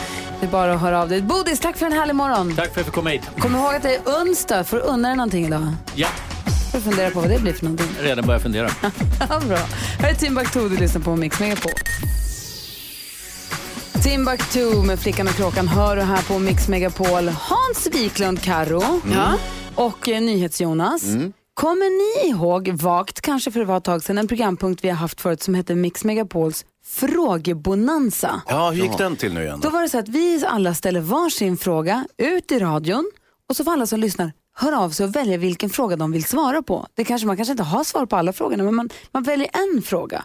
Det 0.41 0.47
är 0.47 0.51
bara 0.51 0.73
att 0.75 0.81
höra 0.81 1.03
av 1.03 1.09
dig. 1.09 1.23
Bodis, 1.23 1.61
tack 1.61 1.77
för 1.77 1.87
en 1.87 1.93
härlig 1.93 2.15
morgon. 2.15 2.57
Tack 2.57 2.65
för 2.65 2.71
att 2.71 2.77
jag 2.77 2.85
fick 2.85 2.95
komma 2.95 3.11
hit. 3.11 3.23
Kom 3.39 3.55
ihåg 3.57 3.75
att 3.75 3.83
det 3.83 3.95
är 3.95 4.01
onsdag. 4.23 4.65
Får 4.65 4.77
du 4.77 4.83
unna 4.83 5.09
dig 5.09 5.17
någonting 5.17 5.47
idag? 5.47 5.67
Ja, 5.95 6.09
Får 6.73 6.79
du 6.79 6.85
fundera 6.85 7.11
på 7.11 7.21
vad 7.21 7.31
det 7.31 7.39
blir 7.39 7.53
för 7.53 7.65
någonting. 7.65 7.87
jag 7.99 8.07
redan 8.07 8.27
börjat 8.27 8.43
fundera. 8.43 8.69
Ja, 9.31 9.41
bra. 9.49 9.59
Här 10.01 10.11
är 10.11 10.15
Timbuktu, 10.15 10.69
du 10.69 10.77
lyssnar 10.77 11.03
på 11.03 11.17
Mix 11.17 11.41
Megapol. 11.41 11.73
Timbuktu 14.03 14.83
med 14.83 14.99
Flickan 15.01 15.27
och 15.29 15.33
Kråkan 15.35 15.69
hör 15.69 15.97
du 15.97 16.03
här 16.03 16.23
på 16.29 16.39
Mix 16.39 16.69
Megapol. 16.69 17.29
Hans 17.29 17.89
Wiklund, 17.93 18.41
Karo 18.43 18.83
Ja. 19.15 19.35
och 19.75 20.09
eh, 20.09 20.21
NyhetsJonas. 20.23 21.03
Kommer 21.55 21.91
ni 22.25 22.31
ihåg, 22.31 22.69
vagt 22.69 23.21
kanske 23.21 23.51
för 23.51 23.61
det 23.61 23.67
var 23.67 23.77
ett 23.77 23.85
tag 23.85 24.03
sedan, 24.03 24.19
en 24.19 24.29
programpunkt 24.29 24.85
vi 24.85 24.89
har 24.89 24.97
haft 24.97 25.21
förut 25.21 25.43
som 25.43 25.55
heter 25.55 25.75
Mix 25.75 26.05
Megapols 26.05 26.65
frågebonanza. 26.87 28.41
Ja, 28.49 28.71
hur 28.71 28.83
gick 28.83 28.99
den 28.99 29.17
till 29.17 29.35
nu 29.35 29.43
igen? 29.43 29.61
Då 29.61 29.71
var 29.71 29.83
det 29.83 29.89
så 29.89 29.99
att 29.99 30.09
vi 30.09 30.45
alla 30.49 30.75
ställer 30.75 31.01
varsin 31.01 31.57
fråga 31.57 32.07
ut 32.17 32.53
i 32.53 32.59
radion 32.59 33.11
och 33.49 33.57
så 33.57 33.65
får 33.65 33.73
alla 33.73 33.87
som 33.87 34.01
lyssnar 34.01 34.33
höra 34.57 34.79
av 34.81 34.91
sig 34.91 35.07
och 35.07 35.17
välja 35.17 35.39
vilken 35.39 35.71
fråga 35.71 35.97
de 35.97 36.13
vill 36.13 36.25
svara 36.25 36.63
på. 36.63 36.87
Det 36.95 37.05
kanske, 37.05 37.27
man 37.27 37.37
kanske 37.37 37.53
inte 37.53 37.63
har 37.65 37.85
svar 37.85 38.07
på 38.07 38.17
alla 38.17 38.33
frågorna 38.33 38.65
men 38.65 38.75
man, 38.75 38.89
man 39.13 39.23
väljer 39.23 39.49
en 39.53 39.83
fråga. 39.83 40.25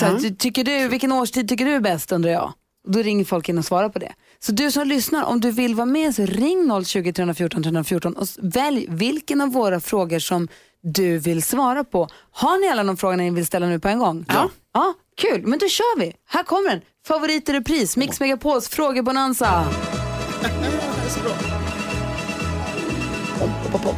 Så 0.00 0.26
att, 0.26 0.38
tycker 0.38 0.64
du, 0.64 0.88
vilken 0.88 1.12
årstid 1.12 1.48
tycker 1.48 1.64
du 1.64 1.74
är 1.74 1.80
bäst 1.80 2.12
undrar 2.12 2.30
jag. 2.30 2.52
Då 2.88 3.02
ringer 3.02 3.24
folk 3.24 3.48
in 3.48 3.58
och 3.58 3.64
svarar 3.64 3.88
på 3.88 3.98
det. 3.98 4.12
Så 4.38 4.52
du 4.52 4.70
som 4.70 4.88
lyssnar, 4.88 5.24
om 5.24 5.40
du 5.40 5.50
vill 5.50 5.74
vara 5.74 5.86
med 5.86 6.14
så 6.14 6.26
ring 6.26 6.84
020 6.84 7.12
314 7.12 7.62
314 7.62 8.16
och 8.16 8.26
välj 8.38 8.86
vilken 8.88 9.40
av 9.40 9.48
våra 9.48 9.80
frågor 9.80 10.18
som 10.18 10.48
du 10.82 11.18
vill 11.18 11.42
svara 11.42 11.84
på. 11.84 12.08
Har 12.30 12.60
ni 12.60 12.68
alla 12.68 12.84
de 12.84 12.96
frågorna 12.96 13.22
ni 13.22 13.30
vill 13.30 13.46
ställa 13.46 13.66
nu 13.66 13.80
på 13.80 13.88
en 13.88 13.98
gång? 13.98 14.24
Ja. 14.28 14.50
Ja, 14.74 14.94
kul. 15.16 15.46
Men 15.46 15.58
då 15.58 15.68
kör 15.68 15.98
vi. 15.98 16.12
Här 16.28 16.42
kommer 16.42 16.70
den. 16.70 16.80
Favorit 17.06 17.48
i 17.48 17.52
repris, 17.52 17.96
Mix 17.96 18.20
Megapols 18.20 18.68
frågebonanza. 18.68 19.64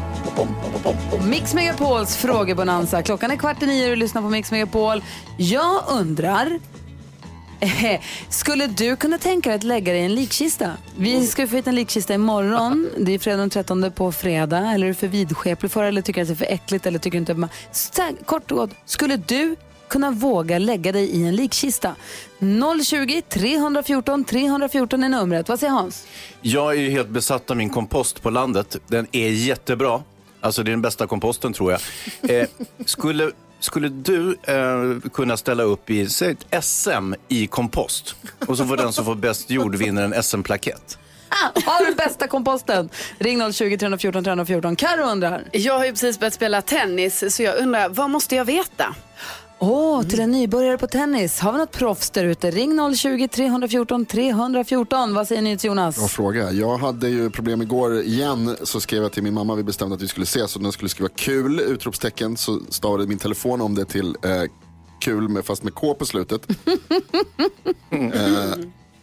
Mix 1.29 1.55
Megapols 1.55 2.17
frågebonanza. 2.17 3.03
Klockan 3.03 3.31
är 3.31 3.37
kvart 3.37 3.63
i 3.63 3.67
nio 3.67 3.85
och 3.85 3.91
du 3.91 3.97
lyssnar 3.97 4.23
på 4.23 4.29
Mix 4.29 4.51
Megapol. 4.51 5.03
Jag 5.37 5.83
undrar, 5.89 6.59
eh, 7.61 8.01
skulle 8.29 8.67
du 8.67 8.97
kunna 8.97 9.19
tänka 9.19 9.49
dig 9.49 9.57
att 9.57 9.63
lägga 9.63 9.93
dig 9.93 10.03
i 10.03 10.05
en 10.05 10.15
likkista? 10.15 10.71
Vi 10.97 11.27
ska 11.27 11.47
få 11.47 11.57
hit 11.57 11.67
en 11.67 11.75
likkista 11.75 12.15
imorgon. 12.15 12.91
Det 12.99 13.15
är 13.15 13.19
fredag 13.19 13.37
den 13.39 13.51
13 13.51 13.93
på 13.93 14.13
fredag. 14.13 14.73
Eller 14.73 14.87
är 14.87 14.89
du 14.89 14.95
för 14.95 15.09
vidskeplig 15.09 15.73
för 15.73 15.83
det, 15.83 15.89
eller 15.89 16.03
tycker 16.03 16.23
att 16.23 16.29
det 16.29 16.35
är 16.35 16.37
för 16.37 16.55
äckligt 16.55 16.87
eller 16.87 16.99
tycker 16.99 17.19
inte 17.19 17.33
att 17.33 17.39
man... 17.39 17.51
Så 17.73 18.03
här, 18.03 18.13
kort 18.25 18.51
och 18.51 18.57
gott, 18.57 18.71
skulle 18.85 19.17
du 19.17 19.57
kunna 19.89 20.11
våga 20.11 20.59
lägga 20.59 20.93
dig 20.93 21.05
i 21.05 21.27
en 21.27 21.37
likkista? 21.37 21.95
020 22.85 23.23
314 23.29 24.25
314 24.25 25.05
är 25.05 25.09
numret. 25.09 25.49
Vad 25.49 25.61
säger 25.61 25.73
Hans? 25.73 26.07
Jag 26.41 26.71
är 26.73 26.81
ju 26.81 26.91
helt 26.91 27.09
besatt 27.09 27.51
av 27.51 27.57
min 27.57 27.71
kompost 27.71 28.23
på 28.23 28.31
landet. 28.31 28.77
Den 28.89 29.07
är 29.13 29.29
jättebra. 29.29 30.03
Alltså 30.42 30.62
det 30.62 30.68
är 30.68 30.72
den 30.72 30.83
bästa 30.83 31.07
komposten 31.07 31.52
tror 31.52 31.72
jag. 31.72 31.81
Eh, 32.31 32.48
skulle, 32.87 33.31
skulle 33.61 33.88
du 33.88 34.37
eh, 34.42 35.11
kunna 35.12 35.37
ställa 35.37 35.62
upp 35.62 35.90
i 35.90 36.09
säg, 36.09 36.37
ett 36.48 36.64
SM 36.64 37.14
i 37.28 37.46
kompost? 37.46 38.14
Och 38.46 38.57
så 38.57 38.66
får 38.66 38.76
den 38.76 38.92
som 38.92 39.05
får 39.05 39.14
bäst 39.14 39.50
jord 39.50 39.74
vinner 39.74 40.02
en 40.02 40.22
SM-plakett. 40.22 40.98
Ah, 41.28 41.61
har 41.64 41.87
du 41.87 41.94
bästa 41.94 42.26
komposten? 42.28 42.88
Ring 43.18 43.52
020 43.52 43.76
314 43.78 44.24
314. 44.24 44.76
Karo 44.76 45.05
undrar. 45.05 45.44
Jag 45.52 45.78
har 45.78 45.85
ju 45.85 45.90
precis 45.90 46.18
börjat 46.18 46.35
spela 46.35 46.62
tennis 46.62 47.35
så 47.37 47.42
jag 47.42 47.57
undrar, 47.59 47.88
vad 47.88 48.11
måste 48.11 48.37
jag 48.37 48.44
veta? 48.44 48.94
Åh, 49.64 50.03
till 50.03 50.20
en 50.20 50.31
nybörjare 50.31 50.79
på 50.79 50.87
tennis. 50.87 51.40
Har 51.40 51.53
vi 51.53 51.59
något 51.59 51.72
proffs 51.72 52.11
där 52.11 52.25
ute? 52.25 52.51
Ring 52.51 52.96
020 52.96 53.29
314 53.29 54.07
314. 54.07 55.14
Vad 55.14 55.29
säger 55.29 55.42
ni 55.42 55.59
till 55.59 55.68
Jonas? 55.68 55.96
Bra 55.96 56.09
fråga. 56.09 56.53
Jag 56.53 56.79
hade 56.79 57.09
ju 57.09 57.31
problem 57.31 57.62
igår 57.62 58.01
igen. 58.01 58.57
Så 58.62 58.81
skrev 58.81 59.03
jag 59.03 59.12
till 59.12 59.22
min 59.22 59.35
mamma, 59.35 59.55
vi 59.55 59.62
bestämde 59.62 59.94
att 59.94 60.03
vi 60.03 60.09
skulle 60.09 60.25
ses. 60.25 60.57
Och 60.57 60.62
den 60.62 60.72
skulle 60.72 60.88
skriva 60.88 61.09
kul, 61.09 61.61
utropstecken. 61.61 62.37
Så 62.37 62.61
stavade 62.68 63.07
min 63.07 63.18
telefon 63.18 63.61
om 63.61 63.75
det 63.75 63.85
till 63.85 64.16
eh, 64.22 64.42
kul 65.01 65.29
med, 65.29 65.44
fast 65.44 65.62
med 65.62 65.75
K 65.75 65.94
på 65.94 66.07
slutet. 66.07 66.51
eh, 67.90 68.55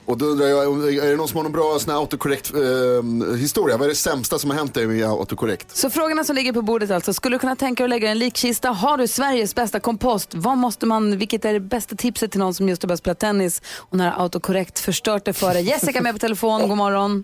och 0.10 0.18
då 0.18 0.26
undrar 0.26 0.48
jag, 0.48 0.64
är 1.06 1.10
det 1.12 1.18
någon 1.18 1.28
som 1.28 1.38
har 1.38 1.44
någon 1.44 1.52
bra 1.52 1.80
sån 1.80 1.94
här 1.94 2.00
autokorrekt 2.00 2.54
eh, 2.54 3.38
historia? 3.40 3.78
Vad 3.78 3.86
är 3.86 3.90
det 3.90 3.96
sämsta 3.96 4.38
som 4.38 4.50
har 4.50 4.58
hänt 4.58 4.74
dig 4.74 4.88
med 4.88 5.04
autokorrekt? 5.04 5.70
Så 5.76 5.90
frågorna 5.90 6.24
som 6.24 6.36
ligger 6.36 6.54
på 6.54 6.62
bordet 6.62 6.92
alltså. 6.92 7.14
Skulle 7.14 7.36
du 7.36 7.40
kunna 7.40 7.56
tänka 7.56 7.84
dig 7.84 7.86
att 7.86 7.90
lägga 7.90 8.08
i 8.08 8.12
en 8.12 8.20
likkista? 8.20 8.70
Har 8.70 8.98
du 8.98 9.08
Sveriges 9.08 9.56
bästa 9.56 9.80
kompost? 9.80 10.36
Vad 10.36 10.58
måste 10.58 10.86
man, 10.86 11.18
vilket 11.18 11.46
är 11.46 11.54
det 11.54 11.60
bästa 11.60 11.96
tipset 11.96 12.32
till 12.32 12.40
någon 12.40 12.54
som 12.54 12.70
just 12.70 12.84
har 12.84 12.88
börjat 12.88 13.00
spela 13.00 13.16
tennis 13.16 13.62
och 13.90 13.98
när 13.98 14.22
autokorrekt 14.22 14.80
förstört 14.80 15.26
det 15.26 15.34
för 15.34 15.54
dig? 15.54 15.64
Jessica 15.64 16.02
med 16.02 16.14
på 16.14 16.20
telefon. 16.20 16.68
God 16.68 16.78
morgon. 16.78 17.24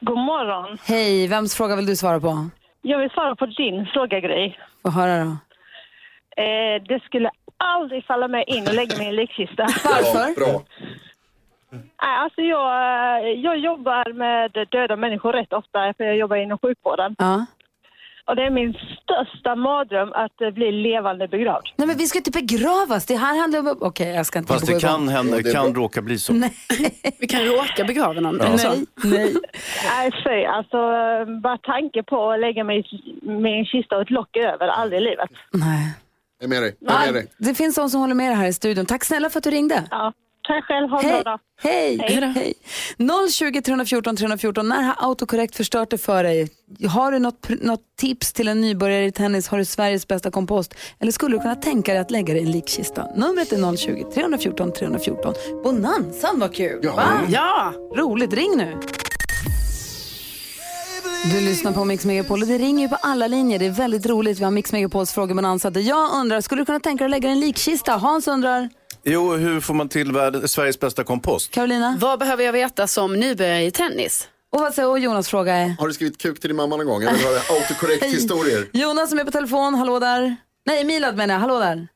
God 0.00 0.18
morgon. 0.18 0.78
Hej, 0.84 1.26
vems 1.26 1.54
fråga 1.54 1.76
vill 1.76 1.86
du 1.86 1.96
svara 1.96 2.20
på? 2.20 2.48
Jag 2.82 2.98
vill 2.98 3.10
svara 3.10 3.36
på 3.36 3.46
din 3.46 3.86
fråga, 3.86 4.20
Gry. 4.20 4.54
Få 4.82 4.90
höra 4.90 5.24
då. 5.24 5.30
Eh, 6.42 6.82
det 6.88 7.00
skulle 7.04 7.30
aldrig 7.56 8.04
falla 8.04 8.28
mig 8.28 8.44
in 8.46 8.68
och 8.68 8.74
lägga 8.74 8.96
mig 8.96 9.06
i 9.06 9.08
en 9.08 9.16
likkista. 9.16 9.66
Varför? 9.84 10.34
Bra. 10.34 10.62
Nej, 11.70 12.16
alltså 12.18 12.40
jag, 12.40 12.70
eh, 13.24 13.28
jag 13.40 13.58
jobbar 13.58 14.12
med 14.12 14.50
döda 14.70 14.96
människor 14.96 15.32
rätt 15.32 15.52
ofta, 15.52 15.94
för 15.96 16.04
jag 16.04 16.16
jobbar 16.16 16.36
inom 16.36 16.58
sjukvården. 16.58 17.14
Ja. 17.18 17.46
Och 18.26 18.36
det 18.36 18.42
är 18.42 18.50
min 18.50 18.74
största 19.02 19.54
mardröm 19.56 20.12
att 20.12 20.40
eh, 20.40 20.50
bli 20.50 20.72
levande 20.72 21.28
begravd. 21.28 21.66
Nej 21.76 21.86
men 21.88 21.96
vi 21.96 22.06
ska 22.06 22.18
inte 22.18 22.30
begravas. 22.30 23.06
Det 23.06 23.16
här 23.16 23.40
handlar 23.40 23.60
om... 23.60 23.76
Okej, 23.80 24.14
jag 24.14 24.26
ska 24.26 24.38
inte 24.38 24.52
Fast 24.52 24.66
det 24.66 24.80
kan 24.80 25.08
hända, 25.08 25.40
Ja, 25.40 25.52
kan 25.52 25.74
råka 25.74 26.02
bli 26.02 26.18
så. 26.18 26.32
Nej, 26.32 26.54
Vi 27.20 27.26
kan 27.26 27.44
råka 27.44 27.84
begrava 27.84 28.20
någon. 28.20 28.58
så? 28.58 28.68
nej, 28.68 28.84
nej. 29.04 29.34
Nej, 29.90 30.10
fy. 30.24 30.44
Alltså, 30.44 30.76
eh, 30.76 31.40
bara 31.40 31.58
tanke 31.58 32.02
på 32.02 32.30
att 32.30 32.40
lägga 32.40 32.64
mig 32.64 32.78
i 32.80 33.26
min 33.30 33.64
kista 33.64 33.96
och 33.96 34.02
ett 34.02 34.10
lock 34.10 34.36
över, 34.36 34.68
aldrig 34.68 35.00
i 35.00 35.04
livet. 35.04 35.30
nej. 35.52 35.94
Jag 36.40 36.44
är 36.44 36.48
med 36.48 36.62
dig. 36.62 36.76
Jag 36.80 36.94
är 36.94 37.12
med 37.12 37.14
dig. 37.14 37.26
Det 37.38 37.54
finns 37.54 37.74
de 37.76 37.90
som 37.90 38.00
håller 38.00 38.14
med 38.14 38.30
dig 38.30 38.36
här 38.36 38.46
i 38.46 38.52
studion. 38.52 38.86
Tack 38.86 39.04
snälla 39.04 39.30
för 39.30 39.38
att 39.38 39.44
du 39.44 39.50
ringde. 39.50 39.84
Ja, 39.90 40.12
tack 40.48 40.64
själv. 40.64 40.88
Ha 40.88 40.98
en 40.98 41.04
Hej. 41.04 41.22
bra 41.22 41.30
dag. 41.32 41.40
Hej. 41.62 41.98
Hej. 42.00 42.32
Hej. 42.34 42.54
020 43.32 43.62
314 43.62 44.16
314. 44.16 44.68
När 44.68 44.82
har 44.82 44.94
autokorrekt 45.08 45.56
förstört 45.56 45.90
det 45.90 45.98
för 45.98 46.24
dig? 46.24 46.48
Har 46.88 47.12
du 47.12 47.18
något, 47.18 47.48
något 47.62 47.80
tips 47.98 48.32
till 48.32 48.48
en 48.48 48.60
nybörjare 48.60 49.04
i 49.06 49.12
tennis? 49.12 49.48
Har 49.48 49.58
du 49.58 49.64
Sveriges 49.64 50.08
bästa 50.08 50.30
kompost? 50.30 50.74
Eller 51.00 51.12
skulle 51.12 51.36
du 51.36 51.40
kunna 51.40 51.54
tänka 51.56 51.92
dig 51.92 52.00
att 52.00 52.10
lägga 52.10 52.34
dig 52.34 52.42
i 52.42 52.46
en 52.46 52.52
likkista? 52.52 53.06
Numret 53.16 53.52
är 53.52 53.76
020 53.76 54.04
314 54.14 54.72
314. 54.72 55.34
Bonanzan 55.64 56.40
var 56.40 56.48
kul, 56.48 56.80
Ja. 56.82 56.94
va? 56.96 57.04
Ja! 57.28 57.72
Roligt, 57.96 58.32
ring 58.32 58.56
nu. 58.56 58.76
Du 61.32 61.40
lyssnar 61.40 61.72
på 61.72 61.84
Mix 61.84 62.04
Megapol 62.04 62.42
och 62.42 62.48
det 62.48 62.58
ringer 62.58 62.82
ju 62.82 62.88
på 62.88 62.96
alla 63.02 63.26
linjer. 63.26 63.58
Det 63.58 63.66
är 63.66 63.70
väldigt 63.70 64.06
roligt. 64.06 64.40
Vi 64.40 64.44
har 64.44 64.50
Mix 64.50 64.72
Megapols 64.72 65.12
frågebonanza 65.12 65.70
där 65.70 65.80
jag 65.80 66.12
undrar, 66.14 66.40
skulle 66.40 66.60
du 66.60 66.66
kunna 66.66 66.80
tänka 66.80 67.04
dig 67.04 67.06
att 67.06 67.10
lägga 67.10 67.30
en 67.30 67.40
likkista? 67.40 67.92
Hans 67.92 68.28
undrar, 68.28 68.68
Jo, 69.10 69.32
hur 69.32 69.60
får 69.60 69.74
man 69.74 69.88
till 69.88 70.06
Sveriges 70.48 70.80
bästa 70.80 71.04
kompost? 71.04 71.54
Carolina? 71.54 71.96
Vad 72.00 72.18
behöver 72.18 72.44
jag 72.44 72.52
veta 72.52 72.86
som 72.86 73.12
nybörjare 73.20 73.62
i 73.62 73.70
tennis? 73.70 74.28
Och 74.52 74.60
vad 74.60 74.74
säger 74.74 74.88
och 74.90 74.98
Jonas 74.98 75.28
fråga 75.30 75.52
är? 75.54 75.68
Har 75.80 75.86
du 75.86 75.92
skrivit 75.92 76.18
kuk 76.22 76.40
till 76.40 76.50
din 76.50 76.56
mamma 76.56 76.76
någon 76.76 76.86
gång? 76.86 77.02
Jag 77.02 77.12
vill 77.12 77.20
höra 77.26 77.56
autokorrekt 77.56 78.04
historier. 78.04 78.66
Jonas 78.72 79.10
som 79.10 79.18
är 79.18 79.24
på 79.24 79.30
telefon, 79.30 79.74
hallå 79.74 79.98
där. 79.98 80.36
Nej, 80.66 80.84
Milad 80.84 81.16
menar 81.16 81.34
jag, 81.34 81.40
hallå 81.40 81.58
där. 81.58 81.88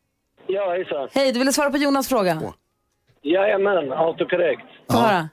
Ja, 0.47 0.71
hejsan. 0.71 1.09
Hej, 1.13 1.33
du 1.33 1.39
ville 1.39 1.53
svara 1.53 1.71
på 1.71 1.77
Jonas 1.77 2.09
fråga? 2.09 2.43
Jajamän, 3.23 3.93
autokorrekt. 3.93 4.67
Få 4.91 4.99
höra. 4.99 5.29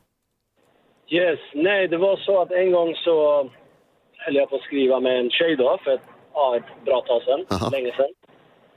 Yes, 1.09 1.39
nej 1.53 1.87
det 1.87 1.97
var 1.97 2.17
så 2.17 2.41
att 2.41 2.51
en 2.51 2.71
gång 2.71 2.95
så 2.95 3.15
höll 4.17 4.35
jag 4.35 4.49
på 4.49 4.55
att 4.55 4.61
skriva 4.61 4.99
med 4.99 5.19
en 5.19 5.29
tjej 5.29 5.55
då 5.55 5.79
för 5.83 5.91
ett, 5.91 6.01
ja, 6.33 6.57
ett 6.57 6.85
bra 6.85 7.01
tag 7.01 7.21
sedan, 7.23 7.71
länge 7.71 7.91
sedan. 7.97 8.11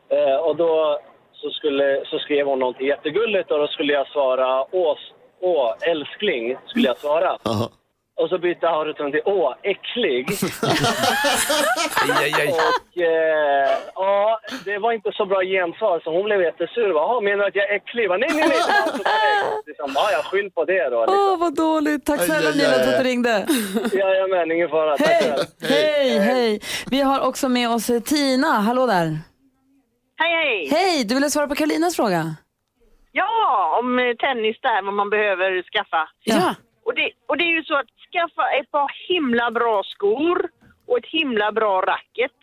Eh, 0.09 0.36
och 0.36 0.57
då 0.57 1.00
så, 1.43 1.51
skulle, 1.51 2.01
så 2.11 2.18
skrev 2.18 2.47
hon 2.47 2.59
någonting 2.59 2.86
jättegulligt 2.86 3.51
och 3.51 3.59
då 3.59 3.66
skulle 3.66 3.93
jag 3.93 4.07
svara 4.09 4.49
åh, 4.82 4.97
åh 5.40 5.70
älskling, 5.80 6.57
skulle 6.66 6.86
jag 6.86 6.99
svara. 6.99 7.32
Och 8.20 8.28
så 8.28 8.38
bytte 8.38 8.68
Aruton 8.68 9.11
till 9.12 9.20
åh, 9.24 9.55
äcklig. 9.62 10.26
Och 12.93 13.03
eh, 13.03 13.70
ja, 13.95 14.40
det 14.64 14.78
var 14.78 14.93
inte 14.93 15.11
så 15.12 15.24
bra 15.26 15.40
gensvar 15.43 16.01
så 16.05 16.11
hon 16.16 16.24
blev 16.24 16.43
jättesur. 16.43 16.88
Jaha, 16.95 17.20
menar 17.20 17.36
du 17.38 17.45
att 17.49 17.55
jag 17.57 17.70
är 17.70 17.74
äcklig? 17.76 18.03
Jag 18.05 18.11
bara, 18.11 18.18
Nej, 18.18 18.28
nej, 18.32 18.49
nej, 18.49 18.59
det 18.59 18.72
var 18.72 18.86
så 18.86 19.03
korrekt. 19.03 19.66
Liksom, 19.66 19.90
ja, 19.95 20.09
jag 20.12 20.24
skyll 20.24 20.51
på 20.51 20.64
det 20.64 20.88
då. 20.88 20.97
Åh, 20.97 21.07
Liksom. 21.07 21.38
vad 21.40 21.55
dåligt. 21.55 22.07
Tack 22.07 22.20
snälla 22.20 22.49
Aj, 22.49 22.55
aj, 22.55 22.57
Nina 22.57 22.68
aj, 22.68 22.74
för 22.74 22.80
att 22.80 22.86
du 22.90 22.97
aj. 22.97 23.12
ringde. 23.12 23.47
Jajamän, 23.93 24.53
ingen 24.53 24.68
fara. 24.68 24.97
Tack 24.97 25.09
Hej. 25.09 25.22
själv. 25.22 25.47
Hej, 25.61 26.18
hej. 26.18 26.61
Vi 26.90 27.01
har 27.01 27.20
också 27.28 27.49
med 27.49 27.70
oss 27.70 27.90
eh, 27.90 28.01
Tina. 28.01 28.47
Hallå 28.49 28.86
där. 28.86 29.18
Hej, 30.23 30.33
hej! 30.35 30.68
Hej, 30.70 31.05
du 31.05 31.14
ville 31.14 31.31
svara 31.31 31.47
på 31.47 31.55
Karolinas 31.55 31.97
fråga? 31.97 32.37
Ja, 33.12 33.79
om 33.81 33.99
eh, 33.99 34.14
tennis 34.25 34.57
där, 34.61 34.83
vad 34.83 34.95
man 34.95 35.11
behöver 35.11 35.62
skaffa. 35.62 36.09
Ja. 36.25 36.55
Och 36.85 36.95
det, 36.95 37.11
och 37.29 37.37
det 37.39 37.45
är 37.45 37.55
ju 37.59 37.64
så 37.64 37.75
att 37.75 37.93
skaffa 38.12 38.45
ett 38.61 38.70
par 38.70 38.91
himla 39.09 39.51
bra 39.51 39.83
skor 39.85 40.49
och 40.89 40.99
ett 40.99 41.07
himla 41.07 41.53
bra 41.53 41.81
racket. 41.81 42.39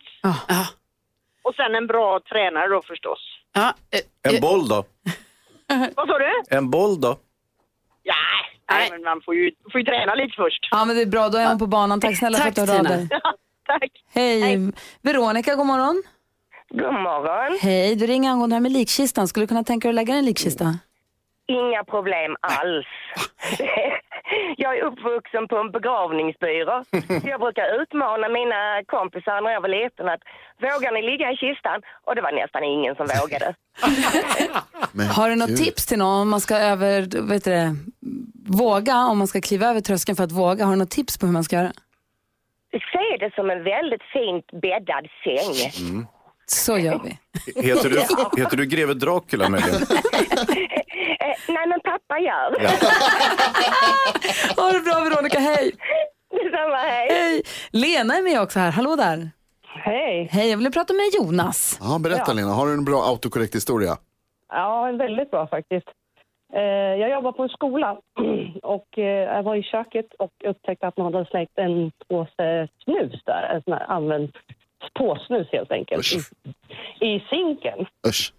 Och 1.42 1.54
sen 1.54 1.74
en 1.74 1.86
bra 1.86 2.20
tränare 2.20 2.68
då 2.68 2.82
förstås. 2.82 3.18
En 4.22 4.40
boll 4.40 4.68
då? 4.68 4.74
Vad 5.96 6.08
sa 6.08 6.18
du? 6.18 6.56
En 6.56 6.70
boll 6.70 7.00
då? 7.00 7.16
Ja, 8.02 8.14
nej, 8.70 8.90
men 8.90 9.02
man 9.02 9.20
får 9.24 9.34
ju, 9.34 9.50
får 9.72 9.80
ju 9.80 9.84
träna 9.84 10.14
lite 10.14 10.32
först. 10.36 10.68
Ja, 10.70 10.84
men 10.84 10.96
det 10.96 11.02
är 11.02 11.06
bra. 11.06 11.28
Då 11.28 11.38
är 11.38 11.46
hon 11.48 11.58
på 11.58 11.66
banan. 11.66 12.00
Tack 12.00 12.18
snälla 12.18 12.38
för 12.38 12.48
att 12.48 12.54
du 12.54 12.60
hörde 12.60 12.78
av 12.78 12.84
dig. 12.84 13.08
Tack. 13.66 13.90
Hej. 14.12 14.72
Veronica, 15.02 15.54
god 15.54 15.66
morgon. 15.66 16.02
God 16.70 16.94
morgon. 16.94 17.58
Hej, 17.62 17.96
du 17.96 18.06
ringer 18.06 18.30
angående 18.30 18.54
det 18.54 18.58
här 18.58 18.62
med 18.62 18.72
likkistan. 18.72 19.28
Skulle 19.28 19.44
du 19.44 19.48
kunna 19.48 19.64
tänka 19.64 19.88
dig 19.88 19.90
att 19.90 19.94
lägga 19.94 20.14
en 20.14 20.24
likkista? 20.24 20.64
Inga 21.46 21.84
problem 21.84 22.36
alls. 22.40 22.86
Jag 24.56 24.78
är 24.78 24.82
uppvuxen 24.82 25.48
på 25.48 25.56
en 25.56 25.70
begravningsbyrå. 25.70 26.84
Så 27.22 27.28
jag 27.28 27.40
brukar 27.40 27.82
utmana 27.82 28.28
mina 28.28 28.60
kompisar 28.86 29.40
när 29.40 29.50
jag 29.50 29.60
var 29.60 29.68
liten 29.68 30.08
att 30.08 30.20
vågar 30.60 30.92
ni 30.92 31.02
ligga 31.02 31.32
i 31.32 31.36
kistan? 31.36 31.82
Och 32.04 32.14
det 32.14 32.22
var 32.22 32.32
nästan 32.32 32.64
ingen 32.64 32.94
som 32.96 33.06
vågade. 33.20 33.54
Har 35.16 35.28
du 35.28 35.36
något 35.36 35.56
tips 35.56 35.86
till 35.86 35.98
någon 35.98 36.20
om 36.20 36.30
man 36.30 36.40
ska 36.40 36.56
över, 36.56 36.96
vet 37.28 37.44
du 37.44 37.50
det, 37.50 37.76
våga, 38.62 38.96
om 38.96 39.18
man 39.18 39.26
ska 39.26 39.40
kliva 39.40 39.66
över 39.66 39.80
tröskeln 39.80 40.16
för 40.16 40.24
att 40.24 40.32
våga? 40.32 40.64
Har 40.64 40.72
du 40.72 40.78
något 40.78 40.90
tips 40.90 41.18
på 41.18 41.26
hur 41.26 41.32
man 41.32 41.44
ska 41.44 41.56
göra? 41.56 41.72
Se 42.72 43.16
det 43.20 43.34
som 43.34 43.50
en 43.50 43.64
väldigt 43.64 44.02
fint 44.02 44.46
bäddad 44.62 45.08
säng. 45.24 45.86
Mm. 45.88 46.06
Så 46.52 46.78
gör 46.78 47.00
vi. 47.04 47.18
Heter 47.62 47.88
du, 47.90 47.96
heter 48.42 48.56
du 48.56 48.66
greve 48.66 48.94
Dracula 48.94 49.48
möjligen? 49.48 49.80
Eh, 51.22 51.36
nej 51.48 51.66
men 51.68 51.80
pappa 51.80 52.18
gör. 52.18 52.62
Ja. 52.62 52.70
Ha 54.62 54.72
det 54.72 54.80
bra 54.80 55.00
Veronica, 55.04 55.38
hej! 55.38 55.72
Detsamma, 56.30 56.76
hej. 56.76 57.08
Hej! 57.10 57.42
Lena 57.70 58.14
är 58.16 58.22
med 58.22 58.40
också 58.40 58.58
här, 58.58 58.70
hallå 58.70 58.96
där. 58.96 59.30
Hej. 59.66 60.28
Hej, 60.32 60.50
jag 60.50 60.56
ville 60.56 60.70
prata 60.70 60.92
med 60.92 61.04
Jonas. 61.18 61.78
Ja, 61.82 61.98
berätta 61.98 62.24
Ja. 62.26 62.32
Lena, 62.32 62.48
har 62.52 62.66
du 62.66 62.72
en 62.72 62.84
bra 62.84 63.02
autokorrekt 63.02 63.54
historia? 63.54 63.96
Ja, 64.48 64.88
en 64.88 64.98
väldigt 64.98 65.30
bra 65.30 65.46
faktiskt. 65.46 65.86
Eh, 66.54 66.60
jag 67.00 67.10
jobbar 67.10 67.32
på 67.32 67.42
en 67.42 67.48
skola 67.48 67.96
och 68.62 68.98
eh, 68.98 69.04
jag 69.04 69.42
var 69.42 69.56
i 69.56 69.62
köket 69.62 70.06
och 70.18 70.32
upptäckte 70.48 70.86
att 70.86 70.96
man 70.96 71.14
hade 71.14 71.26
slängt 71.30 71.50
en 71.58 71.90
påse 72.08 72.68
snus 72.84 73.22
där. 73.24 73.42
En 73.54 73.62
sån 73.62 73.72
här 73.72 73.90
använd 73.90 74.30
påsnus 74.94 75.48
helt 75.52 75.72
enkelt. 75.72 76.06
I, 77.00 77.06
I 77.06 77.24
sinken. 77.30 77.86
Usch. 78.08 78.32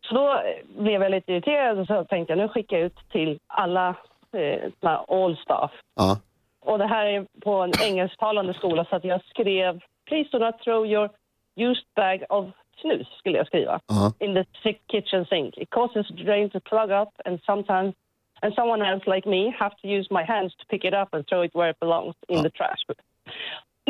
Så 0.00 0.14
då 0.14 0.42
blev 0.82 1.02
jag 1.02 1.10
lite 1.10 1.32
irriterad 1.32 1.78
och 1.78 1.86
så 1.86 2.04
tänkte 2.04 2.32
jag 2.32 2.38
nu 2.38 2.48
skickar 2.48 2.76
jag 2.76 2.86
ut 2.86 2.98
till 3.12 3.38
alla 3.46 3.94
eh, 4.32 5.00
all 5.08 5.36
staff. 5.36 5.70
Ja. 5.96 6.20
Och 6.60 6.78
det 6.78 6.86
här 6.86 7.06
är 7.06 7.26
på 7.40 7.52
en 7.52 7.72
engelsktalande 7.82 8.54
skola 8.54 8.84
så 8.84 8.96
att 8.96 9.04
jag 9.04 9.24
skrev 9.24 9.80
Please 10.08 10.28
do 10.32 10.38
not 10.38 10.58
throw 10.58 10.86
your 10.86 11.10
used 11.56 11.86
bag 11.96 12.24
of 12.28 12.46
snus 12.80 13.08
skulle 13.18 13.38
jag 13.38 13.46
skriva. 13.46 13.80
Ja. 13.86 14.12
In 14.18 14.34
the 14.34 14.44
si- 14.62 14.80
kitchen 14.86 15.24
sink. 15.26 15.58
It 15.58 15.70
causes 15.70 16.08
the 16.08 16.14
drain 16.14 16.50
to 16.50 16.60
plug 16.60 16.90
up 16.90 17.08
and 17.24 17.40
sometimes 17.46 17.94
and 18.42 18.54
someone 18.54 18.82
else 18.92 19.10
like 19.10 19.28
me 19.28 19.50
have 19.58 19.74
to 19.82 19.88
use 19.88 20.08
my 20.10 20.22
hands 20.22 20.56
to 20.56 20.64
pick 20.68 20.84
it 20.84 20.94
up 20.94 21.14
and 21.14 21.26
throw 21.26 21.44
it 21.44 21.54
where 21.54 21.70
it 21.70 21.80
belongs 21.80 22.14
in 22.28 22.42
the 22.42 22.50
trash. 22.50 22.84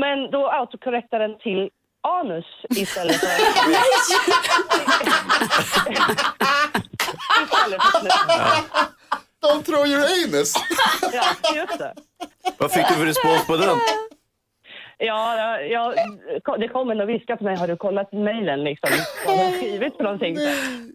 Men 0.01 0.31
då 0.31 0.49
autokorrektar 0.51 1.19
den 1.19 1.39
till 1.39 1.71
anus 2.21 2.45
istället 2.71 3.17
för... 3.17 3.27
istället 7.43 7.83
för 7.83 8.01
snus. 8.01 8.13
Don't 9.45 9.63
throw 9.63 9.87
your 9.87 10.05
anus! 10.25 10.55
Ja, 11.13 11.25
just 11.55 11.79
det. 11.79 11.95
Vad 12.59 12.73
fick 12.73 12.89
du 12.89 12.95
för 12.95 13.07
respons 13.07 13.47
på 13.47 13.57
den? 13.57 13.79
Ja, 14.99 15.59
ja, 15.61 15.95
det 16.59 16.69
kom 16.69 16.91
en 16.91 17.01
och 17.01 17.09
viskade 17.09 17.37
på 17.37 17.45
mig, 17.45 17.57
har 17.57 17.69
du 17.69 17.77
kollat 17.77 18.13
mejlen 18.13 18.65
liksom? 18.65 18.91
Vad 19.27 19.39
har 19.39 19.51
skrivit 19.51 19.97
för 19.97 20.05
någonting? 20.05 20.37
Så, 20.37 20.49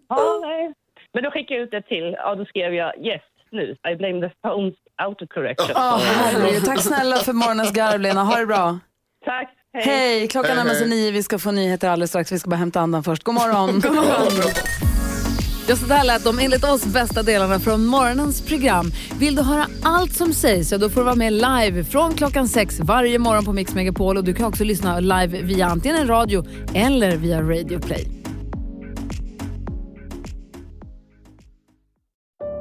Ja, 0.10 0.40
nej. 0.42 0.74
Men 1.14 1.24
då 1.24 1.32
skickade 1.32 1.54
jag 1.60 1.64
ut 1.64 1.72
det 1.72 1.82
till, 1.82 2.16
ja 2.18 2.36
då 2.36 2.46
skrev 2.46 2.74
jag 2.74 3.06
yes, 3.06 3.22
nu. 3.52 3.76
I 3.92 3.96
blame 3.96 4.30
the 4.30 4.34
phone's 4.48 4.76
autocorrection. 4.96 5.76
Herregud. 5.76 6.66
Tack 6.66 6.80
snälla 6.82 7.16
för 7.16 7.34
morgonens 7.34 7.72
garv, 7.72 8.00
Lena. 8.00 8.24
Ha 8.24 8.38
det 8.38 8.46
bra. 8.46 8.80
Tack. 9.26 9.50
Hej, 9.74 10.28
klockan 10.28 10.56
närmar 10.56 10.74
sig 10.74 10.90
nio. 10.90 11.12
Vi 11.12 11.24
ska 11.24 11.40
få 11.40 11.52
nyheter 11.52 11.90
alldeles 11.90 12.10
strax. 12.10 12.32
Vi 12.32 12.40
ska 12.40 12.50
bara 12.50 12.56
hämta 12.56 12.80
andan 12.80 13.04
först. 13.04 13.24
God 13.24 13.36
morgon. 13.36 13.80
God 13.80 13.96
morgon. 13.96 14.52
Ja, 15.68 15.76
så 15.76 15.86
där 15.86 16.04
lät 16.04 16.24
de 16.24 16.40
enligt 16.40 16.64
oss 16.64 16.86
bästa 16.86 17.24
delarna 17.24 17.60
från 17.60 17.86
morgonens 17.86 18.42
program. 18.42 18.92
Vill 19.20 19.36
du 19.36 19.42
höra 19.42 19.68
allt 19.84 20.16
som 20.16 20.34
sägs 20.34 20.70
så 20.70 20.78
då 20.78 20.90
får 20.90 21.02
du 21.02 21.06
vara 21.06 21.16
med 21.16 21.34
live 21.34 21.84
från 21.84 22.14
klockan 22.14 22.48
sex 22.48 22.80
varje 22.80 23.20
morgon 23.20 23.46
på 23.46 23.54
Mix 23.54 23.74
Megapol. 23.74 24.18
Och 24.18 24.24
du 24.24 24.34
kan 24.34 24.46
också 24.46 24.64
lyssna 24.64 25.00
live 25.00 25.42
via 25.42 25.66
antingen 25.66 25.98
en 25.98 26.08
radio 26.08 26.46
eller 26.74 27.18
via 27.18 27.42
Radio 27.42 27.80
Play. 27.80 28.08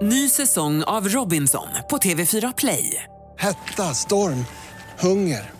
Ny 0.02 0.28
säsong 0.28 0.82
av 0.82 1.08
Robinson 1.08 1.68
på 1.90 1.96
TV4 1.96 2.54
Play. 2.56 3.04
Hetta, 3.38 3.94
storm, 3.94 4.44
hunger. 4.98 5.59